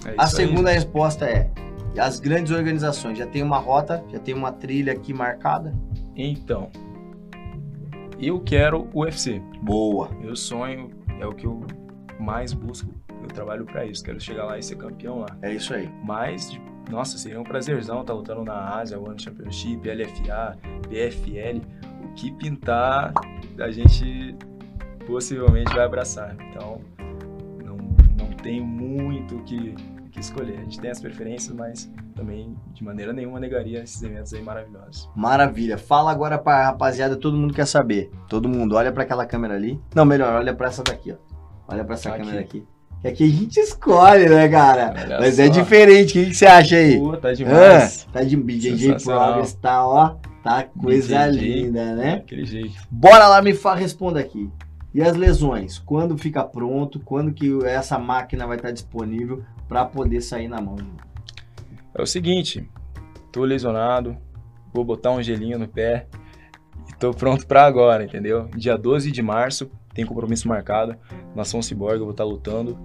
É 0.06 0.14
A 0.18 0.26
isso 0.26 0.40
aí. 0.42 0.48
segunda 0.48 0.70
resposta 0.70 1.26
é: 1.26 1.50
as 1.98 2.20
grandes 2.20 2.52
organizações 2.52 3.18
já 3.18 3.26
tem 3.26 3.42
uma 3.42 3.58
rota, 3.58 4.04
já 4.12 4.20
tem 4.20 4.36
uma 4.36 4.52
trilha 4.52 4.94
aqui 4.94 5.14
marcada? 5.14 5.74
Então, 6.16 6.70
eu 8.28 8.40
quero 8.40 8.90
o 8.94 9.02
UFC. 9.02 9.42
Boa. 9.62 10.10
Meu 10.20 10.36
sonho 10.36 10.90
é 11.20 11.26
o 11.26 11.34
que 11.34 11.46
eu 11.46 11.66
mais 12.20 12.54
busco. 12.54 12.94
Eu 13.22 13.28
trabalho 13.28 13.66
pra 13.66 13.86
isso. 13.86 14.04
Quero 14.04 14.20
chegar 14.20 14.46
lá 14.46 14.58
e 14.58 14.64
ser 14.64 14.76
campeão 14.76 15.20
lá. 15.20 15.38
É 15.42 15.54
isso 15.54 15.74
aí. 15.74 15.90
Mas, 16.04 16.60
nossa, 16.90 17.18
seria 17.18 17.40
um 17.40 17.44
prazerzão 17.44 18.02
estar 18.02 18.14
lutando 18.14 18.44
na 18.44 18.76
Ásia, 18.78 19.00
One 19.00 19.20
Championship, 19.20 19.88
LFA, 19.88 20.58
PFL. 20.90 21.62
O 22.04 22.14
que 22.14 22.32
pintar, 22.32 23.14
a 23.60 23.72
gente 23.72 24.36
possivelmente 25.06 25.74
vai 25.74 25.86
abraçar. 25.86 26.36
Então, 26.50 26.82
não, 27.64 27.78
não 28.18 28.34
tem 28.38 28.62
muito 28.62 29.38
o 29.38 29.44
que, 29.44 29.76
que 30.14 30.20
escolher. 30.20 30.58
A 30.60 30.62
gente 30.62 30.80
tem 30.80 30.90
as 30.92 31.00
preferências, 31.02 31.54
mas 31.56 31.92
também 32.16 32.56
de 32.74 32.84
maneira 32.84 33.12
nenhuma 33.12 33.40
negaria 33.40 33.82
esses 33.84 34.02
eventos 34.04 34.34
aí 34.34 34.42
maravilhosos. 34.42 35.10
Maravilha. 35.16 35.78
Fala 35.78 36.12
agora 36.12 36.38
pra 36.38 36.66
rapaziada, 36.68 37.16
todo 37.16 37.36
mundo 37.38 37.54
quer 37.54 37.66
saber. 37.66 38.12
Todo 38.30 38.48
mundo, 38.48 38.76
olha 38.76 38.92
pra 38.92 39.04
aquela 39.04 39.26
câmera 39.26 39.56
ali. 39.56 39.80
Não, 39.96 40.06
melhor, 40.06 40.36
olha 40.40 40.54
pra 40.54 40.68
essa 40.68 40.84
daqui, 40.84 41.12
ó. 41.12 41.16
Olha 41.68 41.84
pra 41.84 41.96
essa 41.96 42.10
Aqui. 42.10 42.20
câmera 42.20 42.40
aqui. 42.42 42.64
Que 43.02 43.08
aqui 43.08 43.24
a 43.24 43.28
gente 43.28 43.58
escolhe, 43.60 44.30
né, 44.30 44.48
cara? 44.48 44.94
Olha 44.96 45.20
Mas 45.20 45.36
só. 45.36 45.42
é 45.44 45.50
diferente. 45.50 46.12
O 46.20 46.24
que, 46.24 46.30
que 46.30 46.36
você 46.36 46.46
acha 46.46 46.76
aí? 46.78 46.98
Pô, 47.00 47.18
tá 47.18 47.30
Ah, 47.30 47.34
demais. 47.34 48.08
tá 48.14 48.24
de 48.24 48.38
BJJ. 48.38 48.96
Progress, 49.04 49.54
tá, 49.56 49.86
ó. 49.86 50.16
Tá 50.44 50.64
coisa 50.64 51.26
BJJ. 51.28 51.42
linda, 51.64 51.96
né? 51.96 52.16
Daquele 52.18 52.46
jeito. 52.46 52.74
Bora 52.92 53.28
lá, 53.28 53.42
me 53.42 53.54
fa 53.54 53.74
responda 53.76 54.20
aqui. 54.20 54.50
E 54.94 55.02
as 55.02 55.18
lesões? 55.18 55.80
Quando 55.80 56.18
fica 56.18 56.44
pronto? 56.44 57.00
Quando 57.00 57.34
que 57.34 57.58
essa 57.66 57.98
máquina 57.98 58.46
vai 58.46 58.58
estar 58.58 58.72
disponível 58.72 59.44
para 59.68 59.86
poder 59.86 60.22
sair 60.22 60.48
na 60.48 60.62
mão? 60.62 60.78
É 61.94 62.02
o 62.02 62.06
seguinte, 62.06 62.68
tô 63.32 63.44
lesionado, 63.44 64.18
vou 64.74 64.84
botar 64.84 65.12
um 65.12 65.22
gelinho 65.22 65.60
no 65.60 65.68
pé 65.68 66.08
e 66.90 66.94
tô 66.96 67.14
pronto 67.14 67.46
pra 67.46 67.66
agora, 67.66 68.04
entendeu? 68.04 68.50
Dia 68.56 68.78
12 68.78 69.12
de 69.12 69.22
março 69.22 69.70
tem 69.94 70.06
compromisso 70.06 70.48
marcado, 70.48 70.96
Nação 71.36 71.62
Cyborg, 71.62 71.98
eu 71.98 72.06
vou 72.06 72.12
estar 72.12 72.24
lutando 72.24 72.78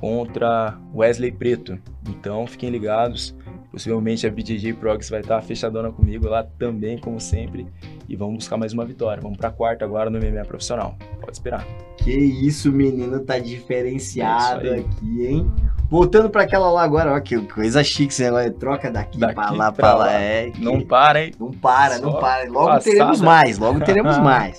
contra 0.00 0.78
Wesley 0.94 1.30
Preto. 1.30 1.78
Então 2.08 2.46
fiquem 2.46 2.70
ligados, 2.70 3.36
possivelmente 3.70 4.26
a 4.26 4.30
BJJ 4.30 4.72
Progress 4.74 5.10
vai 5.10 5.20
estar 5.20 5.40
fechadona 5.42 5.92
comigo 5.92 6.26
lá 6.26 6.42
também, 6.42 6.98
como 6.98 7.20
sempre, 7.20 7.66
e 8.08 8.16
vamos 8.16 8.36
buscar 8.36 8.56
mais 8.56 8.72
uma 8.72 8.84
vitória. 8.84 9.22
Vamos 9.22 9.38
pra 9.38 9.50
quarta 9.50 9.84
agora 9.84 10.10
no 10.10 10.18
MMA 10.18 10.44
profissional. 10.44 10.96
Pode 11.20 11.32
esperar. 11.32 11.66
Que 11.98 12.10
isso, 12.10 12.72
menino, 12.72 13.20
tá 13.20 13.38
diferenciado 13.38 14.66
É 14.66 14.80
aqui, 14.80 15.26
hein? 15.26 15.52
Voltando 15.92 16.30
para 16.30 16.44
aquela 16.44 16.70
lá 16.70 16.82
agora, 16.82 17.12
ó, 17.14 17.20
que 17.20 17.38
coisa 17.48 17.84
chique, 17.84 18.10
esse 18.14 18.22
negócio 18.24 18.50
troca 18.54 18.90
daqui, 18.90 19.18
Daqui 19.18 19.34
pra 19.34 19.50
lá, 19.50 19.70
pra 19.70 19.92
lá. 19.92 20.04
lá. 20.06 20.12
É, 20.14 20.50
que- 20.50 20.64
Não 20.64 20.80
para, 20.80 21.22
hein? 21.22 21.32
não 21.38 21.50
para, 21.50 21.98
não 21.98 22.12
Só 22.12 22.18
para. 22.18 22.44
Logo 22.48 22.66
passada. 22.66 22.82
teremos 22.84 23.20
mais, 23.20 23.58
logo 23.58 23.78
teremos 23.80 24.16
mais. 24.18 24.58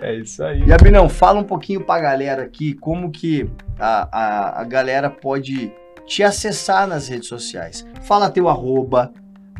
É 0.00 0.14
isso 0.16 0.42
aí. 0.42 0.64
E 0.66 0.72
Abinão, 0.72 1.08
fala 1.08 1.38
um 1.38 1.44
pouquinho 1.44 1.82
pra 1.84 2.00
galera 2.00 2.42
aqui 2.42 2.74
como 2.74 3.12
que 3.12 3.48
a, 3.78 4.08
a, 4.10 4.60
a 4.62 4.64
galera 4.64 5.08
pode 5.08 5.72
te 6.04 6.24
acessar 6.24 6.88
nas 6.88 7.06
redes 7.06 7.28
sociais. 7.28 7.86
Fala 8.02 8.28
teu 8.28 8.48
arroba, 8.48 9.12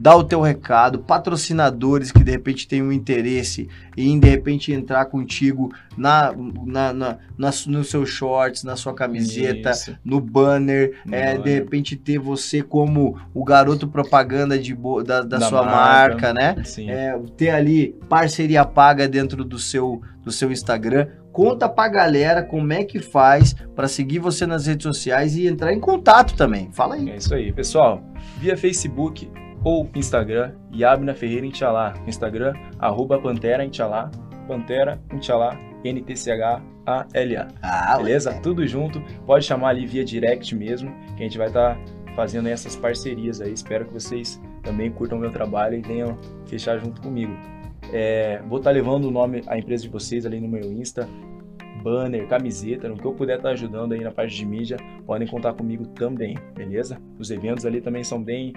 dá 0.03 0.17
o 0.17 0.25
teu 0.25 0.41
recado, 0.41 0.99
patrocinadores 0.99 2.11
que 2.11 2.25
de 2.25 2.31
repente 2.33 2.67
têm 2.67 2.83
um 2.83 2.91
interesse 2.91 3.69
em 3.97 4.19
de 4.19 4.29
repente 4.29 4.73
entrar 4.73 5.05
contigo 5.07 5.73
na, 5.97 6.35
na, 6.67 6.93
na, 6.93 7.19
nas- 7.39 7.67
no 7.67 7.85
seu 7.85 8.05
shorts, 8.05 8.65
na 8.65 8.75
sua 8.75 8.95
camiseta, 8.95 9.71
Isso. 9.71 9.97
no 10.05 10.21
banner, 10.21 10.99
No 11.07 11.15
é, 11.15 11.39
de 11.39 11.55
repente 11.55 11.95
ter 11.95 12.19
você 12.19 12.63
como 12.63 13.17
o 13.33 13.45
garoto 13.45 13.87
propaganda 13.87 14.59
de, 14.59 14.75
da, 15.07 15.23
da 15.23 15.39
Da 15.39 15.49
sua 15.49 15.63
marca, 15.63 16.33
marca. 16.33 16.35
né? 16.35 16.57
É, 16.89 17.17
ter 17.37 17.51
ali 17.51 17.95
parceria 18.09 18.65
paga 18.65 19.07
dentro 19.07 19.45
do 19.45 19.59
seu, 19.59 20.03
do 20.25 20.33
seu 20.33 20.51
Instagram. 20.51 21.07
Conta 21.33 21.69
pra 21.69 21.89
galera 21.89 22.43
como 22.43 22.73
é 22.73 22.83
que 22.85 22.99
faz 22.99 23.55
pra 23.75 23.87
seguir 23.89 24.19
você 24.19 24.47
nas 24.47 24.67
redes 24.67 24.83
sociais 24.83 25.37
e 25.37 25.47
entrar 25.47 25.73
em 25.73 25.79
contato 25.81 26.35
também. 26.37 26.71
Fala 26.73 26.97
aí. 26.97 27.09
É 27.09 27.17
isso 27.17 27.33
aí, 27.35 27.53
pessoal. 27.53 28.03
Via 28.39 28.57
Facebook 28.57 29.31
ou 29.65 29.89
Instagram, 29.95 30.53
Yabna 30.75 31.15
Ferreira 31.15 31.47
Inchalá. 31.47 31.95
Instagram, 32.07 32.55
arroba 32.79 33.19
Pantera 33.21 33.65
Inchalá. 33.65 34.11
Pantera 34.47 35.01
Inchalá, 35.13 35.57
N-T-C-H-A-L-A. 35.85 37.49
Ah, 37.63 37.97
Beleza? 37.97 38.41
Tudo 38.43 38.67
junto. 38.67 39.01
Pode 39.25 39.45
chamar 39.45 39.71
ali 39.71 39.87
via 39.87 40.05
direct 40.05 40.55
mesmo, 40.55 40.93
que 41.17 41.23
a 41.23 41.27
gente 41.27 41.39
vai 41.39 41.47
estar 41.47 41.79
fazendo 42.17 42.49
essas 42.49 42.77
parcerias 42.77 43.41
aí. 43.41 43.53
Espero 43.53 43.87
que 43.87 43.93
vocês 43.93 44.41
também 44.63 44.91
curtam 44.91 45.19
o 45.19 45.21
meu 45.21 45.31
trabalho 45.31 45.79
e 45.79 45.81
venham 45.81 46.19
fechar 46.47 46.79
junto 46.79 47.01
comigo. 47.01 47.33
É, 47.93 48.41
vou 48.49 48.59
estar 48.59 48.71
levando 48.71 49.07
o 49.07 49.11
nome, 49.11 49.43
a 49.47 49.59
empresa 49.59 49.83
de 49.85 49.89
vocês 49.89 50.25
ali 50.25 50.41
no 50.41 50.49
meu 50.49 50.73
Insta, 50.73 51.09
banner, 51.83 52.27
camiseta, 52.29 52.89
no 52.89 52.97
que 52.97 53.05
eu 53.05 53.13
puder 53.13 53.37
estar 53.37 53.51
ajudando 53.51 53.93
aí 53.93 54.01
na 54.01 54.13
parte 54.13 54.37
de 54.37 54.47
mídia, 54.47 54.77
podem 55.05 55.27
contar 55.27 55.53
comigo 55.55 55.87
também, 55.89 56.39
beleza? 56.55 56.99
Os 57.19 57.31
eventos 57.31 57.67
ali 57.67 57.81
também 57.81 58.05
são 58.05 58.23
bem, 58.23 58.53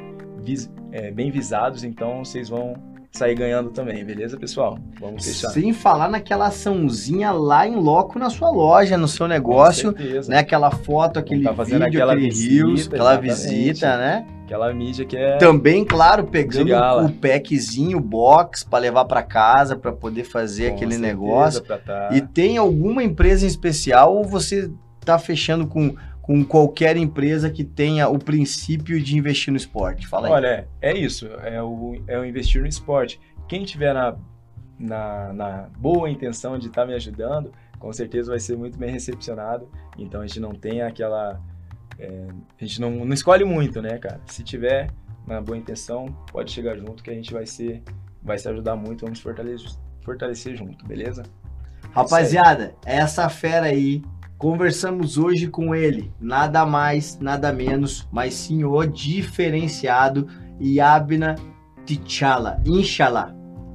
vis- 0.45 0.71
é, 0.91 1.11
bem 1.11 1.29
visados, 1.31 1.83
então 1.83 2.23
vocês 2.23 2.47
vão 2.49 2.75
sair 3.11 3.33
ganhando 3.35 3.69
também, 3.69 4.03
beleza, 4.03 4.37
pessoal? 4.37 4.77
Vamos 4.99 5.25
fechar. 5.25 5.49
Sem 5.49 5.71
falar 5.71 6.09
naquela 6.09 6.47
açãozinha 6.47 7.31
lá 7.31 7.65
em 7.67 7.75
loco 7.75 8.19
na 8.19 8.29
sua 8.29 8.49
loja, 8.49 8.97
no 8.97 9.07
seu 9.07 9.25
negócio, 9.27 9.93
né? 10.27 10.39
Aquela 10.39 10.69
foto, 10.69 11.17
aquele 11.17 11.43
Tá 11.43 11.51
vídeo, 11.51 11.83
aquela 11.83 12.11
aquele 12.13 12.29
visita, 12.29 12.65
reels, 12.65 12.87
aquela 12.87 13.15
visita, 13.17 13.97
né? 13.97 14.25
Aquela 14.43 14.73
mídia 14.73 15.05
que 15.05 15.15
é. 15.17 15.37
Também, 15.37 15.83
claro, 15.85 16.25
pegando 16.25 16.65
o 17.05 17.11
packzinho, 17.13 17.97
o 17.97 18.01
box 18.01 18.63
pra 18.63 18.79
levar 18.79 19.05
pra 19.05 19.23
casa, 19.23 19.75
pra 19.77 19.91
poder 19.93 20.23
fazer 20.25 20.69
com 20.71 20.75
aquele 20.75 20.91
certeza 20.91 21.13
negócio. 21.13 21.61
tá- 21.63 22.09
E 22.11 22.21
tem 22.21 22.57
alguma 22.57 23.01
empresa 23.01 23.45
em 23.45 23.47
especial 23.47 24.13
ou 24.15 24.23
você 24.25 24.69
tá 25.03 25.17
fechando 25.17 25.65
com, 25.67 25.95
com 26.25 26.43
qualquer 26.43 26.97
empresa 26.97 27.51
que 27.51 27.63
tenha 27.63 28.09
o 28.09 28.17
princípio 28.17 28.99
de 28.99 29.15
investir 29.15 29.51
no 29.51 29.57
esporte? 29.57 30.07
Fala 30.07 30.25
aí. 30.25 30.33
Olha, 30.33 30.67
é 30.81 30.97
isso. 30.97 31.27
É 31.27 31.61
o, 31.61 32.01
é 32.07 32.17
o 32.17 32.25
investir 32.25 32.63
no 32.63 32.67
esporte. 32.67 33.19
Quem 33.47 33.63
tiver 33.63 33.93
na, 33.93 34.17
na, 34.79 35.31
na 35.33 35.69
boa 35.77 36.09
intenção 36.09 36.57
de 36.57 36.65
estar 36.65 36.83
me 36.83 36.95
ajudando, 36.95 37.51
com 37.77 37.93
certeza 37.93 38.31
vai 38.31 38.39
ser 38.39 38.57
muito 38.57 38.75
bem 38.75 38.89
recepcionado. 38.89 39.69
Então 39.99 40.21
a 40.21 40.25
gente 40.25 40.39
não 40.39 40.55
tem 40.55 40.81
aquela. 40.81 41.39
é, 41.99 42.25
a 42.59 42.65
gente 42.65 42.81
não, 42.81 43.05
não 43.05 43.13
escolhe 43.13 43.45
muito, 43.45 43.79
né, 43.79 43.99
cara? 43.99 44.19
Se 44.25 44.43
tiver 44.43 44.89
na 45.27 45.39
boa 45.39 45.59
intenção, 45.59 46.07
pode 46.31 46.51
chegar 46.51 46.75
junto 46.75 47.03
que 47.03 47.11
a 47.11 47.13
gente 47.13 47.31
vai 47.31 47.45
ser. 47.45 47.83
Vai 48.23 48.39
se 48.39 48.49
ajudar 48.49 48.75
muito, 48.75 49.05
vamos 49.05 49.19
fortalecer, 49.19 49.69
fortalecer 50.01 50.55
junto, 50.55 50.83
beleza? 50.87 51.21
Rapaziada, 51.91 52.75
essa 52.83 53.29
fera 53.29 53.67
aí, 53.67 54.01
conversamos 54.37 55.17
hoje 55.17 55.47
com 55.47 55.73
ele, 55.73 56.11
nada 56.19 56.65
mais, 56.65 57.17
nada 57.19 57.51
menos, 57.53 58.07
mas 58.11 58.33
sim 58.33 58.63
o 58.63 58.85
diferenciado 58.85 60.27
Yabna 60.61 61.35
T'Challa, 61.85 62.61
Inshallah. 62.65 63.33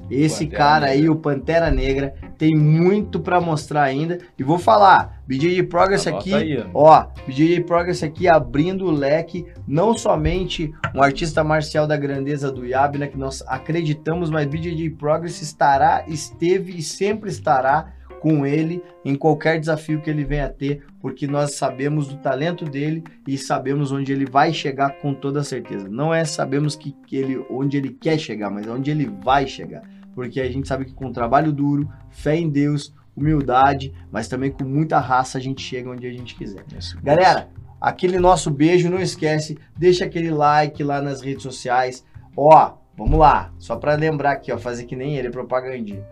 Esse 0.09 0.45
Pantera 0.45 0.57
cara 0.57 0.85
aí, 0.87 0.97
Negra. 0.97 1.11
o 1.13 1.15
Pantera 1.15 1.71
Negra, 1.71 2.13
tem 2.37 2.53
muito 2.53 3.17
pra 3.17 3.39
mostrar 3.39 3.83
ainda. 3.83 4.19
E 4.37 4.43
vou 4.43 4.59
falar, 4.59 5.21
BJJ 5.25 5.63
Progress 5.63 6.05
Anota 6.05 6.21
aqui, 6.21 6.33
aí, 6.33 6.65
ó. 6.73 6.99
Ó, 6.99 7.07
BJJ 7.25 7.61
Progress 7.61 8.03
aqui 8.03 8.27
abrindo 8.27 8.87
o 8.87 8.91
leque, 8.91 9.45
não 9.65 9.97
somente 9.97 10.69
um 10.93 11.01
artista 11.01 11.45
marcial 11.45 11.87
da 11.87 11.95
grandeza 11.95 12.51
do 12.51 12.65
Yabna, 12.65 13.07
que 13.07 13.17
nós 13.17 13.41
acreditamos, 13.47 14.29
mas 14.29 14.47
BJJ 14.47 14.89
Progress 14.89 15.41
estará, 15.41 16.03
esteve 16.07 16.77
e 16.77 16.81
sempre 16.81 17.29
estará 17.29 17.93
com 18.21 18.45
ele 18.45 18.83
em 19.03 19.15
qualquer 19.15 19.59
desafio 19.59 19.99
que 19.99 20.09
ele 20.09 20.23
venha 20.23 20.45
a 20.45 20.49
ter, 20.49 20.83
porque 21.01 21.25
nós 21.25 21.55
sabemos 21.55 22.07
do 22.07 22.17
talento 22.17 22.63
dele 22.65 23.03
e 23.27 23.35
sabemos 23.35 23.91
onde 23.91 24.13
ele 24.13 24.25
vai 24.25 24.53
chegar 24.53 24.91
com 25.01 25.11
toda 25.11 25.43
certeza. 25.43 25.89
Não 25.89 26.13
é 26.13 26.23
sabemos 26.23 26.75
que, 26.75 26.91
que 27.07 27.17
ele, 27.17 27.43
onde 27.49 27.77
ele 27.77 27.89
quer 27.89 28.19
chegar, 28.19 28.51
mas 28.51 28.67
onde 28.67 28.91
ele 28.91 29.11
vai 29.23 29.47
chegar. 29.47 29.81
Porque 30.13 30.39
a 30.39 30.49
gente 30.51 30.67
sabe 30.67 30.85
que 30.85 30.93
com 30.93 31.11
trabalho 31.11 31.51
duro, 31.51 31.89
fé 32.11 32.35
em 32.35 32.47
Deus, 32.47 32.93
humildade, 33.15 33.91
mas 34.11 34.27
também 34.27 34.51
com 34.51 34.63
muita 34.63 34.99
raça 34.99 35.39
a 35.39 35.41
gente 35.41 35.61
chega 35.63 35.89
onde 35.89 36.05
a 36.05 36.11
gente 36.11 36.35
quiser. 36.35 36.63
Isso. 36.77 36.97
Galera, 37.01 37.49
aquele 37.79 38.19
nosso 38.19 38.51
beijo, 38.51 38.87
não 38.87 38.99
esquece, 38.99 39.57
deixa 39.75 40.05
aquele 40.05 40.29
like 40.29 40.83
lá 40.83 41.01
nas 41.01 41.21
redes 41.21 41.41
sociais. 41.41 42.05
Ó, 42.37 42.73
vamos 42.95 43.19
lá, 43.19 43.51
só 43.57 43.75
pra 43.75 43.95
lembrar 43.95 44.33
aqui, 44.33 44.51
ó, 44.51 44.59
fazer 44.59 44.85
que 44.85 44.95
nem 44.95 45.17
ele, 45.17 45.31
propagandinha. 45.31 46.05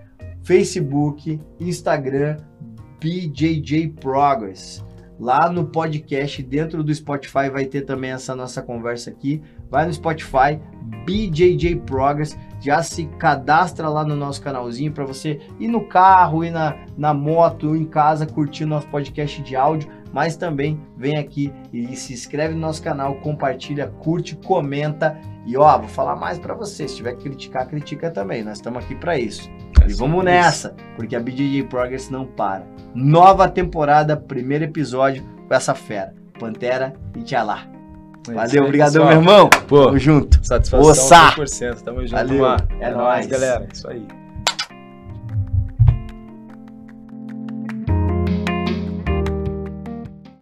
Facebook, 0.44 1.40
Instagram, 1.60 2.38
BJJ 3.00 3.90
Progress. 4.02 4.84
Lá 5.20 5.50
no 5.50 5.66
podcast, 5.66 6.42
dentro 6.42 6.82
do 6.82 6.94
Spotify, 6.96 7.50
vai 7.52 7.66
ter 7.66 7.82
também 7.82 8.12
essa 8.12 8.34
nossa 8.34 8.62
conversa 8.62 9.10
aqui. 9.10 9.42
Vai 9.70 9.86
no 9.86 9.94
Spotify, 9.94 10.60
BJJ 11.06 11.76
Progress, 11.86 12.38
já 12.62 12.82
se 12.82 13.06
cadastra 13.18 13.90
lá 13.90 14.06
no 14.06 14.16
nosso 14.16 14.42
canalzinho 14.42 14.92
para 14.92 15.06
você 15.06 15.40
ir 15.60 15.68
no 15.68 15.86
carro, 15.86 16.44
ir 16.44 16.52
na, 16.52 16.78
na 16.98 17.14
moto, 17.14 17.76
em 17.76 17.86
casa, 17.86 18.26
curtir 18.26 18.66
nosso 18.66 18.88
podcast 18.88 19.42
de 19.42 19.56
áudio, 19.56 19.90
mas 20.14 20.36
também 20.38 20.80
vem 20.98 21.18
aqui 21.18 21.54
e 21.72 21.96
se 21.96 22.14
inscreve 22.14 22.54
no 22.54 22.62
nosso 22.62 22.82
canal, 22.82 23.16
compartilha, 23.16 23.88
curte, 24.00 24.36
comenta 24.38 25.20
e 25.46 25.58
ó, 25.58 25.78
vou 25.78 25.88
falar 25.88 26.16
mais 26.16 26.38
para 26.40 26.54
você, 26.54 26.88
se 26.88 26.96
tiver 26.96 27.14
que 27.16 27.24
criticar, 27.24 27.68
critica 27.68 28.10
também, 28.10 28.44
nós 28.44 28.58
estamos 28.58 28.84
aqui 28.84 28.96
para 28.96 29.18
isso. 29.18 29.50
É 29.82 29.90
e 29.90 29.94
vamos 29.94 30.24
nessa, 30.24 30.76
porque 30.96 31.16
a 31.16 31.20
BJJ 31.20 31.64
Progress 31.64 32.10
não 32.10 32.26
para. 32.26 32.64
Nova 32.94 33.48
temporada, 33.48 34.18
primeiro 34.18 34.64
episódio 34.64 35.24
com 35.48 35.54
essa 35.54 35.74
fera, 35.76 36.14
Pantera 36.40 36.94
e 37.16 37.24
Tchalá. 37.24 37.66
É 38.30 38.34
Valeu, 38.34 38.64
obrigadão, 38.66 39.06
meu 39.06 39.18
irmão. 39.18 39.50
Pô, 39.68 39.86
Tamo 39.86 39.98
junto. 39.98 40.46
Satisfação 40.46 40.92
Ossa. 40.92 41.32
100%. 41.32 41.82
Tamo 41.82 42.02
junto, 42.02 42.12
Valeu. 42.12 42.46
É, 42.46 42.58
é 42.82 42.92
nóis, 42.92 43.28
galera. 43.28 43.68
Isso 43.72 43.90
aí. 43.90 44.06